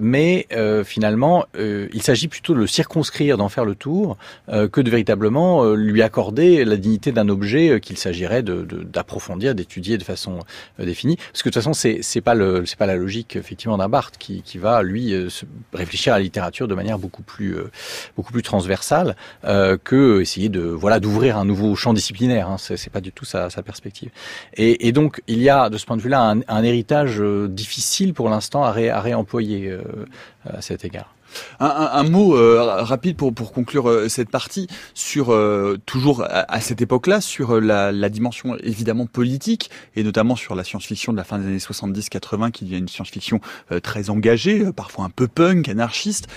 mais 0.00 0.48
finalement, 0.84 1.44
il 1.54 2.02
s'agit 2.02 2.26
plutôt 2.26 2.54
de 2.54 2.58
le 2.58 2.66
circonscrire, 2.66 3.36
d'en 3.36 3.48
faire 3.48 3.64
le 3.64 3.76
tour, 3.76 4.16
que 4.48 4.80
de 4.80 4.90
véritablement 4.90 5.72
lui 5.74 6.02
accorder 6.02 6.64
la 6.64 6.76
dignité 6.76 7.12
d'un 7.12 7.28
objet 7.28 7.80
qu'il 7.80 7.96
s'agirait 7.96 8.42
d'approfondir, 8.42 9.54
de, 9.54 9.58
d'étudier 9.58 9.98
de 9.98 10.04
façon 10.04 10.40
définie. 10.78 11.16
Parce 11.16 11.42
que 11.42 11.48
de 11.48 11.54
toute 11.54 11.62
façon, 11.62 11.74
c'est, 11.74 12.20
pas 12.20 12.34
le, 12.34 12.64
pas 12.76 12.86
la 12.86 12.96
logique 12.96 13.38
effectivement 13.52 13.76
d'un 13.76 13.90
Barthes 13.90 14.16
qui, 14.16 14.40
qui 14.40 14.56
va 14.56 14.82
lui 14.82 15.12
euh, 15.12 15.28
réfléchir 15.74 16.14
à 16.14 16.16
la 16.16 16.22
littérature 16.22 16.66
de 16.66 16.74
manière 16.74 16.98
beaucoup 16.98 17.22
plus 17.22 17.54
euh, 17.54 17.70
beaucoup 18.16 18.32
plus 18.32 18.42
transversale 18.42 19.14
euh, 19.44 19.76
que 19.76 20.22
essayer 20.22 20.48
de 20.48 20.62
voilà 20.62 21.00
d'ouvrir 21.00 21.36
un 21.36 21.44
nouveau 21.44 21.76
champ 21.76 21.92
disciplinaire. 21.92 22.48
Hein, 22.48 22.56
c'est 22.58 22.90
pas 22.90 23.02
du 23.02 23.12
tout 23.12 23.26
sa, 23.26 23.50
perspective. 23.62 24.10
Et, 24.54 24.92
donc 24.92 25.20
il 25.26 25.40
y 25.42 25.50
a 25.50 25.68
de 25.68 25.76
ce 25.76 25.84
point 25.84 25.98
de 25.98 26.02
vue-là 26.02 26.22
un, 26.22 26.40
un 26.48 26.62
héritage 26.64 27.22
difficile 27.48 28.14
pour 28.14 28.30
l'instant 28.30 28.64
à, 28.64 28.72
ré, 28.72 28.88
à 28.88 29.00
réemployer 29.00 29.76
à 30.44 30.62
cet 30.62 30.84
égard. 30.84 31.14
Un, 31.60 31.66
un, 31.66 31.90
un 31.92 32.02
mot 32.04 32.36
euh, 32.36 32.82
rapide 32.82 33.16
pour, 33.16 33.32
pour 33.32 33.52
conclure 33.52 33.88
euh, 33.88 34.08
cette 34.08 34.30
partie 34.30 34.66
sur 34.94 35.32
euh, 35.32 35.78
toujours 35.86 36.24
à, 36.28 36.60
cette 36.60 36.82
époque-là 36.82 37.20
sur 37.20 37.60
la, 37.60 37.92
la, 37.92 38.08
dimension 38.08 38.56
évidemment 38.62 39.06
politique 39.06 39.70
et 39.96 40.02
notamment 40.02 40.36
sur 40.36 40.54
la 40.54 40.64
science-fiction 40.64 41.12
de 41.12 41.16
la 41.16 41.24
fin 41.24 41.38
des 41.38 41.46
années 41.46 41.58
70-80 41.58 42.50
qui 42.50 42.64
devient 42.64 42.78
une 42.78 42.88
science-fiction 42.88 43.40
très 43.82 44.10
engagée, 44.10 44.72
parfois 44.72 45.04
un 45.04 45.10
peu 45.10 45.28
punk, 45.28 45.68
anarchiste. 45.68 46.28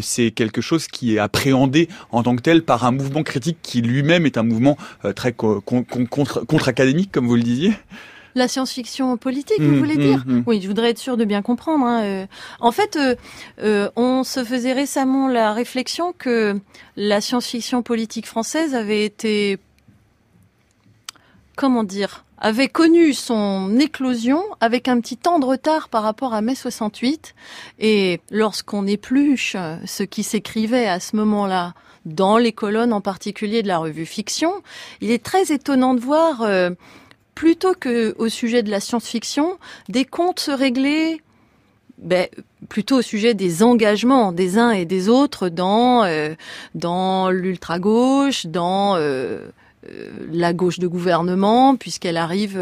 C'est 0.00 0.30
quelque 0.30 0.60
chose 0.60 0.86
qui 0.86 1.14
est 1.14 1.18
appréhendé 1.18 1.88
en 2.10 2.22
tant 2.22 2.34
que 2.36 2.42
tel 2.42 2.62
par 2.62 2.84
un 2.84 2.92
mouvement 2.92 3.22
critique 3.22 3.58
qui 3.62 3.82
lui-même 3.82 4.26
est 4.26 4.38
un 4.38 4.42
mouvement 4.42 4.76
très 5.14 5.32
contre-académique, 5.32 7.12
comme 7.12 7.26
vous 7.26 7.36
le 7.36 7.42
disiez. 7.42 7.74
La 8.38 8.46
science-fiction 8.46 9.16
politique, 9.16 9.60
vous 9.60 9.72
mmh, 9.72 9.78
voulez 9.78 9.96
dire 9.96 10.22
mmh, 10.24 10.32
mmh. 10.32 10.42
Oui, 10.46 10.60
je 10.62 10.68
voudrais 10.68 10.90
être 10.90 10.98
sûr 11.00 11.16
de 11.16 11.24
bien 11.24 11.42
comprendre. 11.42 11.84
Hein. 11.84 12.02
Euh, 12.04 12.26
en 12.60 12.70
fait, 12.70 12.94
euh, 12.94 13.16
euh, 13.60 13.90
on 13.96 14.22
se 14.22 14.44
faisait 14.44 14.74
récemment 14.74 15.26
la 15.26 15.52
réflexion 15.52 16.14
que 16.16 16.60
la 16.96 17.20
science-fiction 17.20 17.82
politique 17.82 18.26
française 18.26 18.76
avait 18.76 19.04
été, 19.04 19.58
comment 21.56 21.82
dire, 21.82 22.24
avait 22.38 22.68
connu 22.68 23.12
son 23.12 23.76
éclosion 23.80 24.44
avec 24.60 24.86
un 24.86 25.00
petit 25.00 25.16
temps 25.16 25.40
de 25.40 25.44
retard 25.44 25.88
par 25.88 26.04
rapport 26.04 26.32
à 26.32 26.40
mai 26.40 26.54
68. 26.54 27.34
Et 27.80 28.20
lorsqu'on 28.30 28.86
épluche 28.86 29.56
ce 29.84 30.04
qui 30.04 30.22
s'écrivait 30.22 30.86
à 30.86 31.00
ce 31.00 31.16
moment-là, 31.16 31.74
dans 32.04 32.38
les 32.38 32.52
colonnes 32.52 32.92
en 32.92 33.00
particulier 33.00 33.64
de 33.64 33.68
la 33.68 33.78
revue 33.78 34.06
Fiction, 34.06 34.52
il 35.00 35.10
est 35.10 35.24
très 35.24 35.52
étonnant 35.52 35.94
de 35.94 36.00
voir 36.00 36.46
plutôt 37.38 37.74
que 37.74 38.16
au 38.18 38.28
sujet 38.28 38.64
de 38.64 38.70
la 38.70 38.80
science-fiction, 38.80 39.58
des 39.88 40.04
comptes 40.04 40.40
se 40.40 40.50
régler 40.50 41.22
ben, 41.98 42.26
plutôt 42.68 42.96
au 42.96 43.02
sujet 43.02 43.32
des 43.32 43.62
engagements 43.62 44.32
des 44.32 44.58
uns 44.58 44.72
et 44.72 44.84
des 44.84 45.08
autres 45.08 45.48
dans 45.48 46.02
euh, 46.02 46.34
dans 46.74 47.30
l'ultra 47.30 47.78
gauche, 47.78 48.46
dans 48.46 48.96
euh, 48.96 49.46
euh, 49.88 50.10
la 50.32 50.52
gauche 50.52 50.80
de 50.80 50.88
gouvernement, 50.88 51.76
puisqu'elle 51.76 52.16
arrive 52.16 52.58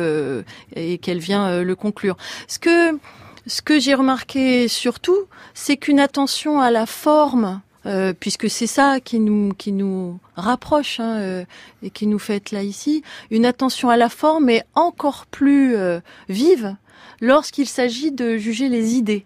et 0.74 0.98
qu'elle 0.98 1.20
vient 1.20 1.62
le 1.62 1.74
conclure. 1.74 2.18
Ce 2.46 2.58
que 2.58 2.98
ce 3.46 3.62
que 3.62 3.80
j'ai 3.80 3.94
remarqué 3.94 4.68
surtout, 4.68 5.24
c'est 5.54 5.78
qu'une 5.78 6.00
attention 6.00 6.60
à 6.60 6.70
la 6.70 6.84
forme 6.84 7.62
euh, 7.86 8.12
puisque 8.18 8.50
c'est 8.50 8.66
ça 8.66 8.98
qui 9.00 9.20
nous 9.20 9.52
qui 9.56 9.72
nous 9.72 10.18
rapproche 10.34 10.98
hein, 10.98 11.18
euh, 11.20 11.44
et 11.82 11.90
qui 11.90 12.06
nous 12.06 12.18
fait 12.18 12.36
être 12.36 12.50
là 12.50 12.62
ici. 12.62 13.02
Une 13.30 13.46
attention 13.46 13.88
à 13.90 13.96
la 13.96 14.08
forme 14.08 14.48
est 14.48 14.64
encore 14.74 15.26
plus 15.26 15.76
euh, 15.76 16.00
vive 16.28 16.74
lorsqu'il 17.20 17.66
s'agit 17.66 18.10
de 18.10 18.36
juger 18.36 18.68
les 18.68 18.94
idées. 18.94 19.24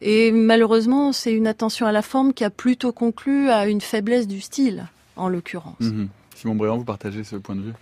et 0.00 0.32
malheureusement, 0.32 1.12
c'est 1.12 1.32
une 1.32 1.46
attention 1.46 1.86
à 1.86 1.92
la 1.92 2.00
forme 2.00 2.32
qui 2.32 2.42
a 2.42 2.50
plutôt 2.50 2.90
conclu 2.90 3.50
à 3.50 3.66
une 3.66 3.82
faiblesse 3.82 4.26
du 4.26 4.40
style, 4.40 4.88
en 5.16 5.28
l'occurrence. 5.28 5.80
Mhm. 5.80 6.08
Simon 6.34 6.54
Bréant, 6.54 6.78
vous 6.78 6.84
partagez 6.84 7.22
ce 7.22 7.36
point 7.36 7.54
de 7.54 7.60
vue? 7.60 7.74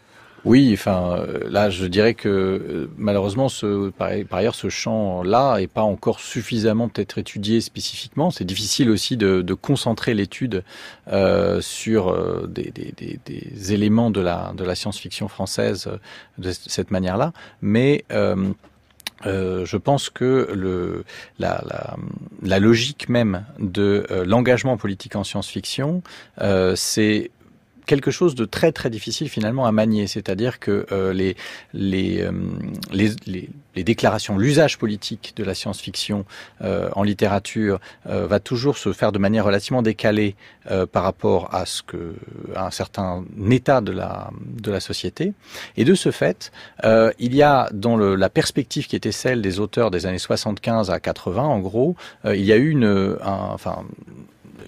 Oui, 0.45 0.71
enfin 0.73 1.17
euh, 1.19 1.49
là, 1.51 1.69
je 1.69 1.85
dirais 1.87 2.15
que 2.15 2.29
euh, 2.29 2.91
malheureusement, 2.97 3.49
ce, 3.49 3.91
par, 3.91 4.09
ailleurs, 4.31 4.55
ce 4.55 4.69
champ-là 4.69 5.59
est 5.59 5.67
pas 5.67 5.83
encore 5.83 6.21
suffisamment 6.21 6.89
peut-être 6.89 7.19
étudié 7.19 7.61
spécifiquement. 7.61 8.31
C'est 8.31 8.45
difficile 8.45 8.89
aussi 8.91 9.17
de, 9.17 9.43
de 9.43 9.55
concentrer 9.55 10.15
l'étude 10.15 10.63
euh, 11.09 11.61
sur 11.61 12.09
euh, 12.09 12.47
des, 12.49 12.71
des, 12.71 12.95
des, 12.97 13.19
des, 13.25 13.73
éléments 13.73 14.11
de 14.11 14.21
la, 14.21 14.53
de 14.57 14.65
la 14.65 14.75
science-fiction 14.75 15.29
française 15.29 15.91
de 16.39 16.53
cette 16.53 16.93
manière-là, 16.93 17.33
mais 17.61 18.05
euh, 18.13 18.53
euh, 19.27 19.67
je 19.67 19.77
pense 19.77 20.09
que 20.09 20.49
le, 20.55 21.05
la, 21.41 21.63
la, 21.67 21.97
la 22.43 22.59
logique 22.61 23.09
même 23.09 23.45
de 23.59 24.07
l'engagement 24.25 24.77
politique 24.77 25.17
en 25.17 25.25
science-fiction, 25.25 26.03
euh, 26.41 26.75
c'est 26.77 27.33
quelque 27.89 28.11
chose 28.13 28.37
de 28.37 28.45
très 28.45 28.71
très 28.71 28.91
difficile 28.91 29.29
finalement 29.29 29.67
à 29.67 29.73
manier, 29.73 30.07
c'est-à-dire 30.07 30.61
que 30.61 30.87
euh, 30.93 31.13
les, 31.13 31.35
euh, 31.75 32.31
les, 32.93 33.11
les, 33.27 33.49
les, 33.75 33.85
déclarations, 33.85 34.37
l'usage 34.37 34.79
politique 34.79 35.33
de 35.37 35.43
la 35.43 35.55
science-fiction 35.55 36.27
euh, 36.61 36.91
en 36.95 37.03
littérature 37.03 37.81
va 38.05 38.39
toujours 38.41 38.77
se 38.77 38.93
faire 38.93 39.11
de 39.13 39.19
manière 39.19 39.45
relativement 39.45 39.83
décalée 39.83 40.37
par 40.93 41.03
rapport 41.03 41.55
à 41.55 41.65
ce 41.65 41.83
que 41.83 42.15
un 42.55 42.71
certain 42.71 43.25
état 43.51 43.81
de 43.81 43.93
la 43.93 44.31
de 44.67 44.71
la 44.71 44.81
société, 44.81 45.33
et 45.79 45.85
de 45.85 45.95
ce 45.95 46.11
fait, 46.11 46.53
il 46.85 47.35
y 47.35 47.43
a 47.43 47.71
dans 47.73 47.97
la 47.97 48.29
perspective 48.29 48.87
qui 48.87 48.97
était 48.97 49.13
celle 49.13 49.41
des 49.41 49.61
auteurs 49.61 49.91
des 49.91 50.05
années 50.05 50.19
75 50.19 50.91
à 50.91 51.01
80, 51.01 51.43
en 51.43 51.61
gros, 51.61 51.97
il 52.27 52.45
y 52.45 52.53
a 52.53 52.57
eu 52.57 52.69
une, 52.71 53.17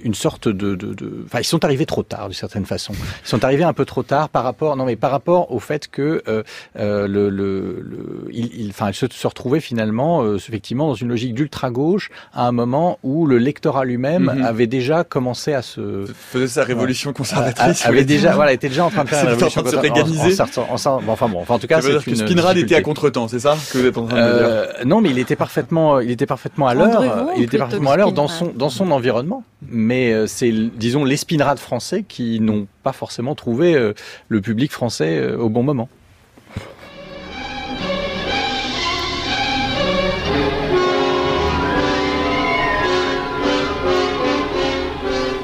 une 0.02 0.14
sorte 0.14 0.48
de, 0.48 0.74
de, 0.74 0.94
de, 0.94 1.24
enfin, 1.26 1.40
ils 1.40 1.44
sont 1.44 1.64
arrivés 1.64 1.86
trop 1.86 2.02
tard 2.02 2.28
d'une 2.28 2.34
certaine 2.34 2.66
façon. 2.66 2.92
Ils 3.24 3.28
sont 3.28 3.44
arrivés 3.44 3.64
un 3.64 3.72
peu 3.72 3.84
trop 3.84 4.02
tard 4.02 4.28
par 4.28 4.44
rapport, 4.44 4.76
non 4.76 4.84
mais 4.84 4.96
par 4.96 5.10
rapport 5.10 5.52
au 5.52 5.58
fait 5.58 5.88
que 5.88 6.22
euh, 6.28 6.42
euh, 6.78 7.06
le, 7.06 7.28
le, 7.30 7.80
le, 7.80 8.28
il, 8.32 8.50
il, 8.60 8.70
enfin, 8.70 8.90
ils 8.90 8.94
se, 8.94 9.06
se 9.10 9.26
retrouvaient 9.26 9.60
finalement, 9.60 10.22
euh, 10.22 10.36
effectivement, 10.36 10.88
dans 10.88 10.94
une 10.94 11.08
logique 11.08 11.34
d'ultra 11.34 11.70
gauche 11.70 12.10
à 12.32 12.46
un 12.46 12.52
moment 12.52 12.98
où 13.02 13.26
le 13.26 13.38
lectorat 13.38 13.84
lui-même 13.84 14.24
mm 14.24 14.28
-hmm. 14.28 14.44
avait 14.46 14.66
déjà 14.66 15.04
commencé 15.04 15.52
à 15.54 15.62
se 15.62 16.04
faisait 16.32 16.48
sa 16.48 16.64
révolution 16.64 17.12
conservatrice, 17.12 17.86
avait 17.86 18.04
déjà, 18.04 18.32
voilà, 18.34 18.52
était 18.52 18.68
déjà 18.68 18.84
en 18.84 18.90
train 18.90 19.04
de 19.04 19.08
faire 19.10 19.22
une 19.24 19.30
révolution 19.34 19.60
en 19.60 19.64
train 19.64 19.70
de 19.70 19.76
se 19.76 19.80
réorganiser. 19.80 20.42
En, 20.42 20.74
en, 20.74 20.90
en, 20.90 21.08
enfin 21.08 21.28
bon, 21.28 21.40
enfin 21.40 21.54
en 21.54 21.58
tout 21.58 21.66
cas, 21.66 21.80
c'est 21.80 22.04
que 22.04 22.14
Spinrad 22.14 22.56
était 22.56 22.76
à 22.76 22.82
contretemps, 22.82 23.28
c'est 23.28 23.40
ça 23.40 23.56
que 23.70 23.78
vous 23.78 23.86
êtes 23.86 23.98
en 23.98 24.06
train 24.06 24.16
de 24.16 24.38
dire 24.38 24.48
euh, 24.48 24.84
Non, 24.84 25.00
mais 25.02 25.10
il 25.14 25.18
était 25.18 25.36
parfaitement, 25.36 26.00
il 26.00 26.10
était 26.10 26.26
parfaitement 26.34 26.66
à 26.72 26.74
l'heure. 26.74 27.02
Il 27.36 27.42
était 27.44 27.58
parfaitement 27.58 27.92
à 27.92 27.96
l'heure 27.96 28.12
dans 28.12 28.28
son 28.28 28.46
dans 28.62 28.70
son 28.78 28.90
environnement 28.98 29.42
mais 29.80 30.12
euh, 30.12 30.26
c'est, 30.26 30.52
disons, 30.52 31.04
les 31.04 31.16
spinrades 31.16 31.58
français 31.58 32.04
qui 32.06 32.40
n'ont 32.40 32.66
pas 32.82 32.92
forcément 32.92 33.34
trouvé 33.34 33.74
euh, 33.74 33.94
le 34.28 34.40
public 34.40 34.70
français 34.70 35.18
euh, 35.18 35.36
au 35.36 35.48
bon 35.48 35.62
moment. 35.62 35.88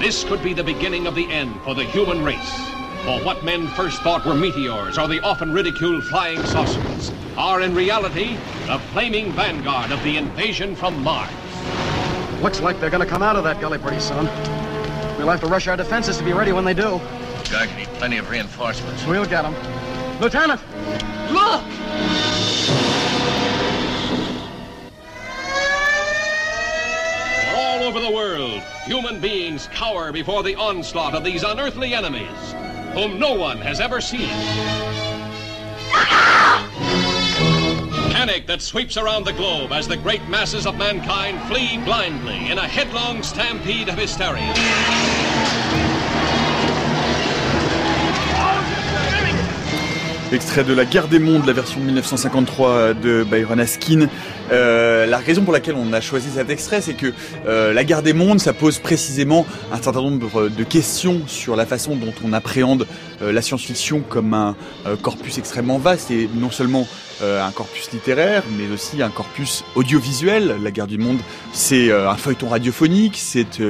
This 0.01 0.23
could 0.25 0.41
be 0.43 0.55
the 0.55 0.63
beginning 0.63 1.09
of 1.09 1.17
the 1.17 1.27
end 1.33 1.51
for 1.65 1.75
the 1.75 1.85
human 1.85 2.25
race. 2.25 2.37
For 3.05 3.19
what 3.25 3.43
men 3.43 3.67
first 3.69 4.03
thought 4.03 4.25
were 4.25 4.35
meteors 4.35 4.99
or 4.99 5.09
the 5.09 5.21
often 5.25 5.53
ridiculed 5.53 6.05
flying 6.05 6.41
saucers 6.47 7.13
are 7.37 7.61
in 7.61 7.75
reality 7.75 8.37
the 8.67 8.79
flaming 8.93 9.33
vanguard 9.33 9.91
of 9.91 10.03
the 10.05 10.17
invasion 10.17 10.77
from 10.77 11.03
Mars. 11.03 11.46
Looks 12.43 12.61
like 12.61 12.79
they're 12.81 12.91
gonna 12.91 13.07
come 13.07 13.23
out 13.23 13.37
of 13.37 13.45
that 13.45 13.61
gully 13.61 13.79
pretty 13.79 14.01
soon. 14.01 14.27
We'll 15.17 15.29
have 15.29 15.41
to 15.41 15.47
rush 15.47 15.67
our 15.69 15.77
defenses 15.77 16.19
to 16.19 16.25
be 16.25 16.33
ready 16.33 16.53
when 16.53 16.65
they 16.65 16.75
do. 16.75 17.01
Guard 17.51 17.71
need 17.77 17.89
plenty 17.99 18.19
of 18.19 18.29
reinforcements. 18.29 19.05
We'll 19.07 19.25
get 19.25 19.43
them. 19.43 19.55
Lieutenant! 20.21 20.61
Look! 21.33 21.63
All 27.57 27.85
over 27.85 28.01
the 28.01 28.11
world, 28.11 28.63
human 28.85 29.21
beings 29.21 29.69
cower 29.73 30.13
before 30.13 30.43
the 30.43 30.55
onslaught 30.57 31.15
of 31.15 31.25
these 31.25 31.43
unearthly 31.43 31.95
enemies, 31.95 32.55
whom 32.93 33.19
no 33.19 33.35
one 33.35 33.59
has 33.59 33.81
ever 33.81 34.01
seen. 34.01 35.06
Panic 38.27 38.49
that 38.49 38.61
sweeps 38.61 38.97
around 38.97 39.25
the 39.25 39.33
globe 39.35 39.71
as 39.71 39.87
the 39.87 39.97
great 39.97 40.27
masses 40.29 40.67
of 40.67 40.77
mankind 40.77 41.41
flee 41.47 41.79
blindly 41.85 42.51
in 42.51 42.59
a 42.59 42.67
headlong 42.67 43.23
stampede 43.23 43.89
of 43.89 43.97
hysteria. 43.97 44.96
Extrait 50.33 50.65
de 50.65 50.75
La 50.75 50.85
guerre 50.85 51.07
des 51.07 51.21
mondes, 51.21 51.47
la 51.47 51.53
version 51.53 51.79
de 51.79 51.87
1953 51.87 52.95
de 52.95 53.23
Byron 53.23 53.61
Askin. 53.61 54.09
Euh, 54.51 55.07
la 55.07 55.19
raison 55.19 55.45
pour 55.45 55.53
laquelle 55.53 55.77
on 55.77 55.93
a 55.93 56.01
choisi 56.01 56.31
cet 56.35 56.51
extrait, 56.51 56.81
c'est 56.81 56.95
que 56.95 57.13
euh, 57.47 57.73
La 57.73 57.85
guerre 57.85 58.03
des 58.03 58.13
mondes, 58.13 58.41
ça 58.41 58.53
pose 58.53 58.81
précisément 58.81 59.47
un 59.73 59.81
certain 59.81 60.03
nombre 60.03 60.49
de 60.49 60.65
questions 60.65 61.21
sur 61.29 61.55
la 61.55 61.65
façon 61.65 61.95
dont 61.95 62.13
on 62.25 62.33
appréhende 62.33 62.89
euh, 63.23 63.33
la 63.33 63.41
science-fiction 63.41 64.01
comme 64.01 64.35
un 64.35 64.57
euh, 64.87 64.97
corpus 64.97 65.39
extrêmement 65.39 65.79
vaste 65.79 66.11
et 66.11 66.29
non 66.35 66.51
seulement 66.51 66.87
euh, 67.23 67.43
un 67.43 67.51
corpus 67.51 67.91
littéraire, 67.93 68.43
mais 68.59 68.69
aussi 68.73 69.03
un 69.03 69.11
corpus 69.11 69.65
audiovisuel. 69.75 70.57
La 70.63 70.71
guerre 70.71 70.87
du 70.87 70.99
monde, 70.99 71.19
c'est 71.53 71.91
euh, 71.91 72.11
un 72.11 72.17
feuilleton 72.17 72.49
radiophonique, 72.49 73.17
c'est 73.17 73.61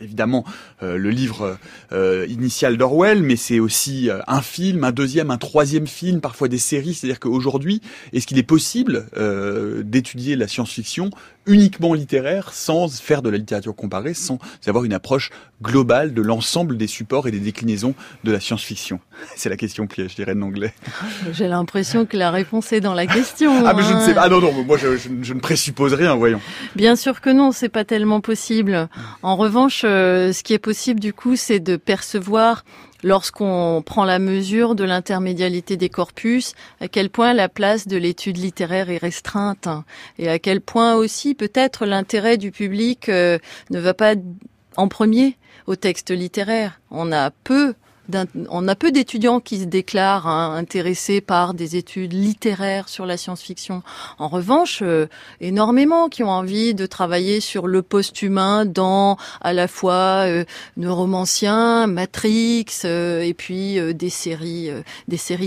évidemment 0.00 0.44
le 0.80 1.10
livre 1.10 1.58
euh, 1.92 2.26
initial 2.28 2.76
d'Orwell, 2.76 3.22
mais 3.22 3.36
c'est 3.36 3.60
aussi 3.60 4.10
euh, 4.10 4.20
un 4.26 4.42
film, 4.42 4.84
un 4.84 4.92
deuxième, 4.92 5.30
un 5.30 5.38
troisième 5.38 5.86
film, 5.86 6.20
parfois 6.20 6.48
des 6.48 6.58
séries. 6.58 6.94
C'est-à-dire 6.94 7.20
qu'aujourd'hui, 7.20 7.80
est-ce 8.12 8.26
qu'il 8.26 8.38
est 8.38 8.42
possible 8.42 9.06
euh, 9.16 9.82
d'étudier 9.82 10.36
la 10.36 10.48
science-fiction 10.48 11.10
uniquement 11.46 11.94
littéraire, 11.94 12.52
sans 12.52 13.00
faire 13.00 13.22
de 13.22 13.30
la 13.30 13.38
littérature 13.38 13.74
comparée, 13.74 14.12
sans 14.12 14.38
avoir 14.66 14.84
une 14.84 14.92
approche 14.92 15.30
globale 15.62 16.12
de 16.12 16.20
l'ensemble 16.20 16.76
des 16.76 16.86
supports 16.86 17.26
et 17.26 17.30
des 17.30 17.40
déclinaisons 17.40 17.94
de 18.24 18.32
la 18.32 18.38
science-fiction? 18.38 19.00
C'est 19.36 19.48
la 19.48 19.56
question 19.56 19.86
piège, 19.86 20.10
je 20.10 20.16
dirais 20.16 20.34
en 20.36 20.42
anglais. 20.42 20.74
J'ai 21.32 21.48
l'impression 21.48 22.04
que 22.04 22.16
la 22.16 22.30
réponse 22.30 22.72
est 22.72 22.80
dans 22.80 22.94
la 22.94 23.06
question. 23.06 23.64
ah, 23.66 23.72
mais 23.74 23.82
je 23.82 23.94
ne 23.94 24.00
sais 24.00 24.14
pas. 24.14 24.22
Ah 24.24 24.28
non, 24.28 24.40
non, 24.40 24.52
moi 24.64 24.76
je, 24.76 24.96
je, 24.96 25.08
je 25.22 25.32
ne 25.34 25.40
présuppose 25.40 25.94
rien, 25.94 26.14
voyons. 26.14 26.40
Bien 26.76 26.96
sûr 26.96 27.20
que 27.22 27.30
non, 27.30 27.50
c'est 27.50 27.70
pas 27.70 27.84
tellement 27.84 28.20
possible. 28.20 28.88
En 29.22 29.36
revanche, 29.36 29.82
euh, 29.84 30.32
ce 30.32 30.42
qui 30.42 30.52
est 30.52 30.58
possible 30.58 30.67
du 31.00 31.12
coup, 31.12 31.36
c'est 31.36 31.60
de 31.60 31.76
percevoir 31.76 32.64
lorsqu'on 33.02 33.82
prend 33.84 34.04
la 34.04 34.18
mesure 34.18 34.74
de 34.74 34.84
l'intermédialité 34.84 35.76
des 35.76 35.88
corpus, 35.88 36.54
à 36.80 36.88
quel 36.88 37.10
point 37.10 37.32
la 37.32 37.48
place 37.48 37.86
de 37.86 37.96
l'étude 37.96 38.36
littéraire 38.36 38.90
est 38.90 38.98
restreinte 38.98 39.68
et 40.18 40.28
à 40.28 40.38
quel 40.38 40.60
point 40.60 40.94
aussi 40.94 41.34
peut-être 41.34 41.86
l'intérêt 41.86 42.36
du 42.36 42.50
public 42.50 43.08
euh, 43.08 43.38
ne 43.70 43.78
va 43.78 43.94
pas 43.94 44.14
en 44.76 44.88
premier 44.88 45.36
au 45.66 45.76
texte 45.76 46.10
littéraire. 46.10 46.80
On 46.90 47.12
a 47.12 47.30
peu 47.30 47.74
on 48.48 48.68
a 48.68 48.74
peu 48.74 48.90
d'étudiants 48.90 49.40
qui 49.40 49.60
se 49.60 49.64
déclarent 49.64 50.26
hein, 50.26 50.54
intéressés 50.56 51.20
par 51.20 51.54
des 51.54 51.76
études 51.76 52.12
littéraires 52.12 52.88
sur 52.88 53.06
la 53.06 53.16
science-fiction. 53.16 53.82
En 54.18 54.28
revanche, 54.28 54.80
euh, 54.82 55.06
énormément 55.40 56.08
qui 56.08 56.22
ont 56.22 56.30
envie 56.30 56.74
de 56.74 56.86
travailler 56.86 57.40
sur 57.40 57.66
le 57.66 57.82
post-humain 57.82 58.64
dans 58.64 59.16
à 59.40 59.52
la 59.52 59.68
fois 59.68 60.26
euh, 60.26 60.44
Neuromancien, 60.76 61.86
Matrix 61.86 62.66
euh, 62.84 63.20
et 63.20 63.34
puis 63.34 63.78
euh, 63.78 63.92
des 63.92 64.10
séries, 64.10 64.70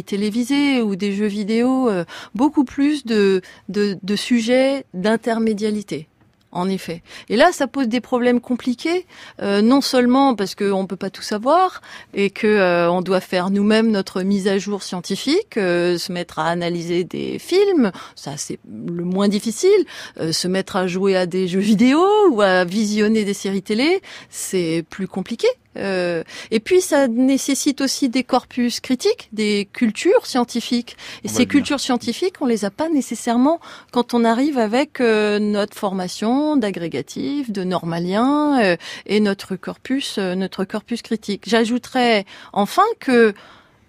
télévisées 0.05 0.81
ou 0.81 0.95
des 0.95 1.13
jeux 1.13 1.27
vidéo. 1.27 1.89
beaucoup 2.35 2.63
plus 2.63 3.05
de, 3.05 3.41
de, 3.69 3.97
de 4.01 4.15
sujets 4.15 4.85
d'intermédialité 4.93 6.07
en 6.51 6.69
effet. 6.69 7.01
Et 7.29 7.35
là, 7.35 7.51
ça 7.51 7.67
pose 7.67 7.87
des 7.87 8.01
problèmes 8.01 8.41
compliqués, 8.41 9.05
euh, 9.41 9.61
non 9.61 9.81
seulement 9.81 10.35
parce 10.35 10.55
qu'on 10.55 10.81
ne 10.81 10.87
peut 10.87 10.95
pas 10.95 11.09
tout 11.09 11.21
savoir 11.21 11.81
et 12.13 12.29
que 12.29 12.47
euh, 12.47 12.91
on 12.91 13.01
doit 13.01 13.21
faire 13.21 13.49
nous-mêmes 13.49 13.91
notre 13.91 14.21
mise 14.21 14.47
à 14.47 14.57
jour 14.57 14.83
scientifique, 14.83 15.57
euh, 15.57 15.97
se 15.97 16.11
mettre 16.11 16.39
à 16.39 16.47
analyser 16.47 17.03
des 17.03 17.39
films, 17.39 17.91
ça 18.15 18.37
c'est 18.37 18.59
le 18.65 19.03
moins 19.03 19.27
difficile, 19.27 19.85
se 20.31 20.47
mettre 20.47 20.75
à 20.75 20.87
jouer 20.87 21.15
à 21.15 21.25
des 21.25 21.47
jeux 21.47 21.59
vidéo 21.59 22.03
ou 22.29 22.41
à 22.41 22.63
visionner 22.65 23.23
des 23.23 23.33
séries 23.33 23.61
télé, 23.61 24.01
c'est 24.29 24.85
plus 24.89 25.07
compliqué. 25.07 25.47
Euh, 25.77 26.23
et 26.51 26.59
puis 26.59 26.81
ça 26.81 27.07
nécessite 27.07 27.81
aussi 27.81 28.09
des 28.09 28.23
corpus 28.23 28.79
critiques, 28.79 29.29
des 29.31 29.67
cultures 29.71 30.25
scientifiques. 30.25 30.97
Et 31.23 31.29
On 31.29 31.31
ces 31.31 31.45
cultures 31.45 31.79
scientifiques, 31.79 32.35
on 32.41 32.45
les 32.45 32.65
a 32.65 32.71
pas 32.71 32.89
nécessairement 32.89 33.59
quand 33.91 34.13
on 34.13 34.23
arrive 34.23 34.57
avec 34.57 34.99
euh, 34.99 35.39
notre 35.39 35.77
formation 35.77 36.57
d'agrégatif, 36.57 37.51
de 37.51 37.63
normalien 37.63 38.61
euh, 38.61 38.75
et 39.05 39.19
notre 39.19 39.55
corpus, 39.55 40.17
notre 40.17 40.65
corpus 40.65 41.01
critique. 41.01 41.43
J'ajouterais 41.47 42.25
enfin 42.53 42.83
que 42.99 43.33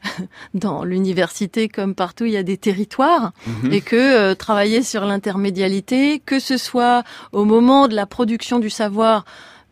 dans 0.54 0.84
l'université 0.84 1.68
comme 1.68 1.94
partout, 1.94 2.24
il 2.24 2.32
y 2.32 2.36
a 2.36 2.42
des 2.42 2.56
territoires 2.56 3.32
mhm. 3.46 3.72
et 3.72 3.80
que 3.80 3.96
euh, 3.96 4.34
travailler 4.34 4.82
sur 4.82 5.04
l'intermédialité, 5.04 6.20
que 6.24 6.38
ce 6.38 6.56
soit 6.56 7.04
au 7.32 7.44
moment 7.44 7.88
de 7.88 7.94
la 7.94 8.06
production 8.06 8.58
du 8.58 8.70
savoir, 8.70 9.24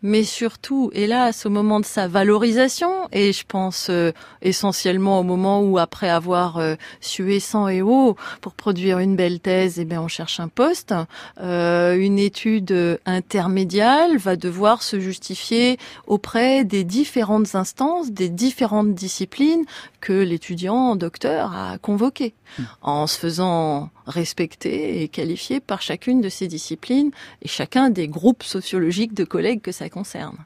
mais 0.03 0.24
surtout, 0.24 0.90
hélas, 0.94 1.46
au 1.46 1.51
moment 1.51 1.80
de 1.80 1.84
sa 1.84 2.09
valorisation, 2.09 2.90
et 3.12 3.32
je 3.32 3.44
pense 3.46 3.88
euh, 3.90 4.12
essentiellement 4.42 5.20
au 5.20 5.22
moment 5.22 5.62
où, 5.62 5.78
après 5.78 6.09
avoir 6.09 6.59
euh, 6.59 6.74
sué 7.01 7.40
sang 7.40 7.68
et 7.68 7.82
eau 7.82 8.16
pour 8.40 8.55
produire 8.55 8.98
une 8.98 9.16
belle 9.16 9.40
thèse, 9.40 9.78
eh 9.78 9.84
bien, 9.84 10.01
on 10.01 10.09
cherche 10.09 10.40
un 10.40 10.48
poste, 10.48 10.94
euh, 11.40 11.96
une 11.96 12.18
étude 12.18 13.01
intermédiale 13.07 14.16
va 14.16 14.36
devoir 14.36 14.82
se 14.82 14.98
justifier 15.01 15.78
auprès 16.07 16.64
des 16.64 16.84
différentes 16.84 17.55
instances, 17.55 18.11
des 18.11 18.28
différentes 18.28 18.94
disciplines 18.94 19.64
que 20.01 20.12
l'étudiant 20.12 20.96
docteur 20.96 21.55
a 21.55 21.78
convoquées. 21.78 22.34
En 22.82 23.07
se 23.07 23.18
faisant 23.18 23.90
respecter 24.07 25.03
et 25.03 25.09
qualifier 25.09 25.61
par 25.61 25.82
chacune 25.82 26.20
de 26.20 26.28
ces 26.28 26.48
disciplines 26.48 27.11
et 27.42 27.48
chacun 27.48 27.90
des 27.90 28.09
groupes 28.09 28.42
sociologiques 28.42 29.14
de 29.14 29.24
collègues 29.24 29.62
que 29.62 29.72
ça 29.72 29.88
concerne. 29.88 30.36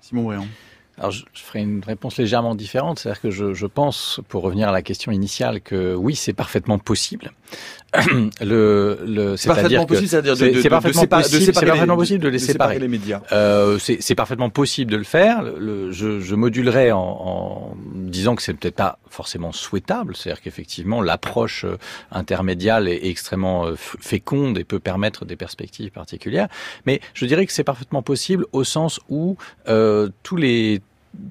Simon 0.00 0.24
Briand. 0.24 0.46
Alors, 0.96 1.10
je, 1.10 1.24
ferai 1.34 1.60
une 1.60 1.82
réponse 1.84 2.18
légèrement 2.18 2.54
différente. 2.54 3.00
C'est-à-dire 3.00 3.20
que 3.20 3.30
je, 3.30 3.52
je, 3.52 3.66
pense, 3.66 4.20
pour 4.28 4.42
revenir 4.42 4.68
à 4.68 4.72
la 4.72 4.82
question 4.82 5.10
initiale, 5.10 5.60
que 5.60 5.94
oui, 5.94 6.14
c'est 6.14 6.32
parfaitement 6.32 6.78
possible. 6.78 7.32
le, 8.40 8.98
le, 9.06 9.36
c'est 9.36 9.48
parfaitement 9.48 9.86
possible, 9.86 10.08
c'est-à-dire 10.08 10.36
de, 10.36 10.62
de, 10.62 10.68
parfaitement, 10.68 11.02
de, 11.02 11.06
possible, 11.06 11.40
de 11.40 11.44
séparer, 11.44 11.66
parfaitement 11.66 11.96
possible 11.96 12.24
de 12.24 12.28
les 12.28 12.38
séparer. 12.38 12.78
les 12.78 12.88
médias. 12.88 13.20
Euh, 13.32 13.78
c'est 13.78 14.14
parfaitement 14.14 14.50
possible 14.50 14.90
de 14.90 14.96
le 14.96 15.04
faire. 15.04 15.42
Le, 15.42 15.92
je, 15.92 16.20
je 16.20 16.34
modulerai 16.34 16.92
en, 16.92 16.98
en 17.00 17.76
disant 17.94 18.34
que 18.34 18.42
c'est 18.42 18.54
peut-être 18.54 18.76
pas 18.76 18.98
forcément 19.08 19.52
souhaitable. 19.52 20.16
C'est-à-dire 20.16 20.42
qu'effectivement, 20.42 21.02
l'approche 21.02 21.64
euh, 21.64 21.78
intermédiale 22.10 22.88
est 22.88 23.06
extrêmement 23.06 23.66
euh, 23.66 23.74
féconde 23.76 24.58
et 24.58 24.64
peut 24.64 24.80
permettre 24.80 25.24
des 25.24 25.36
perspectives 25.36 25.90
particulières. 25.90 26.48
Mais 26.86 27.00
je 27.14 27.26
dirais 27.26 27.46
que 27.46 27.52
c'est 27.52 27.64
parfaitement 27.64 28.02
possible 28.02 28.46
au 28.52 28.64
sens 28.64 29.00
où 29.08 29.36
euh, 29.68 30.08
tous 30.22 30.36
les 30.36 30.80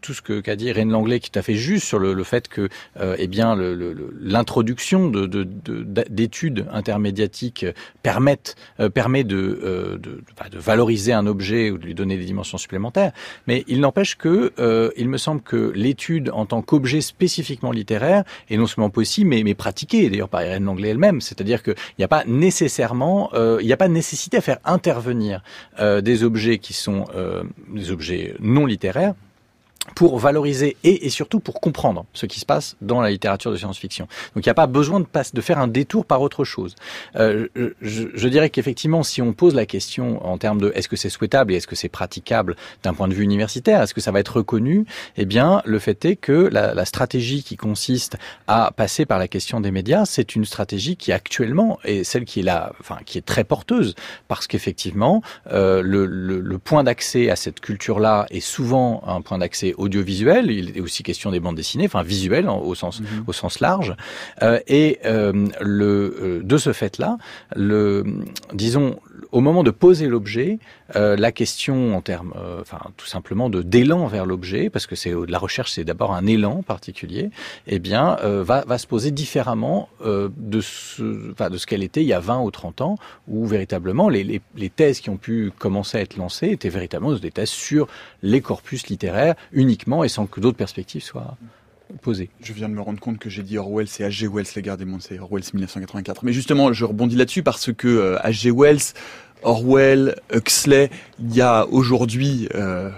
tout 0.02 0.14
ce 0.14 0.22
qu'a 0.22 0.56
dit 0.56 0.72
Reine 0.72 0.92
Langlais 0.92 1.20
qui 1.20 1.28
est 1.28 1.32
tout 1.32 1.40
à 1.40 1.42
fait 1.42 1.56
juste 1.56 1.86
sur 1.86 2.00
le, 2.00 2.24
fait 2.24 2.48
que 2.48 2.70
euh, 3.00 3.16
eh 3.18 3.28
bien 3.28 3.56
l'introduction 4.20 5.10
de, 5.10 5.26
d'études 6.10 6.54
de, 6.54 6.66
intermédiatiques 6.72 7.64
euh, 7.64 8.90
permet 8.90 9.24
de, 9.24 9.60
euh, 9.64 9.98
de, 9.98 10.24
de, 10.52 10.58
valoriser 10.58 11.14
un 11.14 11.26
objet 11.26 11.72
ou 11.72 11.78
de 11.78 11.86
lui 11.86 11.96
donner 11.96 12.18
des 12.18 12.26
dimensions 12.26 12.58
supplémentaires. 12.58 13.12
Mais 13.48 13.64
il 13.68 13.80
n'empêche 13.80 14.18
que 14.18 14.52
il 14.98 15.10
me 15.10 15.18
semble 15.18 15.42
que 15.42 15.72
l'étude 15.76 16.30
en 16.34 16.46
tant 16.46 16.62
qu'objet 16.62 17.02
spécifiquement 17.02 17.72
littéraire 17.72 18.24
est 18.50 18.58
non 18.58 18.68
seulement 18.68 18.90
possible 18.90 19.30
mais, 19.30 19.44
mais 19.44 19.56
pratiquée 19.56 20.10
d'ailleurs 20.10 20.30
par 20.30 20.42
Reine 20.42 20.66
Langlais 20.66 20.90
elle-même. 20.90 21.22
C'est-à-dire 21.22 21.64
qu'il 21.64 21.76
n'y 21.98 22.06
a 22.06 22.08
pas 22.08 22.24
nécessairement 22.26 23.30
il 23.34 23.66
n'y 23.66 23.74
a 23.74 23.78
pas 23.78 23.88
de 23.88 23.94
nécessité 23.94 24.38
à 24.38 24.42
faire 24.42 24.60
intervenir 24.66 25.44
des 25.80 26.24
objets 26.24 26.58
qui 26.58 26.74
sont 26.74 27.06
des 27.74 27.92
objets 27.92 28.36
non 28.40 28.66
littéraires 28.66 29.14
pour 29.96 30.18
valoriser 30.18 30.78
et, 30.84 31.06
et, 31.06 31.10
surtout 31.10 31.40
pour 31.40 31.60
comprendre 31.60 32.06
ce 32.14 32.26
qui 32.26 32.40
se 32.40 32.46
passe 32.46 32.78
dans 32.82 33.02
la 33.02 33.12
littérature 33.12 33.52
de 33.52 33.58
science-fiction. 33.58 34.08
Donc 34.36 34.46
il 34.46 34.48
n'y 34.48 34.52
a 34.52 34.56
pas 34.56 34.66
besoin 34.66 35.02
de, 35.02 35.06
de, 35.34 35.42
faire 35.42 35.60
un 35.60 35.68
détour 35.68 36.06
par 36.06 36.22
autre 36.22 36.46
chose. 36.46 36.76
Euh, 37.18 37.48
je, 37.82 38.04
je, 38.14 38.28
dirais 38.30 38.50
qu'effectivement, 38.50 39.04
si 39.04 39.22
on 39.22 39.34
pose 39.34 39.54
la 39.54 39.66
question 39.66 40.26
en 40.26 40.38
termes 40.38 40.60
de 40.60 40.72
est-ce 40.74 40.88
que 40.88 40.96
c'est 40.96 41.10
souhaitable 41.10 41.54
et 41.54 41.58
est-ce 41.58 41.68
que 41.68 41.76
c'est 41.76 41.90
praticable 41.90 42.56
d'un 42.82 42.94
point 42.94 43.08
de 43.08 43.14
vue 43.14 43.24
universitaire, 43.24 43.82
est-ce 43.82 43.94
que 43.94 44.02
ça 44.02 44.12
va 44.12 44.20
être 44.22 44.38
reconnu 44.38 44.86
Eh 45.18 45.26
bien, 45.26 45.62
le 45.66 45.80
fait 45.80 46.06
est 46.06 46.16
que 46.16 46.50
la, 46.52 46.74
la, 46.74 46.86
stratégie 46.86 47.44
qui 47.44 47.58
consiste 47.58 48.18
à 48.48 48.72
passer 48.76 49.06
par 49.06 49.20
la 49.20 49.28
question 49.28 49.60
des 49.60 49.72
médias, 49.72 50.06
c'est 50.06 50.36
une 50.36 50.46
stratégie 50.46 50.96
qui 50.96 51.12
actuellement 51.12 51.80
est 51.84 52.04
celle 52.04 52.26
qui 52.26 52.40
est 52.40 52.44
là, 52.44 52.72
enfin 52.80 52.98
qui 53.06 53.18
est 53.18 53.26
très 53.26 53.44
porteuse, 53.44 53.96
parce 54.28 54.48
qu'effectivement, 54.48 55.22
euh, 55.52 55.82
le, 55.82 56.06
le, 56.06 56.40
le 56.40 56.58
point 56.58 56.84
d'accès 56.84 57.30
à 57.30 57.36
cette 57.36 57.60
culture-là 57.60 58.26
est 58.30 58.40
souvent 58.40 59.04
un 59.06 59.22
point 59.22 59.38
d'accès 59.38 59.73
audiovisuel, 59.78 60.52
il 60.52 60.78
est 60.78 60.82
aussi 60.82 61.04
question 61.04 61.32
des 61.32 61.40
bandes 61.40 61.56
dessinées, 61.56 61.86
enfin 61.86 62.04
visuel 62.04 62.50
au 62.50 62.76
sens 62.76 63.02
mhm. 63.02 63.24
au 63.28 63.34
sens 63.34 63.60
large. 63.60 63.96
Euh, 64.42 64.60
et 64.68 65.00
euh, 65.06 65.48
le 65.62 66.16
euh, 66.22 66.42
de 66.44 66.58
ce 66.58 66.74
fait-là, 66.74 67.18
le 67.56 68.04
disons 68.54 69.00
au 69.32 69.42
moment 69.42 69.64
de 69.64 69.72
poser 69.72 70.08
l'objet, 70.08 70.60
euh, 70.96 71.16
la 71.16 71.32
question 71.32 71.96
en 71.96 72.02
termes, 72.02 72.34
euh, 72.36 72.62
enfin 72.62 72.80
tout 72.98 73.06
simplement 73.06 73.50
de 73.50 73.62
d'élan 73.62 74.08
vers 74.08 74.26
l'objet, 74.26 74.70
parce 74.70 74.88
que 74.88 74.96
c'est 74.96 75.14
la 75.28 75.38
recherche, 75.38 75.72
c'est 75.72 75.84
d'abord 75.84 76.14
un 76.14 76.26
élan 76.26 76.64
particulier, 76.64 77.30
eh 77.68 77.80
bien 77.80 78.18
euh, 78.24 78.44
va, 78.44 78.64
va 78.66 78.78
se 78.78 78.88
poser 78.88 79.12
différemment 79.12 79.90
de 80.04 80.62
ce, 80.62 81.32
enfin, 81.32 81.50
de 81.50 81.58
ce 81.58 81.66
qu'elle 81.66 81.84
était 81.84 82.02
il 82.02 82.08
y 82.08 82.14
a 82.14 82.20
20 82.20 82.42
ou 82.42 82.52
30 82.52 82.82
ans, 82.82 82.96
où 83.28 83.46
véritablement 83.46 84.10
les, 84.10 84.24
les, 84.24 84.42
les, 84.56 84.70
thèses 84.70 85.00
qui 85.00 85.10
ont 85.10 85.18
pu 85.18 85.52
commencer 85.58 85.98
à 85.98 86.02
être 86.02 86.18
lancées 86.18 86.50
étaient 86.50 86.70
véritablement 86.70 87.14
des 87.14 87.32
thèses 87.32 87.50
sur 87.50 87.88
les 88.22 88.42
corpus 88.42 88.88
littéraires 88.88 89.36
uniquement 89.52 90.04
et 90.04 90.10
sans 90.10 90.26
que 90.26 90.40
d'autres 90.40 90.58
perspectives 90.58 91.04
soient 91.04 91.38
Je 92.42 92.54
viens 92.54 92.70
de 92.70 92.74
me 92.74 92.82
rendre 92.82 93.00
compte 93.00 93.20
que 93.20 93.30
j'ai 93.30 93.44
dit 93.44 93.58
Orwell, 93.58 93.88
c'est 93.88 94.04
H.G. 94.04 94.28
Wells, 94.28 94.48
les 94.56 94.62
gardes 94.62 94.80
des 94.80 94.86
mondes, 94.86 95.02
c'est 95.02 95.20
Orwell, 95.20 95.44
c'est 95.44 95.54
1984. 95.54 96.24
Mais 96.24 96.34
justement, 96.34 96.74
je 96.74 96.86
rebondis 96.86 97.16
là-dessus 97.16 97.44
parce 97.44 97.72
que 97.72 98.18
H.G. 98.24 98.52
Wells 98.52 98.94
Orwell, 99.44 100.16
Huxley, 100.34 100.90
il 101.20 101.36
y 101.36 101.42
a 101.42 101.68
aujourd'hui 101.68 102.48
euh, 102.56 102.90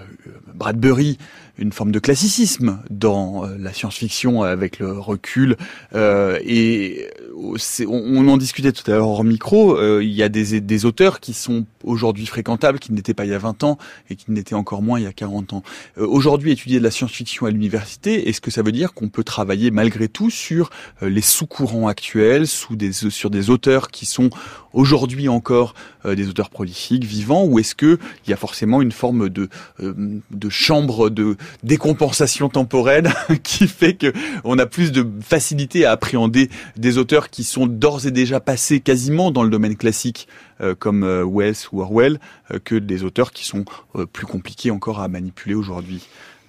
Bradbury, 0.54 1.18
une 1.58 1.72
forme 1.72 1.92
de 1.92 1.98
classicisme 1.98 2.80
dans 2.90 3.44
euh, 3.44 3.56
la 3.58 3.72
science-fiction 3.72 4.42
avec 4.42 4.78
le 4.78 4.92
recul. 4.92 5.56
Euh, 5.94 6.38
et 6.44 7.08
on, 7.36 8.28
en 8.28 8.36
discutait 8.36 8.72
tout 8.72 8.88
à 8.90 8.94
l'heure 8.94 9.08
hors 9.08 9.24
micro, 9.24 9.76
euh, 9.76 10.02
il 10.02 10.12
y 10.12 10.22
a 10.22 10.28
des, 10.28 10.60
des 10.60 10.84
auteurs 10.84 11.20
qui 11.20 11.32
sont 11.32 11.66
aujourd'hui 11.84 12.26
fréquentables, 12.26 12.78
qui 12.78 12.92
n'étaient 12.92 13.14
pas 13.14 13.24
il 13.24 13.30
y 13.30 13.34
a 13.34 13.38
20 13.38 13.64
ans 13.64 13.78
et 14.10 14.16
qui 14.16 14.30
n'étaient 14.30 14.54
encore 14.54 14.82
moins 14.82 14.98
il 14.98 15.04
y 15.04 15.08
a 15.08 15.12
40 15.12 15.52
ans. 15.52 15.62
Euh, 15.98 16.06
aujourd'hui, 16.06 16.52
étudier 16.52 16.78
de 16.78 16.84
la 16.84 16.90
science-fiction 16.90 17.46
à 17.46 17.50
l'université, 17.50 18.28
est-ce 18.28 18.40
que 18.40 18.50
ça 18.50 18.62
veut 18.62 18.72
dire 18.72 18.94
qu'on 18.94 19.08
peut 19.08 19.24
travailler 19.24 19.70
malgré 19.70 20.08
tout 20.08 20.30
sur 20.30 20.70
euh, 21.02 21.08
les 21.08 21.20
sous-courants 21.20 21.88
actuels, 21.88 22.46
sous 22.46 22.76
des, 22.76 22.92
sur 22.92 23.30
des 23.30 23.50
auteurs 23.50 23.90
qui 23.90 24.06
sont 24.06 24.30
aujourd'hui 24.72 25.28
encore 25.28 25.74
des 26.04 26.28
auteurs 26.28 26.50
prolifiques, 26.50 27.04
vivants, 27.04 27.44
ou 27.46 27.58
est-ce 27.58 27.74
que 27.74 27.98
il 28.26 28.30
y 28.30 28.32
a 28.32 28.36
forcément 28.36 28.80
une 28.80 28.92
forme 28.92 29.28
de, 29.28 29.48
de 29.80 30.48
chambre 30.50 31.10
de 31.10 31.36
décompensation 31.62 32.48
temporelle 32.48 33.10
qui 33.42 33.68
fait 33.68 33.94
que 33.94 34.12
on 34.44 34.58
a 34.58 34.66
plus 34.66 34.92
de 34.92 35.06
facilité 35.20 35.84
à 35.84 35.92
appréhender 35.92 36.50
des 36.76 36.98
auteurs 36.98 37.30
qui 37.30 37.44
sont 37.44 37.66
d'ores 37.66 38.06
et 38.06 38.10
déjà 38.10 38.40
passés 38.40 38.80
quasiment 38.80 39.30
dans 39.30 39.42
le 39.42 39.50
domaine 39.50 39.76
classique, 39.76 40.28
euh, 40.60 40.74
comme 40.74 41.04
euh, 41.04 41.24
Wells 41.24 41.56
ou 41.72 41.82
Orwell, 41.82 42.18
euh, 42.50 42.58
que 42.62 42.74
des 42.74 43.04
auteurs 43.04 43.32
qui 43.32 43.44
sont 43.44 43.64
plus 44.12 44.26
compliqués 44.26 44.70
encore 44.70 45.00
à 45.00 45.08
manipuler 45.08 45.54
aujourd'hui. 45.54 46.06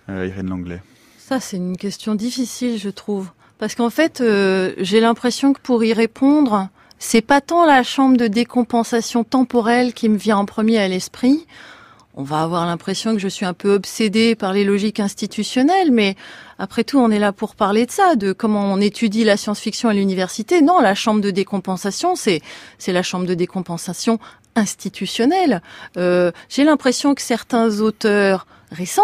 Irène 0.10 0.50
Langlais. 0.50 0.82
Ça, 1.18 1.42
c'est 1.42 1.58
une 1.58 1.76
question 1.76 2.16
difficile, 2.16 2.78
je 2.78 2.88
trouve. 2.88 3.30
Parce 3.58 3.76
qu'en 3.76 3.90
fait, 3.90 4.24
j'ai 4.78 5.02
l'impression 5.02 5.52
que 5.52 5.60
pour 5.60 5.84
y 5.84 5.92
répondre, 5.92 6.70
c'est 6.98 7.22
pas 7.22 7.42
tant 7.42 7.66
la 7.66 7.84
chambre 7.84 8.16
de 8.16 8.28
décompensation 8.28 9.26
temporelle 9.26 9.94
qui 9.94 10.08
me 10.08 10.18
vient 10.18 10.38
en 10.38 10.46
premier 10.46 10.78
à 10.78 10.88
l'esprit, 10.88 11.46
on 12.18 12.24
va 12.24 12.42
avoir 12.42 12.66
l'impression 12.66 13.14
que 13.14 13.20
je 13.20 13.28
suis 13.28 13.46
un 13.46 13.54
peu 13.54 13.72
obsédée 13.74 14.36
par 14.36 14.52
les 14.52 14.64
logiques 14.64 15.00
institutionnelles, 15.00 15.92
mais 15.92 16.16
après 16.58 16.84
tout, 16.84 16.98
on 16.98 17.12
est 17.12 17.20
là 17.20 17.32
pour 17.32 17.56
parler 17.56 17.86
de 17.86 17.92
ça, 17.92 18.16
de 18.16 18.34
comment 18.34 18.74
on 18.74 18.82
étudie 18.82 19.24
la 19.24 19.38
science-fiction 19.38 19.88
à 19.88 19.94
l'université. 19.94 20.64
Non, 20.64 20.80
la 20.80 20.96
chambre 20.96 21.22
de 21.22 21.30
décompensation, 21.30 22.16
c'est 22.16 22.42
c'est 22.80 22.92
la 22.92 23.04
chambre 23.04 23.28
de 23.28 23.36
décompensation 23.36 24.20
institutionnelle. 24.56 25.62
Euh, 25.98 26.32
J'ai 26.50 26.64
l'impression 26.64 27.14
que 27.14 27.22
certains 27.22 27.80
auteurs 27.82 28.48
récents 28.72 29.04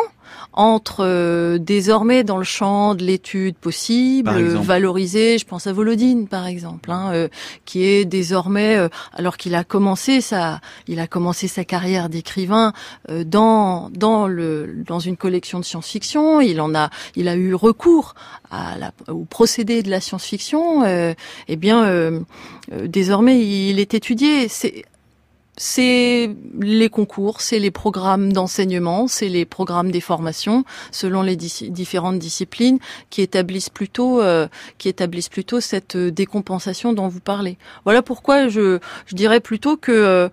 entre 0.54 1.04
euh, 1.04 1.58
désormais 1.58 2.24
dans 2.24 2.38
le 2.38 2.44
champ 2.44 2.96
de 2.96 3.04
l'étude 3.04 3.56
possible, 3.56 4.32
valorisé, 4.32 5.38
je 5.38 5.46
pense 5.46 5.68
à 5.68 5.74
Volodine 5.74 6.28
par 6.28 6.46
exemple, 6.46 6.92
hein, 6.92 7.12
euh, 7.14 7.28
qui 7.66 7.84
est 7.84 8.06
désormais, 8.06 8.78
euh, 8.78 8.90
alors 9.14 9.38
qu'il 9.38 9.56
a 9.56 9.64
commencé 9.64 10.22
sa, 10.22 10.62
il 10.88 11.00
a 11.00 11.08
commencé 11.08 11.48
sa 11.48 11.64
carrière 11.64 12.10
d'écrivain 12.10 12.74
dans 13.26 13.90
dans 13.90 14.28
le 14.28 14.84
dans 14.86 15.00
une 15.00 15.18
collection 15.18 15.60
de 15.60 15.66
science-fiction, 15.66 16.42
il 16.42 16.62
en 16.62 16.76
a, 16.76 16.90
il 17.16 17.28
a 17.28 17.36
eu 17.36 17.54
recours 17.54 18.16
à 18.52 18.78
la, 18.78 18.92
au 19.08 19.26
procédé 19.26 19.82
de 19.82 19.90
la 19.90 20.00
science-fiction, 20.02 20.86
eh 20.86 21.56
bien 21.56 22.24
désormais 22.72 23.40
il 23.40 23.80
est 23.80 23.94
étudié. 23.94 24.48
C'est 24.48 24.86
c'est 25.56 26.36
les 26.60 26.90
concours, 26.90 27.42
c'est 27.42 27.60
les 27.60 27.72
programmes 27.72 28.34
d'enseignement, 28.34 29.08
c'est 29.08 29.30
les 29.30 29.46
programmes 29.46 29.92
des 29.92 30.02
formations 30.02 30.66
selon 30.92 31.22
les 31.22 31.36
différentes 31.36 32.20
disciplines 32.20 32.80
qui 33.10 33.22
établissent 33.22 33.70
plutôt 33.70 34.22
euh, 34.22 34.48
qui 34.78 34.90
établissent 34.90 35.30
plutôt 35.30 35.60
cette 35.60 35.96
euh, 35.96 36.12
décompensation 36.12 36.94
dont 36.94 37.08
vous 37.08 37.20
parlez. 37.20 37.58
Voilà 37.84 38.02
pourquoi 38.02 38.48
je, 38.48 38.80
je 39.06 39.16
dirais 39.16 39.40
plutôt 39.40 39.78
que 39.78 39.92
euh, 39.92 40.30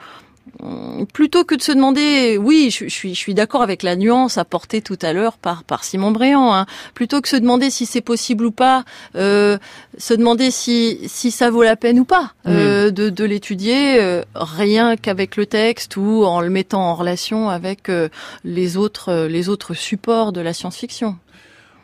plutôt 1.12 1.44
que 1.44 1.55
de 1.55 1.62
se 1.62 1.72
demander, 1.72 2.38
oui, 2.38 2.70
je, 2.70 2.88
suis, 2.88 3.14
je 3.14 3.18
suis 3.18 3.34
d'accord 3.34 3.62
avec 3.62 3.82
la 3.82 3.96
nuance 3.96 4.38
apportée 4.38 4.82
tout 4.82 4.98
à 5.03 5.12
l'heure 5.12 5.38
par, 5.38 5.64
par 5.64 5.84
Simon 5.84 6.11
Bréant, 6.11 6.55
hein, 6.55 6.66
plutôt 6.94 7.20
que 7.20 7.28
se 7.28 7.36
demander 7.36 7.70
si 7.70 7.86
c'est 7.86 8.01
possible 8.01 8.44
ou 8.44 8.51
pas, 8.51 8.84
euh, 9.16 9.59
se 9.98 10.14
demander 10.14 10.51
si, 10.51 10.98
si 11.07 11.30
ça 11.30 11.51
vaut 11.51 11.62
la 11.62 11.76
peine 11.76 12.01
ou 12.01 12.05
pas 12.05 12.32
euh, 12.46 12.90
de, 12.90 13.11
de 13.11 13.24
l'étudier, 13.24 14.01
euh, 14.01 14.22
rien 14.34 14.96
qu'avec 14.96 15.36
le 15.36 15.46
texte 15.46 15.96
ou 15.96 16.24
en 16.24 16.40
le 16.40 16.51
mettant 16.51 16.82
en 16.82 16.94
relation 16.94 17.51
avec 17.51 17.90
les 18.44 18.76
autres, 18.76 19.26
les 19.26 19.48
autres 19.48 19.74
supports 19.74 20.32
de 20.32 20.40
la 20.40 20.53
science-fiction. 20.53 21.16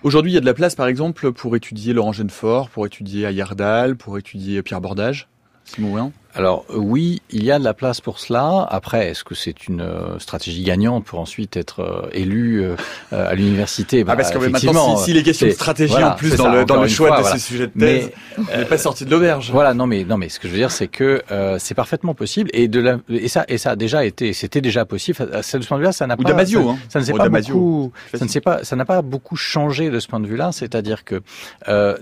Aujourd'hui, 0.03 0.33
il 0.33 0.35
y 0.35 0.39
a 0.39 0.41
de 0.41 0.47
la 0.47 0.55
place, 0.55 0.75
par 0.75 0.87
exemple, 0.87 1.33
pour 1.33 1.57
étudier 1.57 1.93
Laurent 1.93 2.13
Genefort, 2.13 2.69
pour 2.69 2.87
étudier 2.87 3.27
Ayardal, 3.27 3.97
pour 3.97 4.19
étudier 4.19 4.63
Pierre 4.63 4.81
Bordage, 4.81 5.29
Simon 5.65 5.91
Bréant? 5.91 6.13
Alors 6.37 6.67
euh, 6.71 6.77
oui, 6.77 7.23
il 7.31 7.45
y 7.45 7.51
a 7.51 7.59
de 7.59 7.65
la 7.65 7.73
place 7.73 8.01
pour 8.01 8.19
cela. 8.19 8.67
Après, 8.71 9.09
est-ce 9.09 9.25
que 9.25 9.35
c'est 9.35 9.69
une 9.69 9.81
euh, 9.81 10.19
stratégie 10.19 10.63
gagnante 10.63 11.05
pour 11.05 11.19
ensuite 11.19 11.57
être 11.57 11.81
euh, 11.81 12.09
élu 12.13 12.63
à 13.11 13.35
l'université? 13.35 14.05
Bah, 14.05 14.13
ah, 14.13 14.17
Parce 14.17 14.31
que 14.31 14.39
maintenant, 14.39 14.99
si, 14.99 15.07
si 15.07 15.13
les 15.15 15.23
questions 15.23 15.47
de 15.47 15.53
stratégie 15.53 15.95
en 15.95 16.13
plus 16.13 16.37
dans 16.37 16.53
le, 16.53 16.65
dans 16.65 16.83
le 16.83 16.89
choix 16.89 17.23
de 17.23 17.27
ces 17.27 17.39
sujets 17.39 17.67
de 17.69 17.73
thèse, 17.73 18.11
mais, 18.37 18.45
on 18.55 18.59
n'est 18.59 18.65
pas 18.67 18.79
sorti 18.79 19.07
de 19.07 19.11
l'auberge. 19.11 19.51
Voilà, 19.51 19.73
non 19.73 19.87
mais 19.87 20.05
non 20.05 20.19
mais 20.19 20.29
ce 20.29 20.39
que 20.39 20.49
je 20.49 20.53
veux 20.53 20.59
dire, 20.59 20.71
c'est 20.71 20.89
que 20.89 21.23
c'est 21.59 21.75
parfaitement 21.75 22.15
possible 22.15 22.51
et 22.53 22.69
de 22.69 22.81
la, 22.81 22.99
et 23.09 23.29
ça 23.29 23.45
et 23.49 23.59
ça 23.59 23.71
a 23.71 23.77
déjà 23.77 24.05
été, 24.05 24.33
c'était 24.33 24.61
déjà 24.61 24.85
possible. 24.85 25.19
De 25.19 25.43
ce 25.43 25.57
point 25.59 25.79
de 25.79 25.83
vue-là, 25.83 25.93
ça 25.93 26.07
n'a 26.07 26.17
pas, 26.17 26.23
hein. 26.31 26.77
ça, 26.89 27.01
ne 27.01 27.05
s'est 27.05 27.13
pas 27.13 27.29
beaucoup, 27.29 27.93
ça 28.13 28.25
ne 28.25 28.31
s'est 28.31 28.41
pas, 28.41 28.63
ça 28.63 28.77
n'a 28.77 28.85
pas 28.85 29.01
beaucoup 29.01 29.37
changé 29.37 29.91
de 29.91 30.01
ce 30.01 30.09
point 30.09 30.21
de 30.21 30.27
vue-là. 30.27 30.53
C'est-à-dire 30.53 31.05
que, 31.05 31.23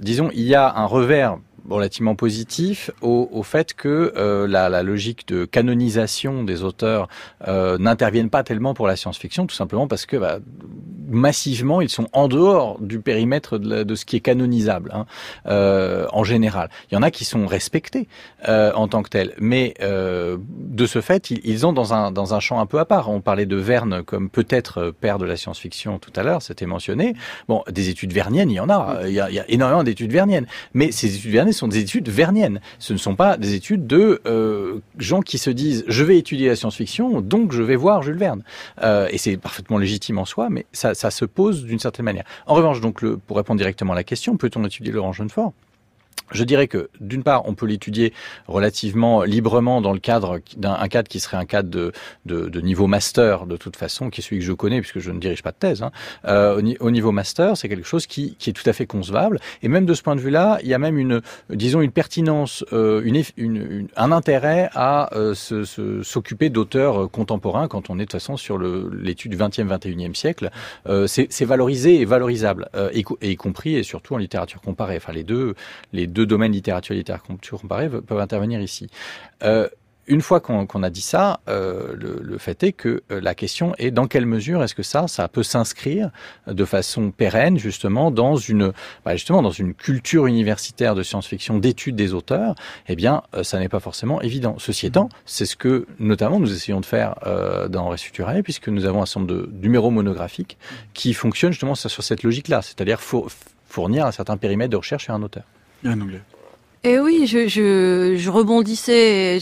disons, 0.01 0.31
il 0.35 0.43
y 0.43 0.57
a 0.57 0.75
un 0.75 0.87
revers 0.87 1.39
relativement 1.69 2.15
positif 2.15 2.91
au, 3.01 3.43
fait 3.43 3.75
que 3.75 4.13
euh, 4.17 4.47
la, 4.47 4.83
logique 4.83 5.27
de 5.29 5.45
canonisation 5.45 6.45
des 6.45 6.63
auteurs 6.63 7.09
euh, 7.49 7.79
n'intervienne 7.79 8.31
pas 8.31 8.43
tellement 8.43 8.75
pour 8.75 8.87
la 8.87 8.97
science-fiction, 8.97 9.47
tout 9.47 9.55
simplement 9.55 9.87
parce 9.87 10.07
que 10.07 10.17
bah, 10.17 10.39
massivement 11.09 11.81
ils 11.81 11.89
sont 11.89 12.09
en 12.13 12.29
dehors 12.29 12.81
du 12.81 13.01
périmètre 13.01 13.59
de, 13.59 13.95
ce 13.95 14.05
qui 14.05 14.17
est 14.17 14.21
canonisable 14.21 14.91
hein, 14.95 15.07
euh, 15.47 16.07
en 16.13 16.25
général. 16.25 16.71
Il 16.91 16.95
y 16.95 16.99
en 16.99 17.03
a 17.03 17.11
qui 17.11 17.25
sont 17.25 17.47
respectés 17.47 18.09
en 18.47 18.89
tant 18.89 19.03
que 19.03 19.09
tels, 19.09 19.35
mais 19.39 19.75
de 19.81 20.87
ce 20.87 21.01
fait 21.01 21.31
ils, 21.31 21.41
ils, 21.45 21.67
ont 21.67 21.73
dans 21.73 21.95
un 21.95 22.11
dans 22.11 22.35
un 22.35 22.41
champ 22.41 22.61
un 22.61 22.67
peu 22.67 22.79
à 22.79 22.85
part. 22.85 23.11
On 23.11 23.21
parlait 23.21 23.47
de 23.47 23.57
Verne 23.57 24.03
comme 24.03 24.29
peut-être 24.29 24.91
père 24.91 25.19
de 25.19 25.25
la 25.25 25.37
science-fiction 25.37 25.99
tout 25.99 26.13
à 26.17 26.23
l'heure, 26.23 26.43
c'était 26.43 26.67
mentionné. 26.67 27.15
Bon, 27.49 27.63
des 27.71 27.89
études 27.89 28.13
verniennes, 28.13 28.51
il 28.51 28.55
y 28.55 28.61
en 28.61 28.69
a, 28.69 29.01
il 29.07 29.13
y 29.13 29.21
a, 29.21 29.31
il 29.31 29.35
y 29.35 29.41
a 29.41 29.49
énormément 29.49 29.83
d'études 29.83 30.13
verniennes, 30.13 30.47
mais 30.75 30.93
ces 30.93 31.17
études 31.17 31.33
verniennes 31.33 31.54
sont 31.55 31.69
des 31.69 31.79
études 31.79 32.09
verniennes. 32.09 32.61
Ce 32.79 32.93
ne 32.93 32.99
sont 32.99 33.17
pas 33.17 33.37
des 33.37 33.55
études 33.55 33.87
de 33.87 34.21
euh, 34.27 34.81
gens 34.99 35.21
qui 35.21 35.39
se 35.39 35.51
disent 35.51 35.85
je 35.89 36.05
vais 36.05 36.19
étudier 36.19 36.49
la 36.49 36.57
science-fiction, 36.57 37.21
donc 37.21 37.53
je 37.53 37.63
vais 37.63 37.77
voir 37.77 38.03
Jules 38.03 38.19
Verne. 38.19 38.43
Euh, 38.83 39.09
et 39.11 39.19
c'est 39.19 39.37
parfaitement 39.37 39.79
légitime 39.79 40.19
en 40.19 40.25
soi, 40.25 40.49
mais 40.51 40.67
ça, 40.73 40.95
se 40.95 41.25
pose 41.25 41.65
d'une 41.65 41.79
certaine 41.79 42.05
manière. 42.05 42.25
En 42.47 42.55
revanche, 42.55 42.81
donc 42.81 43.05
pour 43.27 43.37
répondre 43.37 43.59
directement 43.59 43.93
à 43.93 43.97
la 43.97 44.05
question, 44.05 44.37
peut-on 44.37 44.65
étudier 44.65 44.93
Laurent 44.93 45.13
Jeunefort? 45.13 45.53
Je 46.33 46.45
dirais 46.45 46.69
que 46.69 46.89
d'une 47.01 47.23
part, 47.23 47.47
on 47.47 47.55
peut 47.55 47.67
l'étudier 47.67 48.13
relativement 48.49 49.23
librement 49.23 49.81
dans 49.81 49.93
le 49.93 49.99
cadre 49.99 50.41
d'un 50.57 50.89
cadre 50.89 51.09
qui 51.09 51.21
serait 51.21 51.37
un 51.37 51.45
cadre 51.45 51.69
de, 51.69 51.93
de, 52.27 52.49
de, 52.49 52.61
niveau 52.61 52.87
master 52.87 53.47
de 53.47 53.57
toute 53.57 53.77
façon, 53.77 54.11
qui 54.11 54.21
est 54.21 54.25
celui 54.25 54.39
que 54.39 54.45
je 54.45 54.53
connais 54.53 54.81
puisque 54.81 55.01
je 55.01 55.11
ne 55.11 55.21
dirige 55.21 55.43
pas 55.43 55.53
de 55.53 55.57
thèse. 55.57 55.83
Hein. 55.83 55.93
Euh, 56.27 56.61
au, 56.81 56.91
niveau 56.91 57.13
master, 57.13 57.57
c'est 57.57 57.69
quelque 57.69 57.87
chose 57.87 58.07
qui, 58.07 58.37
qui, 58.37 58.51
est 58.51 58.53
tout 58.53 58.69
à 58.69 58.73
fait 58.73 58.87
concevable. 58.87 59.39
Et 59.63 59.69
même 59.69 59.87
de 59.87 59.95
ce 59.95 60.03
point 60.03 60.17
de 60.17 60.21
vue-là, 60.21 60.59
il 60.63 60.69
y 60.69 60.75
a 60.75 60.79
même 60.79 60.99
une, 60.99 61.21
disons, 61.51 61.83
une 61.83 61.93
pertinence, 61.93 62.65
euh, 62.73 63.03
une, 63.05 63.23
une, 63.37 63.89
un 63.97 64.13
intérêt 64.13 64.71
à 64.75 65.15
euh, 65.15 65.35
s'occuper 65.35 66.49
d'auteurs 66.49 67.11
contemporains 67.11 67.69
quand 67.69 67.91
on 67.91 67.97
est 67.97 67.99
de 67.99 68.05
toute 68.05 68.13
façon 68.13 68.37
sur 68.37 68.59
l'étude 68.59 69.33
du 69.33 69.37
20e, 69.37 69.67
21e 69.67 70.15
siècle. 70.15 70.51
Euh, 70.89 71.07
c'est 71.07 71.45
valorisé 71.45 72.01
et 72.01 72.05
valorisable, 72.05 72.69
euh, 72.75 72.91
y, 72.95 73.05
et 73.21 73.33
y 73.33 73.37
compris 73.37 73.77
et 73.77 73.83
surtout 73.83 74.15
en 74.15 74.19
littérature 74.19 74.61
comparée. 74.61 74.97
Enfin, 74.97 75.13
les 75.13 75.25
deux, 75.25 75.55
les 75.93 76.04
deux 76.07 76.27
domaines 76.27 76.53
littérature 76.53 76.95
et 76.95 76.99
littérature 76.99 77.61
comparée 77.61 77.89
peuvent 77.89 78.21
intervenir 78.21 78.61
ici. 78.61 78.89
Euh, 79.43 79.69
une 80.07 80.21
fois 80.21 80.41
qu'on 80.41 80.67
qu 80.67 80.85
a 80.85 80.91
dit 80.91 81.01
ça, 81.01 81.41
euh, 81.49 81.95
le, 81.97 82.37
fait 82.39 82.63
est 82.63 82.73
que 82.73 83.03
euh, 83.11 83.21
la 83.21 83.35
question 83.35 83.75
est 83.79 83.91
dans 83.91 84.07
quelle 84.07 84.27
mesure 84.27 84.63
est-ce 84.63 84.75
que 84.75 84.83
ça, 84.83 85.09
ça 85.09 85.29
peut 85.29 85.43
s'inscrire 85.43 86.11
de 86.47 86.65
façon 86.65 87.11
pérenne 87.11 87.59
justement 87.59 88.11
dans 88.11 88.37
une, 88.37 88.73
bah 89.05 89.15
justement 89.15 89.41
dans 89.41 89.51
une 89.51 89.73
culture 89.73 90.27
universitaire 90.27 90.95
de 90.95 91.03
science-fiction, 91.03 91.59
d'études 91.59 91.97
des 91.97 92.13
auteurs? 92.13 92.55
Eh 92.89 92.97
bien, 92.97 93.23
ça 93.43 93.59
n'est 93.59 93.69
pas 93.69 93.81
forcément 93.81 94.21
évident. 94.21 94.57
Ceci 94.59 94.87
étant, 94.87 95.09
c'est 95.25 95.47
ce 95.47 95.57
que 95.57 95.87
notamment 95.99 96.39
nous 96.39 96.53
essayons 96.53 96.81
de 96.81 96.87
faire 96.87 97.15
euh, 97.27 97.69
dans 97.69 97.89
Resuturae, 97.89 98.43
puisque 98.43 98.69
nous 98.69 98.85
avons 98.85 99.03
un 99.03 99.07
nombre 99.17 99.33
de 99.33 99.51
numéros 99.63 99.91
monographiques 99.91 100.59
qui 100.93 101.15
fonctionnent 101.15 101.53
justement 101.53 101.75
sur 101.75 102.03
cette 102.03 102.23
logique-là, 102.23 102.61
c'est-à-dire 102.61 103.01
fournir 103.01 104.07
un 104.07 104.13
certain 104.13 104.37
périmètre 104.37 104.71
de 104.71 104.77
recherche 104.77 105.05
sur 105.05 105.15
un 105.15 105.23
auteur. 105.23 105.45
Un 105.85 106.01
anglais. 106.01 106.23
Et 106.83 106.99
oui, 106.99 107.27
je, 107.27 107.49
je, 107.49 108.15
je 108.17 108.31
rebondissais 108.31 109.39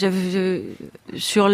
sur 1.16 1.48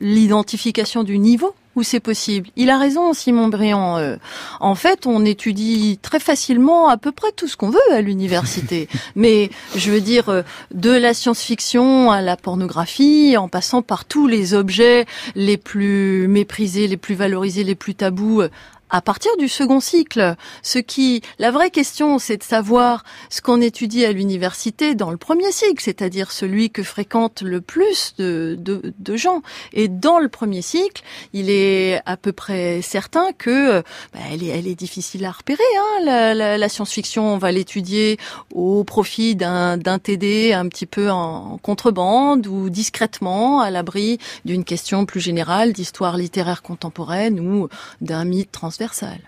l'identification 0.00 1.02
du 1.02 1.18
niveau 1.18 1.54
où 1.76 1.82
c'est 1.82 2.00
possible. 2.00 2.48
Il 2.56 2.68
a 2.68 2.78
raison, 2.78 3.12
Simon 3.12 3.48
Briand. 3.48 3.96
Euh, 3.96 4.16
en 4.58 4.74
fait, 4.74 5.06
on 5.06 5.24
étudie 5.24 5.98
très 6.02 6.18
facilement 6.20 6.88
à 6.88 6.96
peu 6.96 7.12
près 7.12 7.30
tout 7.32 7.46
ce 7.46 7.56
qu'on 7.56 7.70
veut 7.70 7.78
à 7.92 8.00
l'université. 8.00 8.88
Mais 9.14 9.50
je 9.76 9.90
veux 9.90 10.00
dire, 10.00 10.28
euh, 10.28 10.42
de 10.74 10.90
la 10.90 11.14
science-fiction 11.14 12.10
à 12.10 12.22
la 12.22 12.36
pornographie, 12.36 13.36
en 13.36 13.48
passant 13.48 13.82
par 13.82 14.04
tous 14.04 14.26
les 14.26 14.52
objets 14.52 15.06
les 15.36 15.56
plus 15.56 16.26
méprisés, 16.28 16.88
les 16.88 16.96
plus 16.96 17.14
valorisés, 17.14 17.64
les 17.64 17.76
plus 17.76 17.94
tabous, 17.94 18.42
à 18.90 19.00
partir 19.00 19.30
du 19.38 19.48
second 19.48 19.80
cycle. 19.80 20.34
Ce 20.62 20.78
qui, 20.78 21.22
la 21.38 21.50
vraie 21.50 21.70
question, 21.70 22.18
c'est 22.18 22.36
de 22.36 22.42
savoir 22.42 23.04
ce 23.30 23.40
qu'on 23.40 23.60
étudie 23.60 24.04
à 24.04 24.12
l'université 24.12 24.94
dans 24.94 25.10
le 25.10 25.16
premier 25.16 25.52
cycle, 25.52 25.82
c'est-à-dire 25.82 26.32
celui 26.32 26.70
que 26.70 26.82
fréquentent 26.82 27.42
le 27.42 27.60
plus 27.60 28.14
de, 28.18 28.56
de, 28.58 28.92
de, 28.98 29.16
gens. 29.16 29.42
Et 29.72 29.88
dans 29.88 30.18
le 30.18 30.28
premier 30.28 30.62
cycle, 30.62 31.02
il 31.32 31.50
est 31.50 32.00
à 32.06 32.16
peu 32.16 32.32
près 32.32 32.82
certain 32.82 33.32
que 33.32 33.80
bah, 34.12 34.20
elle, 34.32 34.42
est, 34.42 34.48
elle 34.48 34.66
est 34.66 34.74
difficile 34.74 35.24
à 35.24 35.30
repérer. 35.30 35.62
Hein, 35.78 36.04
la, 36.04 36.34
la, 36.34 36.58
la 36.58 36.68
science-fiction, 36.68 37.34
on 37.34 37.38
va 37.38 37.52
l'étudier 37.52 38.18
au 38.52 38.84
profit 38.84 39.36
d'un 39.36 39.78
TD 39.78 40.52
un 40.52 40.68
petit 40.68 40.86
peu 40.86 41.10
en 41.10 41.58
contrebande 41.58 42.46
ou 42.46 42.70
discrètement 42.70 43.60
à 43.60 43.70
l'abri 43.70 44.18
d'une 44.44 44.64
question 44.64 45.06
plus 45.06 45.20
générale 45.20 45.72
d'histoire 45.72 46.16
littéraire 46.16 46.62
contemporaine 46.62 47.38
ou 47.40 47.68
d'un 48.00 48.24
mythe 48.24 48.50
transversal 48.50 48.79
transversale. 48.80 49.20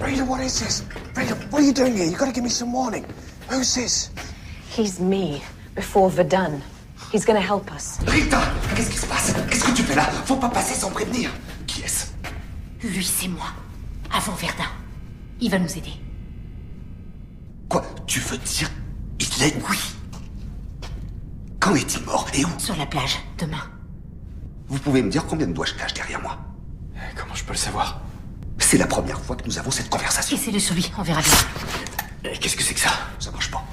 Rita, 0.00 0.24
what 0.24 0.40
is 0.40 0.58
this? 0.60 0.84
Rita, 1.14 1.34
what 1.50 1.62
are 1.62 1.64
you 1.64 1.72
doing 1.72 1.94
here? 1.94 2.06
You 2.06 2.16
gotta 2.16 2.32
give 2.32 2.42
me 2.44 2.50
some 2.50 2.72
warning. 2.72 3.04
Who's 3.48 3.74
this? 3.74 4.10
He's 4.70 4.98
me, 4.98 5.42
before 5.74 6.10
Verdun. 6.10 6.62
He's 7.12 7.24
gonna 7.24 7.40
help 7.40 7.72
us. 7.72 7.98
Rita, 8.06 8.40
qu'est-ce 8.74 8.90
qui 8.90 8.98
se 8.98 9.06
passe? 9.06 9.32
Qu'est-ce 9.48 9.64
que 9.64 9.76
tu 9.76 9.82
fais 9.82 9.94
là? 9.94 10.04
Faut 10.24 10.36
pas 10.36 10.48
passer 10.48 10.74
sans 10.74 10.90
prévenir. 10.90 11.30
Qui 11.66 11.82
est-ce? 11.82 12.06
Lui, 12.82 13.04
c'est 13.04 13.28
moi. 13.28 13.48
Avant 14.12 14.32
Verdun. 14.34 14.70
Il 15.40 15.50
va 15.50 15.58
nous 15.58 15.76
aider. 15.76 15.92
Quoi? 17.68 17.82
Tu 18.06 18.20
veux 18.20 18.38
dire 18.38 18.70
Il 19.20 19.42
est 19.44 19.54
Oui. 19.68 19.78
Quand 21.60 21.74
est-il 21.74 22.04
mort? 22.04 22.26
Et 22.34 22.44
où? 22.44 22.48
Sur 22.58 22.76
la 22.76 22.86
plage, 22.86 23.18
demain. 23.38 23.62
Vous 24.68 24.78
pouvez 24.78 25.02
me 25.02 25.10
dire 25.10 25.26
combien 25.26 25.46
de 25.46 25.52
doigts 25.52 25.66
je 25.66 25.74
cache 25.74 25.94
derrière 25.94 26.22
moi 26.22 26.38
Comment 27.16 27.34
je 27.34 27.44
peux 27.44 27.52
le 27.52 27.58
savoir? 27.58 28.00
C'est 28.58 28.78
la 28.78 28.86
première 28.86 29.20
fois 29.20 29.36
que 29.36 29.46
nous 29.46 29.58
avons 29.58 29.70
cette 29.70 29.88
conversation. 29.90 30.36
Laissez-le 30.36 30.58
sur 30.58 30.74
lui, 30.74 30.90
on 30.98 31.02
verra 31.02 31.20
bien. 31.22 32.32
Qu'est-ce 32.40 32.56
que 32.56 32.62
c'est 32.62 32.74
que 32.74 32.80
ça? 32.80 32.90
Ça 33.18 33.30
marche 33.30 33.50
pas. 33.50 33.64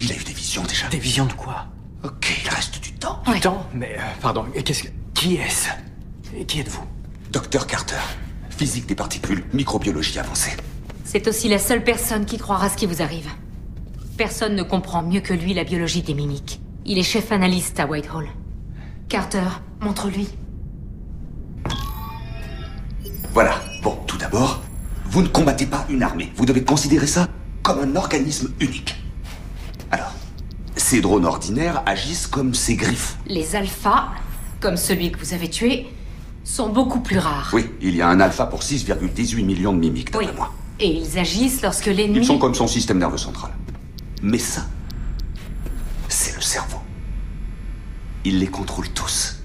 Il 0.00 0.12
a 0.12 0.16
eu 0.16 0.24
des 0.24 0.32
visions 0.32 0.62
déjà. 0.64 0.88
Des 0.88 0.98
visions 0.98 1.26
de 1.26 1.32
quoi? 1.32 1.66
Ok, 2.04 2.42
il 2.44 2.48
reste 2.50 2.80
du 2.80 2.92
temps. 2.92 3.22
Du 3.32 3.40
temps? 3.40 3.66
Mais, 3.72 3.96
euh, 3.98 4.02
pardon, 4.20 4.46
qu'est-ce 4.64 4.84
que... 4.84 4.88
Qui 5.14 5.36
est-ce? 5.36 5.68
Qui 6.46 6.60
êtes-vous? 6.60 6.84
Docteur 7.30 7.66
Carter. 7.66 7.96
Physique 8.50 8.86
des 8.86 8.94
particules, 8.94 9.44
microbiologie 9.52 10.18
avancée. 10.18 10.56
C'est 11.04 11.26
aussi 11.26 11.48
la 11.48 11.58
seule 11.58 11.82
personne 11.82 12.26
qui 12.26 12.38
croira 12.38 12.68
ce 12.68 12.76
qui 12.76 12.86
vous 12.86 13.02
arrive. 13.02 13.28
Personne 14.16 14.54
ne 14.54 14.62
comprend 14.62 15.02
mieux 15.02 15.20
que 15.20 15.32
lui 15.32 15.54
la 15.54 15.64
biologie 15.64 16.02
des 16.02 16.14
mimiques. 16.14 16.60
Il 16.84 16.98
est 16.98 17.02
chef 17.04 17.32
analyste 17.32 17.78
à 17.80 17.86
Whitehall. 17.86 18.28
Carter, 19.08 19.48
montre-lui. 19.80 20.28
Voilà. 23.40 23.62
Bon, 23.84 23.96
tout 24.08 24.18
d'abord, 24.18 24.62
vous 25.04 25.22
ne 25.22 25.28
combattez 25.28 25.66
pas 25.66 25.86
une 25.88 26.02
armée. 26.02 26.32
Vous 26.34 26.44
devez 26.44 26.64
considérer 26.64 27.06
ça 27.06 27.28
comme 27.62 27.78
un 27.78 27.94
organisme 27.94 28.52
unique. 28.58 28.96
Alors, 29.92 30.10
ces 30.74 31.00
drones 31.00 31.24
ordinaires 31.24 31.84
agissent 31.86 32.26
comme 32.26 32.52
ces 32.52 32.74
griffes. 32.74 33.16
Les 33.28 33.54
alphas, 33.54 34.08
comme 34.58 34.76
celui 34.76 35.12
que 35.12 35.20
vous 35.20 35.34
avez 35.34 35.48
tué, 35.48 35.86
sont 36.42 36.70
beaucoup 36.70 36.98
plus 36.98 37.18
rares. 37.18 37.50
Oui, 37.52 37.70
il 37.80 37.94
y 37.94 38.02
a 38.02 38.08
un 38.08 38.18
alpha 38.18 38.44
pour 38.46 38.60
6,18 38.60 39.44
millions 39.44 39.72
de 39.72 39.78
mimiques, 39.78 40.10
d'après 40.10 40.30
oui. 40.30 40.36
moi. 40.36 40.52
Et 40.80 40.88
ils 40.88 41.16
agissent 41.16 41.62
lorsque 41.62 41.86
l'ennemi... 41.86 42.18
Ils 42.18 42.26
sont 42.26 42.38
comme 42.38 42.56
son 42.56 42.66
système 42.66 42.98
nerveux 42.98 43.18
central. 43.18 43.52
Mais 44.20 44.38
ça, 44.38 44.62
c'est 46.08 46.34
le 46.34 46.42
cerveau. 46.42 46.78
Il 48.24 48.40
les 48.40 48.48
contrôle 48.48 48.88
tous. 48.88 49.36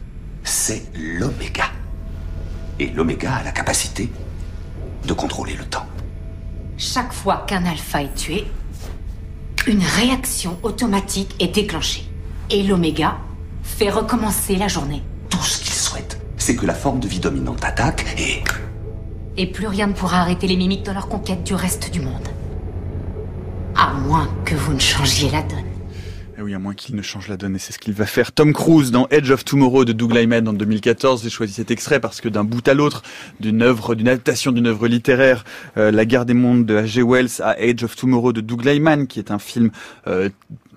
C'est 0.44 0.84
l'Oméga. 0.96 1.66
Et 2.84 2.88
l'Oméga 2.88 3.36
a 3.36 3.44
la 3.44 3.54
capacité 3.54 4.10
de 5.08 5.14
contrôler 5.14 5.56
le 5.56 5.64
temps. 5.64 5.86
Chaque 6.78 7.14
fois 7.14 7.46
qu'un 7.48 7.66
alpha 7.66 8.04
est 8.04 8.14
tué, 8.14 8.46
une 9.68 9.82
réaction 9.82 10.60
automatique 10.64 11.34
est 11.40 11.56
déclenchée. 11.56 12.04
Et 12.50 12.62
l'Oméga 12.62 13.20
fait 13.64 13.90
recommencer 13.90 14.58
la 14.58 14.68
journée. 14.68 15.02
Tout 15.30 15.42
ce 15.42 15.62
qu'il 15.62 15.72
souhaite, 15.72 16.20
c'est 16.36 16.58
que 16.58 16.66
la 16.66 16.74
forme 16.74 17.00
de 17.00 17.08
vie 17.08 17.22
dominante 17.22 17.64
attaque 17.64 18.06
et... 18.18 18.44
Et 19.38 19.48
plus 19.48 19.68
rien 19.68 19.88
ne 19.88 19.94
pourra 19.94 20.20
arrêter 20.20 20.48
les 20.48 20.58
mimiques 20.58 20.84
dans 20.84 20.94
leur 20.94 21.08
conquête 21.08 21.46
du 21.46 21.56
reste 21.56 21.90
du 21.90 22.02
monde. 22.02 22.28
À 23.78 23.94
moins 23.94 24.28
que 24.44 24.56
vous 24.56 24.74
ne 24.74 24.80
changiez 24.80 25.32
la 25.32 25.42
donne. 25.42 25.73
Et 26.36 26.42
oui, 26.42 26.56
à 26.56 26.60
moins 26.60 26.74
qu'il 26.74 26.96
ne 26.96 27.04
change 27.04 27.28
la 27.28 27.38
donne, 27.38 27.56
et 27.56 27.60
c'est 27.60 27.74
ce 27.74 27.78
qu'il 27.78 27.94
va 27.94 28.08
faire. 28.08 28.32
Tom 28.32 28.54
Cruise 28.54 28.90
dans 28.90 29.08
Edge 29.10 29.30
of 29.30 29.46
Tomorrow 29.46 29.86
de 29.86 29.94
Doug 29.94 30.16
Liman 30.16 30.48
en 30.48 30.54
2014. 30.54 31.22
J'ai 31.22 31.30
choisi 31.30 31.54
cet 31.54 31.70
extrait 31.70 32.00
parce 32.00 32.22
que 32.22 32.30
d'un 32.30 32.44
bout 32.44 32.68
à 32.68 32.74
l'autre, 32.74 33.04
d'une 33.40 33.62
œuvre, 33.62 33.94
d'une 33.94 34.08
adaptation 34.08 34.52
d'une 34.52 34.66
œuvre 34.66 34.88
littéraire, 34.88 35.44
euh, 35.78 35.92
La 35.92 36.06
guerre 36.06 36.26
des 36.26 36.34
mondes 36.34 36.66
de 36.66 36.76
H.G. 36.76 37.04
Wells 37.04 37.42
à 37.44 37.60
Edge 37.60 37.84
of 37.84 37.96
Tomorrow 37.96 38.34
de 38.34 38.42
Doug 38.42 38.66
Liman, 38.66 39.06
qui 39.06 39.20
est 39.20 39.30
un 39.30 39.38
film 39.38 39.70
euh, 40.08 40.30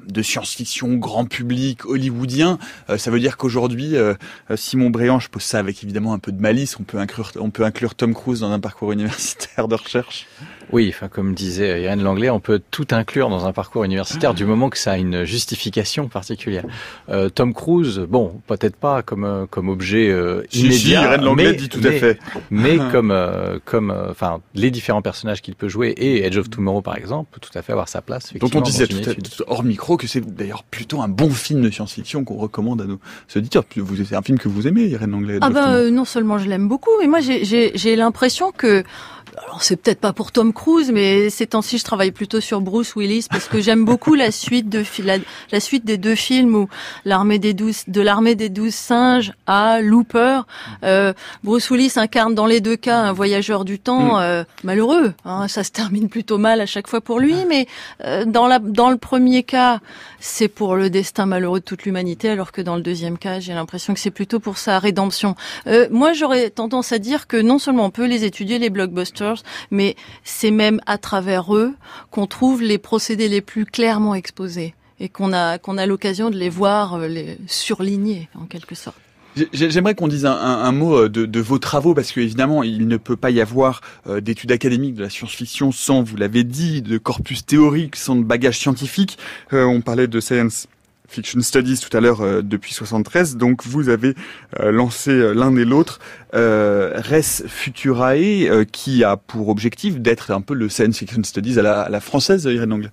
de 0.06 0.22
science-fiction 0.22 0.94
grand 0.94 1.24
public 1.26 1.84
hollywoodien. 1.84 2.58
Euh, 2.90 2.98
ça 2.98 3.10
veut 3.10 3.20
dire 3.20 3.36
qu'aujourd'hui, 3.36 3.96
euh, 3.96 4.14
Simon 4.54 4.90
Bréant, 4.90 5.20
je 5.20 5.28
pose 5.28 5.42
ça 5.42 5.58
avec 5.58 5.82
évidemment 5.82 6.12
un 6.12 6.18
peu 6.18 6.32
de 6.32 6.40
malice, 6.40 6.78
on 6.78 6.84
peut 6.84 6.98
inclure, 6.98 7.32
on 7.36 7.50
peut 7.50 7.64
inclure 7.64 7.94
Tom 7.94 8.14
Cruise 8.14 8.40
dans 8.40 8.50
un 8.50 8.60
parcours 8.60 8.92
universitaire 8.96 9.68
de 9.68 9.74
recherche. 9.74 10.26
Oui, 10.72 10.92
enfin 10.92 11.08
comme 11.08 11.34
disait 11.34 11.82
Irène 11.82 12.02
Langlais, 12.02 12.30
on 12.30 12.40
peut 12.40 12.60
tout 12.70 12.88
inclure 12.90 13.28
dans 13.28 13.46
un 13.46 13.52
parcours 13.52 13.84
universitaire 13.84 14.34
du 14.34 14.44
moment 14.44 14.68
que 14.68 14.78
ça 14.78 14.92
a 14.92 14.96
une 14.96 15.24
justification 15.24 16.08
particulière. 16.08 16.64
Euh, 17.08 17.28
Tom 17.28 17.54
Cruise, 17.54 18.00
bon, 18.00 18.40
peut-être 18.46 18.76
pas 18.76 19.02
comme 19.02 19.24
euh, 19.24 19.46
comme 19.46 19.68
objet 19.68 20.08
euh, 20.08 20.42
immédiat, 20.52 20.78
si, 20.78 20.90
Irène 20.90 21.22
Langlais 21.22 21.52
mais, 21.52 21.54
dit 21.54 21.68
tout 21.68 21.80
à 21.84 21.92
fait. 21.92 22.18
Mais 22.50 22.78
comme 22.92 23.12
euh, 23.12 23.58
comme 23.64 23.90
euh, 23.90 24.10
enfin 24.10 24.40
les 24.54 24.70
différents 24.70 25.02
personnages 25.02 25.40
qu'il 25.40 25.54
peut 25.54 25.68
jouer 25.68 25.90
et 25.90 26.24
Edge 26.24 26.36
of 26.36 26.50
Tomorrow 26.50 26.82
par 26.82 26.96
exemple, 26.96 27.30
peut 27.32 27.40
tout 27.40 27.56
à 27.56 27.62
fait 27.62 27.72
avoir 27.72 27.88
sa 27.88 28.02
place. 28.02 28.32
Dont 28.34 28.50
on 28.54 28.60
disait 28.60 28.88
tout, 28.88 29.08
à, 29.08 29.14
tout 29.14 29.44
hors 29.46 29.62
micro 29.62 29.95
que 29.96 30.06
c'est 30.06 30.20
d'ailleurs 30.20 30.64
plutôt 30.64 31.02
un 31.02 31.08
bon 31.08 31.30
film 31.30 31.62
de 31.62 31.70
science-fiction 31.70 32.24
qu'on 32.24 32.36
recommande 32.36 32.80
à 32.82 32.84
nos 32.84 32.98
auditeurs. 33.34 33.64
C'est 34.08 34.16
un 34.16 34.22
film 34.22 34.38
que 34.38 34.48
vous 34.48 34.66
aimez, 34.66 34.86
Irène 34.86 35.10
Langlais. 35.10 35.38
Ah 35.40 35.50
bah 35.50 35.90
non 35.90 36.04
seulement 36.04 36.38
je 36.38 36.48
l'aime 36.48 36.68
beaucoup, 36.68 36.90
mais 37.00 37.06
moi 37.06 37.20
j'ai 37.20 37.96
l'impression 37.96 38.52
que 38.52 38.84
alors 39.42 39.62
c'est 39.62 39.76
peut-être 39.76 40.00
pas 40.00 40.12
pour 40.12 40.32
Tom 40.32 40.52
Cruise, 40.52 40.90
mais 40.92 41.30
ces 41.30 41.46
temps-ci 41.46 41.78
je 41.78 41.84
travaille 41.84 42.10
plutôt 42.10 42.40
sur 42.40 42.60
Bruce 42.60 42.94
Willis 42.96 43.26
parce 43.30 43.46
que 43.48 43.60
j'aime 43.60 43.84
beaucoup 43.84 44.14
la 44.14 44.30
suite 44.30 44.68
de 44.68 44.84
la, 45.04 45.18
la, 45.52 45.60
suite 45.60 45.84
des 45.84 45.98
deux 45.98 46.14
films 46.14 46.54
où 46.54 46.68
l'armée 47.04 47.38
des 47.38 47.52
douze 47.52 47.84
de 47.88 48.00
l'armée 48.00 48.34
des 48.34 48.48
douze 48.48 48.74
singes 48.74 49.32
à 49.46 49.80
Looper. 49.80 50.42
Euh, 50.84 51.12
Bruce 51.44 51.70
Willis 51.70 51.92
incarne 51.96 52.34
dans 52.34 52.46
les 52.46 52.60
deux 52.60 52.76
cas 52.76 52.98
un 52.98 53.12
voyageur 53.12 53.64
du 53.64 53.78
temps 53.78 54.18
euh, 54.18 54.44
malheureux. 54.64 55.12
Hein, 55.24 55.48
ça 55.48 55.64
se 55.64 55.70
termine 55.70 56.08
plutôt 56.08 56.38
mal 56.38 56.60
à 56.60 56.66
chaque 56.66 56.88
fois 56.88 57.00
pour 57.00 57.18
lui, 57.18 57.44
mais 57.48 57.66
euh, 58.04 58.24
dans 58.24 58.46
la 58.46 58.58
dans 58.58 58.90
le 58.90 58.96
premier 58.96 59.42
cas 59.42 59.80
c'est 60.18 60.48
pour 60.48 60.76
le 60.76 60.88
destin 60.88 61.26
malheureux 61.26 61.60
de 61.60 61.64
toute 61.64 61.84
l'humanité, 61.84 62.30
alors 62.30 62.52
que 62.52 62.62
dans 62.62 62.76
le 62.76 62.82
deuxième 62.82 63.18
cas 63.18 63.40
j'ai 63.40 63.54
l'impression 63.54 63.92
que 63.92 64.00
c'est 64.00 64.10
plutôt 64.10 64.40
pour 64.40 64.56
sa 64.56 64.78
rédemption. 64.78 65.34
Euh, 65.66 65.88
moi 65.90 66.12
j'aurais 66.12 66.50
tendance 66.50 66.92
à 66.92 66.98
dire 66.98 67.26
que 67.26 67.36
non 67.36 67.58
seulement 67.58 67.86
on 67.86 67.90
peut 67.90 68.06
les 68.06 68.24
étudier 68.24 68.58
les 68.58 68.70
blockbusters 68.70 69.15
mais 69.70 69.96
c'est 70.24 70.50
même 70.50 70.80
à 70.86 70.98
travers 70.98 71.54
eux 71.54 71.74
qu'on 72.10 72.26
trouve 72.26 72.62
les 72.62 72.78
procédés 72.78 73.28
les 73.28 73.40
plus 73.40 73.66
clairement 73.66 74.14
exposés 74.14 74.74
et 75.00 75.08
qu'on 75.08 75.32
a 75.32 75.58
qu'on 75.58 75.78
a 75.78 75.86
l'occasion 75.86 76.30
de 76.30 76.36
les 76.36 76.48
voir 76.48 76.98
les 76.98 77.38
surlignés 77.46 78.28
en 78.34 78.46
quelque 78.46 78.74
sorte. 78.74 78.96
J'aimerais 79.52 79.94
qu'on 79.94 80.08
dise 80.08 80.24
un, 80.24 80.72
mot 80.72 81.08
de, 81.08 81.26
de, 81.26 81.40
vos 81.40 81.58
travaux 81.58 81.92
parce 81.92 82.10
que 82.10 82.20
évidemment 82.20 82.62
il 82.62 82.88
ne 82.88 82.96
peut 82.96 83.16
pas 83.16 83.30
y 83.30 83.42
avoir 83.42 83.82
euh, 84.06 84.22
d'études 84.22 84.50
académiques 84.50 84.94
de 84.94 85.02
la 85.02 85.10
science-fiction 85.10 85.72
sans, 85.72 86.02
vous 86.02 86.16
l'avez 86.16 86.42
dit, 86.42 86.80
de 86.80 86.96
corpus 86.96 87.44
théorique, 87.44 87.96
sans 87.96 88.16
de 88.16 88.22
bagage 88.22 88.58
scientifique. 88.58 89.18
Euh, 89.52 89.64
on 89.64 89.82
parlait 89.82 90.06
de 90.06 90.20
science 90.20 90.68
Fiction 91.08 91.40
Studies 91.40 91.78
tout 91.78 91.94
à 91.96 92.00
l'heure 92.00 92.20
euh, 92.20 92.42
depuis 92.42 92.72
73. 92.72 93.36
Donc 93.36 93.64
vous 93.64 93.88
avez 93.88 94.14
euh, 94.60 94.70
lancé 94.70 95.10
euh, 95.10 95.32
l'un 95.32 95.54
et 95.56 95.64
l'autre 95.64 96.00
Res 96.32 97.46
Futurae 97.46 98.66
qui 98.70 99.04
a 99.04 99.16
pour 99.16 99.48
objectif 99.48 100.00
d'être 100.00 100.30
un 100.30 100.42
peu 100.42 100.54
le 100.54 100.68
Science 100.68 100.98
Fiction 100.98 101.22
Studies 101.22 101.58
à 101.58 101.62
la, 101.62 101.80
à 101.82 101.88
la 101.88 102.00
française, 102.00 102.44
Irène 102.44 102.72
Angle. 102.72 102.90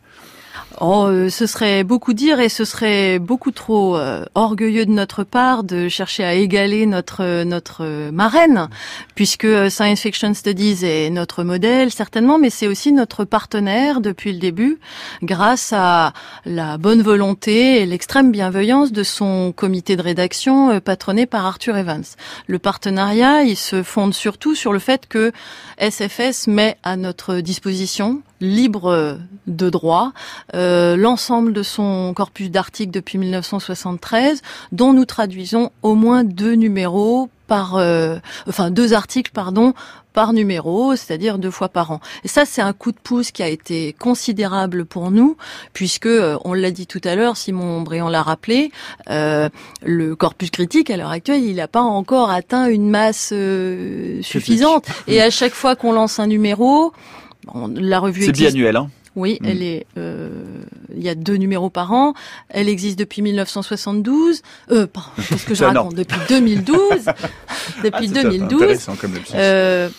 Oh, 0.81 1.05
euh, 1.05 1.29
ce 1.29 1.45
serait 1.45 1.83
beaucoup 1.83 2.13
dire 2.13 2.39
et 2.39 2.49
ce 2.49 2.65
serait 2.65 3.19
beaucoup 3.19 3.51
trop 3.51 3.95
euh, 3.95 4.25
orgueilleux 4.33 4.87
de 4.87 4.91
notre 4.91 5.23
part 5.23 5.63
de 5.63 5.87
chercher 5.87 6.23
à 6.23 6.33
égaler 6.33 6.87
notre 6.87 7.43
notre 7.43 8.09
marraine, 8.09 8.69
puisque 9.13 9.47
Science 9.69 9.99
Fiction 9.99 10.33
Studies 10.33 10.83
est 10.83 11.11
notre 11.11 11.43
modèle 11.43 11.91
certainement, 11.91 12.39
mais 12.39 12.49
c'est 12.49 12.65
aussi 12.67 12.91
notre 12.91 13.23
partenaire 13.23 14.01
depuis 14.01 14.33
le 14.33 14.39
début, 14.39 14.79
grâce 15.21 15.73
à 15.73 16.13
la 16.45 16.77
bonne 16.79 17.03
volonté 17.03 17.81
et 17.81 17.85
l'extrême 17.85 18.31
bienveillance 18.31 18.91
de 18.91 19.03
son 19.03 19.53
comité 19.55 19.95
de 19.95 20.01
rédaction 20.01 20.71
euh, 20.71 20.79
patronné 20.79 21.27
par 21.27 21.45
Arthur 21.45 21.77
Evans. 21.77 22.03
Le 22.47 22.57
partenariat, 22.57 23.43
il 23.43 23.57
se 23.57 23.83
fonde 23.83 24.15
surtout 24.15 24.55
sur 24.55 24.73
le 24.73 24.79
fait 24.79 25.07
que 25.07 25.31
SFS 25.77 26.47
met 26.47 26.77
à 26.81 26.97
notre 26.97 27.41
disposition 27.41 28.23
libre 28.43 29.17
de 29.47 29.69
droit 29.69 30.11
euh, 30.53 30.95
l'ensemble 30.95 31.53
de 31.53 31.63
son 31.63 32.13
corpus 32.13 32.51
d'articles 32.51 32.91
depuis 32.91 33.17
1973, 33.17 34.41
dont 34.71 34.93
nous 34.93 35.05
traduisons 35.05 35.71
au 35.81 35.95
moins 35.95 36.23
deux 36.23 36.53
numéros 36.53 37.29
par, 37.47 37.75
euh, 37.75 38.17
enfin 38.47 38.69
deux 38.69 38.93
articles 38.93 39.31
pardon 39.33 39.73
par 40.13 40.31
numéro, 40.31 40.95
c'est-à-dire 40.95 41.37
deux 41.39 41.51
fois 41.51 41.69
par 41.69 41.91
an. 41.91 41.99
Et 42.23 42.27
ça, 42.27 42.45
c'est 42.45 42.61
un 42.61 42.71
coup 42.71 42.91
de 42.91 42.97
pouce 42.97 43.31
qui 43.31 43.43
a 43.43 43.47
été 43.47 43.93
considérable 43.93 44.85
pour 44.85 45.11
nous, 45.11 45.35
puisque 45.73 46.05
euh, 46.05 46.37
on 46.45 46.53
l'a 46.53 46.71
dit 46.71 46.87
tout 46.87 47.01
à 47.03 47.15
l'heure, 47.15 47.35
Simon 47.35 47.81
Bréant 47.81 48.09
l'a 48.09 48.21
rappelé, 48.21 48.71
euh, 49.09 49.49
le 49.83 50.15
corpus 50.15 50.51
critique 50.51 50.89
à 50.91 50.97
l'heure 50.97 51.09
actuelle, 51.09 51.43
il 51.43 51.55
n'a 51.55 51.67
pas 51.67 51.81
encore 51.81 52.29
atteint 52.29 52.67
une 52.67 52.89
masse 52.89 53.31
euh, 53.33 54.21
suffisante. 54.21 54.85
Et 55.07 55.21
à 55.21 55.31
chaque 55.31 55.53
fois 55.53 55.75
qu'on 55.75 55.91
lance 55.91 56.19
un 56.19 56.27
numéro, 56.27 56.93
bon, 57.45 57.73
la 57.75 57.99
revue 57.99 58.25
c'est 58.25 58.31
biannuel, 58.31 58.75
hein 58.75 58.89
oui, 59.15 59.37
mmh. 59.41 59.45
elle 59.45 59.63
est. 59.63 59.85
Euh, 59.97 60.29
il 60.95 61.03
y 61.03 61.09
a 61.09 61.15
deux 61.15 61.35
numéros 61.35 61.69
par 61.69 61.91
an. 61.91 62.13
Elle 62.49 62.67
existe 62.67 62.97
depuis 62.97 63.21
1972. 63.21 64.41
Euh, 64.71 64.87
pardon, 64.87 65.09
qu'est-ce 65.29 65.45
que 65.45 65.53
je 65.53 65.63
raconte 65.63 65.95
Depuis 65.95 66.17
2012. 66.29 66.77
depuis 67.83 68.11
ah, 68.15 68.23
2012. 68.23 68.89
Comme 68.99 69.13
euh, 69.35 69.89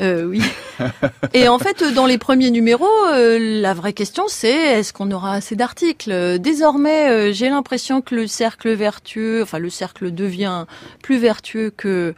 euh, 0.00 0.24
oui. 0.24 0.42
Et 1.34 1.48
en 1.48 1.58
fait, 1.58 1.84
dans 1.94 2.06
les 2.06 2.18
premiers 2.18 2.50
numéros, 2.50 2.88
euh, 3.12 3.60
la 3.60 3.74
vraie 3.74 3.92
question, 3.92 4.24
c'est 4.28 4.50
est-ce 4.50 4.92
qu'on 4.92 5.10
aura 5.12 5.34
assez 5.34 5.54
d'articles? 5.54 6.38
Désormais, 6.40 7.10
euh, 7.10 7.32
j'ai 7.32 7.48
l'impression 7.48 8.00
que 8.00 8.14
le 8.14 8.26
cercle 8.26 8.72
vertueux, 8.72 9.42
enfin 9.42 9.58
le 9.58 9.70
cercle 9.70 10.12
devient 10.12 10.66
plus 11.02 11.18
vertueux 11.18 11.72
que 11.76 12.14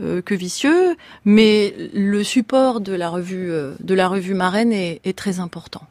euh, 0.00 0.22
que 0.22 0.34
vicieux, 0.34 0.96
mais 1.24 1.74
le 1.94 2.22
support 2.24 2.80
de 2.80 2.92
la 2.92 3.08
revue 3.08 3.50
de 3.80 3.94
la 3.94 4.08
revue 4.08 4.34
Marraine 4.34 4.72
est, 4.72 5.00
est 5.04 5.16
très 5.16 5.40
important. 5.40 5.82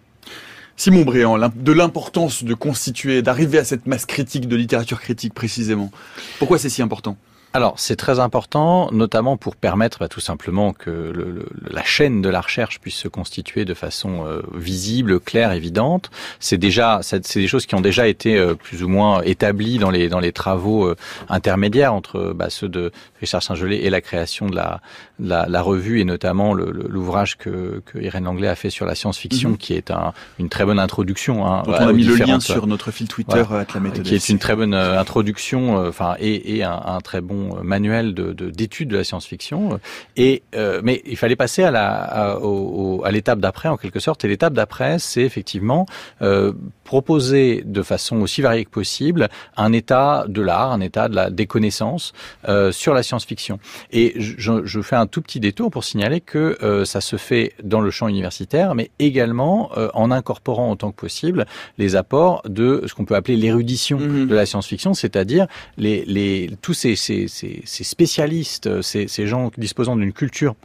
Simon 0.77 1.03
Bréant, 1.03 1.37
de 1.37 1.71
l'importance 1.71 2.43
de 2.43 2.53
constituer, 2.53 3.21
d'arriver 3.21 3.57
à 3.57 3.63
cette 3.63 3.87
masse 3.87 4.05
critique 4.05 4.47
de 4.47 4.55
littérature 4.55 4.99
critique 4.99 5.33
précisément. 5.33 5.89
Pourquoi 6.37 6.59
c'est 6.59 6.69
si 6.69 6.81
important? 6.81 7.17
Alors, 7.55 7.75
c'est 7.77 7.95
très 7.95 8.19
important, 8.19 8.91
notamment 8.91 9.37
pour 9.37 9.55
permettre 9.55 9.99
bah, 9.99 10.09
tout 10.09 10.19
simplement 10.19 10.73
que 10.73 10.89
le, 10.89 11.31
le, 11.31 11.45
la 11.71 11.85
chaîne 11.85 12.21
de 12.21 12.27
la 12.27 12.41
recherche 12.41 12.81
puisse 12.81 12.97
se 12.97 13.07
constituer 13.07 13.63
de 13.63 13.73
façon 13.73 14.25
euh, 14.25 14.41
visible, 14.53 15.21
claire, 15.21 15.53
évidente. 15.53 16.11
C'est 16.41 16.57
déjà, 16.57 16.99
c'est 17.01 17.37
des 17.37 17.47
choses 17.47 17.65
qui 17.65 17.73
ont 17.73 17.79
déjà 17.79 18.09
été 18.09 18.37
euh, 18.37 18.55
plus 18.55 18.83
ou 18.83 18.89
moins 18.89 19.21
établies 19.21 19.77
dans 19.77 19.89
les 19.89 20.09
dans 20.09 20.19
les 20.19 20.33
travaux 20.33 20.85
euh, 20.85 20.97
intermédiaires 21.29 21.93
entre 21.93 22.33
bah, 22.35 22.49
ceux 22.49 22.67
de 22.67 22.91
Richard 23.21 23.41
Saint-Gelais 23.41 23.77
et 23.85 23.89
la 23.89 24.01
création 24.01 24.47
de 24.47 24.55
la, 24.57 24.81
la, 25.19 25.45
la 25.47 25.61
revue 25.61 25.99
et 25.99 26.05
notamment 26.05 26.53
l'ouvrage 26.53 27.37
que, 27.37 27.81
que 27.85 27.99
Irène 27.99 28.25
Langlais 28.25 28.47
a 28.47 28.55
fait 28.55 28.69
sur 28.69 28.85
la 28.85 28.95
science-fiction, 28.95 29.51
mmh. 29.51 29.57
qui 29.57 29.73
est 29.73 29.91
un, 29.91 30.13
une 30.39 30.49
très 30.49 30.65
bonne 30.65 30.79
introduction. 30.79 31.45
Hein, 31.45 31.63
on 31.67 31.73
a 31.73 31.93
mis 31.93 32.03
le 32.03 32.15
lien 32.15 32.39
sur 32.39 32.67
notre 32.67 32.91
fil 32.91 33.07
Twitter 33.07 33.43
voilà, 33.47 33.63
à 33.63 33.73
la 33.73 33.79
méthode. 33.79 34.03
Qui 34.03 34.15
est 34.15 34.29
une 34.29 34.39
très 34.39 34.55
bonne 34.55 34.73
introduction, 34.73 35.77
enfin 35.87 36.15
et, 36.19 36.57
et 36.57 36.63
un, 36.63 36.81
un 36.85 36.99
très 36.99 37.21
bon 37.21 37.63
manuel 37.63 38.13
de 38.13 38.33
d'études 38.33 38.89
de, 38.89 38.93
de, 38.93 38.97
la 38.97 39.03
science-fiction. 39.03 39.79
Et 40.15 40.43
euh, 40.55 40.81
mais 40.83 41.01
il 41.05 41.17
fallait 41.17 41.35
passer 41.35 41.63
à 41.63 41.71
la 41.71 41.93
à, 41.93 42.37
au, 42.39 43.03
à 43.05 43.11
l'étape 43.11 43.39
d'après 43.39 43.69
en 43.69 43.77
quelque 43.77 43.99
sorte. 43.99 44.25
Et 44.25 44.27
l'étape 44.27 44.53
d'après, 44.53 44.99
c'est 44.99 45.21
effectivement 45.21 45.85
euh, 46.21 46.53
proposer 46.83 47.63
de 47.65 47.81
façon 47.81 48.17
aussi 48.17 48.41
variée 48.41 48.65
que 48.65 48.69
possible 48.69 49.29
un 49.57 49.73
état 49.73 50.25
de 50.27 50.41
l'art, 50.41 50.71
un 50.71 50.81
état 50.81 51.09
de 51.09 51.15
la 51.15 51.29
des 51.29 51.47
connaissances 51.47 52.13
euh, 52.47 52.71
sur 52.71 52.93
la 52.93 53.03
science-fiction. 53.03 53.59
Et 53.91 54.13
je, 54.17 54.65
je, 54.65 54.81
fais 54.81 54.95
un 54.95 55.04
tout 55.07 55.21
petit 55.21 55.39
détour 55.39 55.71
pour 55.71 55.83
signaler 55.83 56.21
que 56.21 56.57
euh, 56.63 56.85
ça 56.85 57.01
se 57.01 57.17
fait 57.17 57.53
dans 57.63 57.81
le 57.81 57.91
champ 57.91 58.07
universitaire, 58.07 58.75
mais 58.75 58.91
également 58.99 59.71
euh, 59.77 59.89
en 59.93 60.11
incorporant 60.11 60.71
autant 60.71 60.91
que 60.91 60.95
possible 60.95 61.45
les 61.77 61.95
apports 61.95 62.41
de 62.47 62.83
ce 62.87 62.93
qu'on 62.93 63.05
peut 63.05 63.15
appeler 63.15 63.37
l'érudition 63.37 63.99
mmh. 63.99 64.27
de 64.27 64.35
la 64.35 64.45
science-fiction, 64.45 64.93
c'est-à-dire 64.93 65.47
les, 65.77 66.05
les, 66.05 66.51
tous 66.61 66.73
ces, 66.73 66.95
ces, 66.95 67.27
ces, 67.27 67.61
ces 67.65 67.83
spécialistes, 67.83 68.81
ces, 68.81 69.07
ces 69.07 69.27
gens 69.27 69.51
disposant 69.57 69.95
d'une 69.95 70.13
culture 70.13 70.55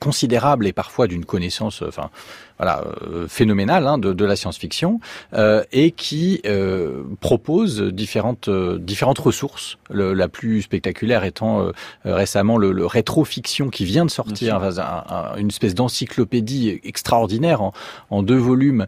considérable 0.00 0.66
et 0.66 0.72
parfois 0.72 1.06
d'une 1.06 1.24
connaissance, 1.24 1.82
enfin 1.82 2.10
voilà, 2.58 2.84
euh, 3.02 3.26
phénoménale 3.28 3.86
hein, 3.86 3.98
de, 3.98 4.12
de, 4.12 4.24
la 4.24 4.36
science-fiction 4.36 5.00
euh, 5.34 5.62
et 5.72 5.90
qui 5.90 6.40
euh, 6.46 7.02
propose 7.20 7.82
différentes 7.82 8.48
euh, 8.48 8.78
différentes 8.78 9.18
ressources. 9.18 9.78
Le, 9.90 10.14
la 10.14 10.28
plus 10.28 10.62
spectaculaire 10.62 11.24
étant 11.24 11.60
euh, 11.60 11.72
récemment 12.04 12.56
le, 12.56 12.72
le 12.72 12.86
rétrofiction 12.86 13.68
qui 13.68 13.84
vient 13.84 14.04
de 14.04 14.10
sortir, 14.10 14.56
enfin, 14.56 14.70
un, 14.80 15.14
un, 15.14 15.36
une 15.36 15.48
espèce 15.48 15.74
d'encyclopédie 15.74 16.80
extraordinaire 16.82 17.62
en, 17.62 17.72
en, 18.10 18.22
deux 18.22 18.36
volumes 18.36 18.86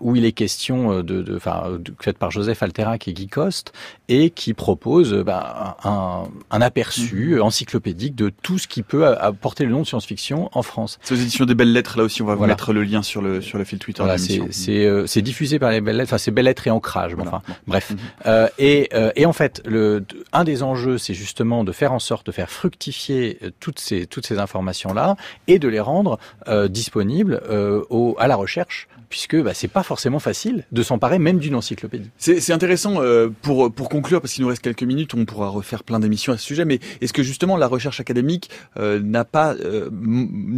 où 0.00 0.16
il 0.16 0.24
est 0.24 0.32
question 0.32 1.02
de, 1.02 1.36
enfin, 1.36 1.64
faite 2.00 2.18
par 2.18 2.30
Joseph 2.30 2.62
Alterac 2.62 3.06
et 3.08 3.12
Guy 3.12 3.28
Coste 3.28 3.72
et 4.08 4.30
qui 4.30 4.54
propose 4.54 5.12
ben, 5.12 5.42
un, 5.84 6.24
un, 6.50 6.60
aperçu 6.60 7.36
mmh. 7.36 7.42
encyclopédique 7.42 8.14
de 8.14 8.30
tout 8.42 8.58
ce 8.58 8.66
qui 8.66 8.82
peut 8.82 9.06
apporter 9.06 9.64
le 9.64 9.70
nom 9.70 9.80
de 9.82 9.86
science-fiction 9.86 10.50
en 10.52 10.62
France. 10.62 10.98
C'est 11.02 11.14
aux 11.14 11.18
éditions 11.18 11.44
des 11.44 11.54
belles 11.54 11.72
lettres 11.72 11.98
là 11.98 12.04
aussi, 12.04 12.22
on 12.22 12.26
va 12.26 12.34
voilà. 12.34 12.54
vous 12.54 12.56
mettre 12.56 12.72
le 12.72 12.82
lien 12.82 13.01
sur 13.02 13.22
le 13.22 13.40
sur 13.40 13.58
le 13.58 13.64
fil 13.64 13.78
Twitter. 13.78 14.02
Voilà, 14.02 14.18
c'est 14.18 14.86
euh, 14.86 15.06
c'est 15.06 15.22
diffusé 15.22 15.58
par 15.58 15.70
les 15.70 15.80
belles 15.80 15.96
lettres. 15.96 16.10
Enfin, 16.10 16.18
c'est 16.18 16.30
belles 16.30 16.44
lettres 16.44 16.66
et 16.66 16.70
ancrage. 16.70 17.14
Voilà. 17.14 17.30
Enfin, 17.36 17.42
bref. 17.66 17.90
Mm 17.90 17.94
-hmm. 17.94 17.98
euh, 18.26 18.48
et 18.58 18.88
euh, 18.94 19.10
et 19.16 19.26
en 19.26 19.32
fait, 19.32 19.62
le 19.66 20.04
un 20.32 20.44
des 20.44 20.62
enjeux, 20.62 20.98
c'est 20.98 21.14
justement 21.14 21.64
de 21.64 21.72
faire 21.72 21.92
en 21.92 21.98
sorte 21.98 22.26
de 22.26 22.32
faire 22.32 22.50
fructifier 22.50 23.38
euh, 23.42 23.50
toutes 23.60 23.80
ces 23.80 24.06
toutes 24.06 24.26
ces 24.26 24.38
informations 24.38 24.92
là 24.94 25.16
et 25.46 25.58
de 25.58 25.68
les 25.68 25.80
rendre 25.80 26.18
euh, 26.48 26.68
disponibles 26.68 27.40
euh, 27.48 27.84
au 27.90 28.16
à 28.18 28.26
la 28.26 28.36
recherche 28.36 28.88
puisque 29.12 29.36
bah, 29.36 29.52
c'est 29.52 29.68
pas 29.68 29.82
forcément 29.82 30.20
facile 30.20 30.64
de 30.72 30.82
s'emparer 30.82 31.18
même 31.18 31.38
d'une 31.38 31.54
encyclopédie. 31.54 32.08
C'est 32.16 32.50
intéressant 32.50 32.94
euh, 33.02 33.28
pour 33.42 33.70
pour 33.70 33.90
conclure 33.90 34.22
parce 34.22 34.32
qu'il 34.32 34.42
nous 34.42 34.48
reste 34.48 34.62
quelques 34.62 34.84
minutes, 34.92 35.12
on 35.12 35.26
pourra 35.26 35.48
refaire 35.48 35.84
plein 35.84 36.00
d'émissions 36.00 36.32
à 36.32 36.38
ce 36.38 36.44
sujet. 36.44 36.64
Mais 36.64 36.80
est-ce 37.02 37.12
que 37.12 37.22
justement 37.22 37.58
la 37.58 37.66
recherche 37.66 38.00
académique 38.00 38.48
euh, 38.78 39.00
n'a 39.00 39.26
pas 39.26 39.52
euh, 39.52 39.90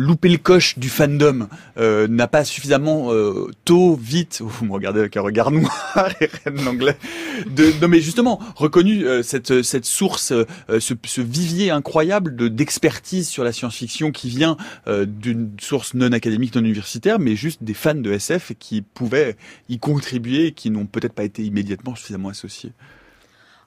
loupé 0.09 0.29
le 0.29 0.39
coche 0.39 0.79
du 0.79 0.89
fandom, 0.89 1.49
euh, 1.79 2.07
n'a 2.07 2.29
pas 2.35 2.45
suffisamment 2.45 3.13
euh, 3.13 3.53
tôt, 3.65 3.95
vite, 3.95 4.41
vous 4.45 4.65
me 4.65 4.73
regardez 4.73 4.99
avec 4.99 5.17
un 5.17 5.21
regard 5.21 5.53
noir 5.53 6.11
et 6.21 6.29
l'anglais, 6.65 6.97
de 7.47 7.73
non 7.81 7.87
mais 7.87 8.01
justement 8.01 8.41
reconnu 8.57 9.07
euh, 9.07 9.23
cette 9.23 9.63
cette 9.63 9.85
source, 9.85 10.33
euh, 10.33 10.45
ce, 10.81 11.21
vivier 11.21 11.71
incroyable 11.71 12.35
de 12.35 12.49
d'expertise 12.49 13.29
sur 13.29 13.45
la 13.45 13.53
science-fiction 13.53 14.11
qui 14.11 14.31
vient 14.31 14.57
d'une 15.07 15.53
source 15.61 15.95
non 15.95 16.11
académique, 16.11 16.57
non 16.57 16.63
universitaire, 16.63 17.21
mais 17.21 17.37
juste 17.37 17.63
des 17.63 17.73
fans 17.73 17.95
de 17.95 18.11
SF 18.11 18.55
qui 18.59 18.83
pouvaient 18.83 19.37
y 19.69 19.79
contribuer 19.79 20.47
et 20.47 20.53
qui 20.53 20.71
n'ont 20.71 20.87
peut-être 20.87 21.13
pas 21.13 21.23
été 21.23 21.45
immédiatement 21.45 21.95
suffisamment 21.95 22.31
associés. 22.31 22.73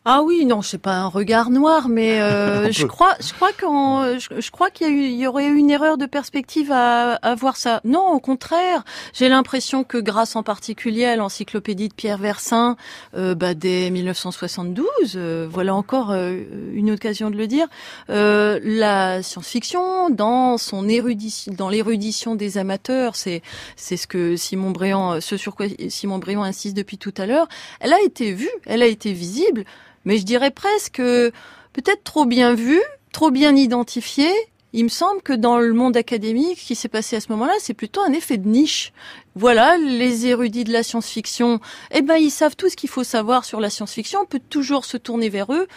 Ah 0.10 0.22
oui, 0.24 0.46
non, 0.46 0.62
c'est 0.62 0.78
pas 0.78 0.96
un 0.96 1.08
regard 1.08 1.50
noir, 1.50 1.90
mais 1.90 2.22
euh, 2.22 2.72
je 2.72 2.86
crois, 2.86 3.18
je 3.20 3.34
crois 3.34 3.52
qu'on, 3.52 4.18
je, 4.18 4.40
je, 4.40 4.52
crois 4.52 4.70
qu'il 4.70 4.98
y, 4.98 5.18
y, 5.18 5.28
aurait 5.28 5.48
eu 5.48 5.58
une 5.58 5.70
erreur 5.70 5.98
de 5.98 6.06
perspective 6.06 6.72
à, 6.72 7.16
à 7.16 7.36
voir 7.36 7.58
ça. 7.58 7.82
Non, 7.84 8.14
au 8.14 8.22
contraire, 8.22 8.86
j'ai 9.12 9.28
l'impression 9.28 9.84
que 9.84 9.98
grâce 9.98 10.38
en 10.38 10.44
particulier 10.44 11.04
à 11.04 11.18
l'encyclopédie 11.18 11.90
de 11.90 11.94
Pierre 11.94 12.20
Versin, 12.20 12.78
euh, 13.18 13.36
bah, 13.36 13.54
dès 13.54 13.90
1972, 13.90 14.86
euh, 15.16 15.46
voilà 15.52 15.76
encore 15.76 16.12
euh, 16.12 16.42
une 16.72 16.92
occasion 16.92 17.30
de 17.30 17.36
le 17.36 17.48
dire, 17.48 17.68
euh, 18.10 18.62
la 18.64 19.22
science-fiction 19.22 20.10
dans 20.10 20.58
son 20.58 20.88
érudition, 20.88 21.52
dans 21.54 21.68
l'érudition 21.68 22.36
des 22.36 22.58
amateurs, 22.58 23.18
c'est 23.18 23.42
c'est 23.76 23.98
ce 23.98 24.08
que 24.08 24.38
Simon 24.38 24.72
Bréant, 24.72 25.20
ce 25.20 25.36
sur 25.36 25.54
quoi 25.54 25.66
Simon 25.90 26.20
Bréant 26.20 26.44
insiste 26.44 26.78
depuis 26.78 26.98
tout 26.98 27.14
à 27.18 27.26
l'heure, 27.26 27.50
elle 27.82 27.92
a 27.92 28.02
été 28.02 28.32
vue, 28.32 28.50
elle 28.68 28.82
a 28.82 28.88
été 28.88 29.12
visible 29.12 29.66
mais 30.08 30.18
je 30.18 30.24
dirais 30.24 30.52
presque 30.52 31.02
peut-être 31.02 32.04
trop 32.06 32.26
bien 32.26 32.54
vu, 32.54 32.82
trop 33.12 33.30
bien 33.30 33.54
identifié. 33.58 34.30
Il 34.72 34.86
me 34.86 34.90
semble 34.90 35.22
que 35.22 35.34
dans 35.34 35.60
le 35.60 35.74
monde 35.74 35.98
académique, 35.98 36.60
ce 36.62 36.68
qui 36.68 36.76
s'est 36.76 36.88
passé 36.88 37.18
à 37.18 37.20
ce 37.20 37.30
moment-là, 37.34 37.52
c'est 37.60 37.74
plutôt 37.74 38.00
un 38.02 38.14
effet 38.14 38.38
de 38.38 38.48
niche. 38.48 38.94
Voilà, 39.36 39.78
les 39.78 40.28
érudits 40.28 40.64
de 40.64 40.72
la 40.72 40.82
science-fiction, 40.82 41.60
eh 41.92 42.02
ben, 42.02 42.16
ils 42.16 42.32
savent 42.32 42.56
tout 42.56 42.70
ce 42.70 42.78
qu'il 42.78 42.90
faut 42.90 43.04
savoir 43.04 43.44
sur 43.44 43.60
la 43.60 43.70
science-fiction, 43.70 44.22
on 44.22 44.26
peut 44.26 44.40
toujours 44.40 44.86
se 44.86 44.96
tourner 44.96 45.28
vers 45.28 45.52
eux. 45.52 45.68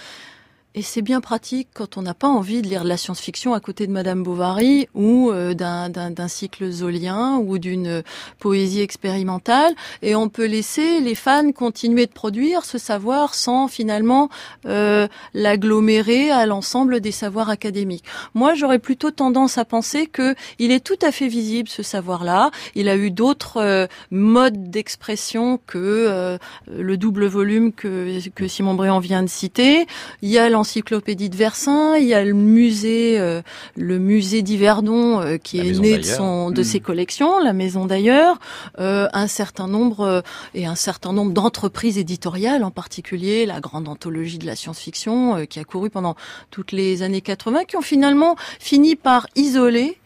Et 0.77 0.83
c'est 0.83 1.03
bien 1.03 1.21
pratique 1.21 1.67
quand 1.75 1.97
on 1.97 2.03
n'a 2.03 2.15
pas 2.15 2.29
envie 2.29 2.63
de 2.63 2.69
lire 2.69 2.85
de 2.85 2.89
la 2.89 2.97
science-fiction 2.97 3.55
à 3.55 3.61
côté 3.61 3.89
de 3.89 3.93
Madame 3.93 4.23
Bovary 4.23 4.87
ou 4.95 5.33
euh, 5.33 5.53
d'un 5.53 6.29
cycle 6.29 6.71
zolien 6.71 7.39
ou 7.39 7.59
d'une 7.59 8.05
poésie 8.39 8.81
expérimentale. 8.81 9.75
Et 10.03 10.15
on 10.15 10.29
peut 10.29 10.47
laisser 10.47 11.01
les 11.01 11.17
fans 11.17 11.51
continuer 11.51 12.07
de 12.07 12.13
produire 12.13 12.65
ce 12.65 12.79
savoir 12.79 13.35
sans 13.35 13.67
finalement 13.67 14.29
euh, 14.65 15.09
l'agglomérer 15.35 16.31
à 16.31 16.47
l'ensemble 16.47 17.01
des 17.01 17.11
savoirs 17.11 17.51
académiques. 17.51 18.05
Moi, 18.35 18.55
j'aurais 18.55 18.79
plutôt 18.79 19.11
tendance 19.11 19.59
à 19.59 19.65
penser 19.65 20.07
que 20.07 20.37
il 20.61 20.71
est 20.71 20.85
tout 20.85 20.99
à 21.03 21.11
fait 21.11 21.27
visible 21.27 21.69
ce 21.69 21.83
savoir-là. 21.83 22.53
Il 22.77 22.89
a 22.89 22.97
eu 22.97 23.11
d'autres 23.11 23.57
euh, 23.57 23.87
modes 24.13 24.71
d'expression 24.71 25.59
que 25.67 25.79
euh, 25.79 26.39
le 26.71 26.97
double 26.97 27.27
volume 27.27 27.73
que, 27.73 28.21
que 28.31 28.47
Simon 28.47 28.75
Bréant 28.75 29.01
vient 29.01 29.25
de 29.25 29.29
citer. 29.29 29.89
Il 30.23 30.29
y 30.29 30.39
a 30.39 30.49
l'encyclopédie 30.61 31.31
de 31.31 31.37
Versin, 31.37 31.97
il 31.97 32.05
y 32.05 32.13
a 32.13 32.23
le 32.23 32.35
musée, 32.35 33.19
euh, 33.19 33.41
le 33.77 33.99
musée 33.99 34.43
d'Yverdon 34.43 35.19
euh, 35.19 35.39
qui 35.39 35.57
la 35.57 35.65
est 35.65 35.79
né 35.79 35.97
de, 35.97 36.03
son, 36.03 36.51
de 36.51 36.61
mmh. 36.61 36.65
ses 36.65 36.81
collections, 36.81 37.39
la 37.39 37.55
maison 37.55 37.87
d'ailleurs, 37.87 38.39
euh, 38.79 39.09
un 39.15 39.27
certain 39.27 39.69
nombre 39.69 40.01
euh, 40.01 40.21
et 40.53 40.67
un 40.67 40.75
certain 40.75 41.15
nombre 41.15 41.33
d'entreprises 41.33 41.97
éditoriales, 41.97 42.63
en 42.63 42.71
particulier 42.71 43.47
la 43.47 43.61
grande 43.61 43.89
anthologie 43.89 44.37
de 44.37 44.45
la 44.45 44.55
science-fiction 44.55 45.39
euh, 45.39 45.45
qui 45.47 45.61
a 45.61 45.65
couru 45.65 45.89
pendant 45.89 46.15
toutes 46.51 46.73
les 46.73 47.03
années 47.03 47.23
80, 47.23 47.65
qui 47.65 47.79
ont 47.79 47.83
finalement 47.83 48.37
fini 48.59 48.97
par 48.97 49.29
isoler, 49.37 49.97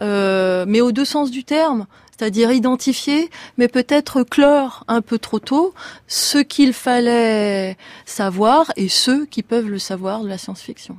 mais 0.00 0.80
aux 0.80 0.92
deux 0.92 1.04
sens 1.04 1.32
du 1.32 1.42
terme, 1.42 1.86
c'est-à-dire 2.16 2.52
identifier, 2.52 3.28
mais 3.58 3.68
peut-être 3.68 4.22
clore 4.22 4.84
un 4.86 5.02
peu 5.02 5.18
trop 5.18 5.40
tôt 5.40 5.74
ce 6.06 6.38
qu'il 6.38 6.72
fallait 6.72 7.76
savoir 8.06 8.72
et 8.76 8.88
ceux 8.88 9.26
qui 9.26 9.42
peuvent 9.42 9.68
le 9.68 9.78
savoir 9.78 10.22
de 10.22 10.28
la 10.28 10.38
science-fiction. 10.38 10.96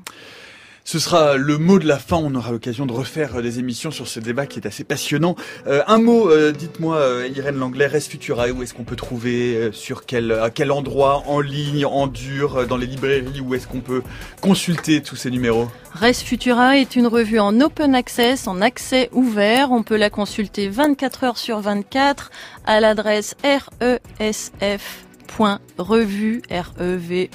Ce 0.87 0.99
sera 0.99 1.35
le 1.35 1.57
mot 1.57 1.79
de 1.79 1.87
la 1.87 1.97
fin. 1.97 2.17
On 2.17 2.35
aura 2.35 2.51
l'occasion 2.51 2.85
de 2.85 2.93
refaire 2.93 3.41
des 3.41 3.57
émissions 3.57 3.89
sur 3.89 4.07
ce 4.07 4.19
débat 4.19 4.45
qui 4.45 4.59
est 4.59 4.67
assez 4.67 4.83
passionnant. 4.83 5.35
Euh, 5.65 5.81
un 5.87 5.97
mot, 5.97 6.29
euh, 6.29 6.51
dites-moi, 6.51 6.97
euh, 6.97 7.27
Irène 7.35 7.57
Langlais, 7.57 7.87
Res 7.87 8.07
Futura, 8.07 8.49
où 8.49 8.61
est-ce 8.61 8.75
qu'on 8.75 8.83
peut 8.83 8.95
trouver 8.95 9.55
euh, 9.55 9.71
Sur 9.71 10.05
quel, 10.05 10.31
à 10.31 10.51
quel 10.51 10.71
endroit 10.71 11.23
En 11.25 11.39
ligne, 11.39 11.87
en 11.87 12.05
dur, 12.05 12.57
euh, 12.57 12.65
dans 12.67 12.77
les 12.77 12.85
librairies 12.85 13.41
Où 13.41 13.55
est-ce 13.55 13.67
qu'on 13.67 13.81
peut 13.81 14.03
consulter 14.41 15.01
tous 15.01 15.15
ces 15.15 15.31
numéros? 15.31 15.69
Res 15.95 16.21
Futura 16.23 16.77
est 16.77 16.95
une 16.95 17.07
revue 17.07 17.39
en 17.39 17.59
open 17.61 17.95
access, 17.95 18.47
en 18.47 18.61
accès 18.61 19.09
ouvert. 19.11 19.71
On 19.71 19.81
peut 19.81 19.97
la 19.97 20.11
consulter 20.11 20.69
24 20.69 21.23
heures 21.23 21.39
sur 21.39 21.61
24 21.61 22.29
à 22.63 22.79
l'adresse 22.79 23.35
resf.revue, 24.19 26.43
R-E-V-U-E-S.org 26.51 27.31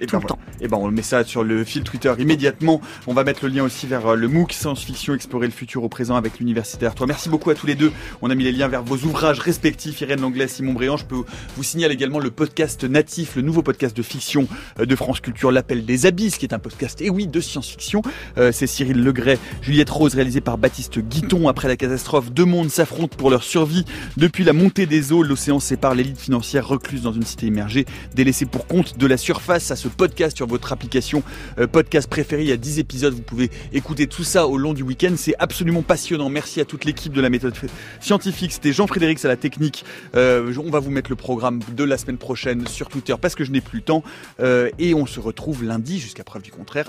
et 0.00 0.06
ben, 0.06 0.18
voilà. 0.18 0.36
et 0.60 0.68
ben 0.68 0.76
on 0.76 0.90
met 0.90 1.02
ça 1.02 1.24
sur 1.24 1.44
le 1.44 1.64
fil 1.64 1.82
Twitter 1.82 2.12
immédiatement. 2.18 2.80
On 3.06 3.14
va 3.14 3.24
mettre 3.24 3.44
le 3.44 3.50
lien 3.50 3.64
aussi 3.64 3.86
vers 3.86 4.16
le 4.16 4.28
MOOC 4.28 4.52
Science-Fiction 4.52 5.14
Explorer 5.14 5.46
le 5.46 5.52
futur 5.52 5.84
au 5.84 5.88
présent 5.88 6.16
avec 6.16 6.38
l'universitaire. 6.38 6.94
Toi, 6.94 7.06
merci 7.06 7.28
beaucoup 7.28 7.50
à 7.50 7.54
tous 7.54 7.66
les 7.66 7.74
deux. 7.74 7.92
On 8.22 8.30
a 8.30 8.34
mis 8.34 8.44
les 8.44 8.52
liens 8.52 8.68
vers 8.68 8.82
vos 8.82 8.96
ouvrages 8.96 9.40
respectifs. 9.40 10.00
Irène 10.00 10.20
Langlais, 10.20 10.48
Simon 10.48 10.72
Bréant. 10.72 10.96
Je 10.96 11.04
peux 11.04 11.22
vous 11.56 11.62
signaler 11.62 11.94
également 11.94 12.18
le 12.18 12.30
podcast 12.30 12.84
natif, 12.84 13.36
le 13.36 13.42
nouveau 13.42 13.62
podcast 13.62 13.96
de 13.96 14.02
fiction 14.02 14.48
de 14.78 14.96
France 14.96 15.20
Culture, 15.20 15.50
L'Appel 15.52 15.84
des 15.84 16.06
Abysses, 16.06 16.38
qui 16.38 16.46
est 16.46 16.54
un 16.54 16.58
podcast, 16.58 17.00
et 17.00 17.10
oui, 17.10 17.26
de 17.26 17.40
science-fiction. 17.40 18.02
Euh, 18.38 18.52
C'est 18.52 18.66
Cyril 18.66 19.02
Legray, 19.02 19.38
Juliette 19.62 19.90
Rose, 19.90 20.14
réalisé 20.14 20.40
par 20.40 20.58
Baptiste 20.58 20.98
Guiton. 20.98 21.48
Après 21.48 21.68
la 21.68 21.76
catastrophe, 21.76 22.30
deux 22.32 22.44
mondes 22.44 22.70
s'affrontent 22.70 23.16
pour 23.16 23.30
leur 23.30 23.42
survie. 23.42 23.84
Depuis 24.16 24.44
la 24.44 24.52
montée 24.52 24.86
des 24.86 25.12
eaux, 25.12 25.22
l'océan 25.22 25.60
sépare 25.60 25.94
l'élite 25.94 26.18
financière 26.18 26.66
recluse 26.66 27.02
dans 27.02 27.12
une 27.12 27.22
cité 27.24 27.46
immergée, 27.46 27.86
délaissée 28.14 28.46
pour 28.46 28.66
compte 28.66 28.98
de 28.98 29.06
la 29.06 29.16
surface 29.16 29.70
à 29.70 29.76
ce 29.76 29.85
podcast 29.88 30.36
sur 30.36 30.46
votre 30.46 30.72
application 30.72 31.22
euh, 31.58 31.66
podcast 31.66 32.08
préférée. 32.08 32.42
Il 32.42 32.48
y 32.48 32.52
a 32.52 32.56
10 32.56 32.78
épisodes, 32.78 33.14
vous 33.14 33.22
pouvez 33.22 33.50
écouter 33.72 34.06
tout 34.06 34.24
ça 34.24 34.46
au 34.46 34.56
long 34.56 34.74
du 34.74 34.82
week-end. 34.82 35.14
C'est 35.16 35.34
absolument 35.38 35.82
passionnant. 35.82 36.28
Merci 36.28 36.60
à 36.60 36.64
toute 36.64 36.84
l'équipe 36.84 37.12
de 37.12 37.20
la 37.20 37.30
méthode 37.30 37.54
scientifique. 38.00 38.52
C'était 38.52 38.72
Jean-Frédéric 38.72 39.24
à 39.24 39.28
la 39.28 39.36
technique. 39.36 39.84
Euh, 40.14 40.52
on 40.64 40.70
va 40.70 40.80
vous 40.80 40.90
mettre 40.90 41.10
le 41.10 41.16
programme 41.16 41.60
de 41.74 41.84
la 41.84 41.96
semaine 41.96 42.18
prochaine 42.18 42.66
sur 42.66 42.88
Twitter 42.88 43.14
parce 43.20 43.34
que 43.34 43.44
je 43.44 43.50
n'ai 43.50 43.60
plus 43.60 43.78
le 43.78 43.84
temps. 43.84 44.02
Euh, 44.40 44.70
et 44.78 44.94
on 44.94 45.06
se 45.06 45.20
retrouve 45.20 45.64
lundi 45.64 45.98
jusqu'à 45.98 46.24
preuve 46.24 46.42
du 46.42 46.50
contraire 46.50 46.84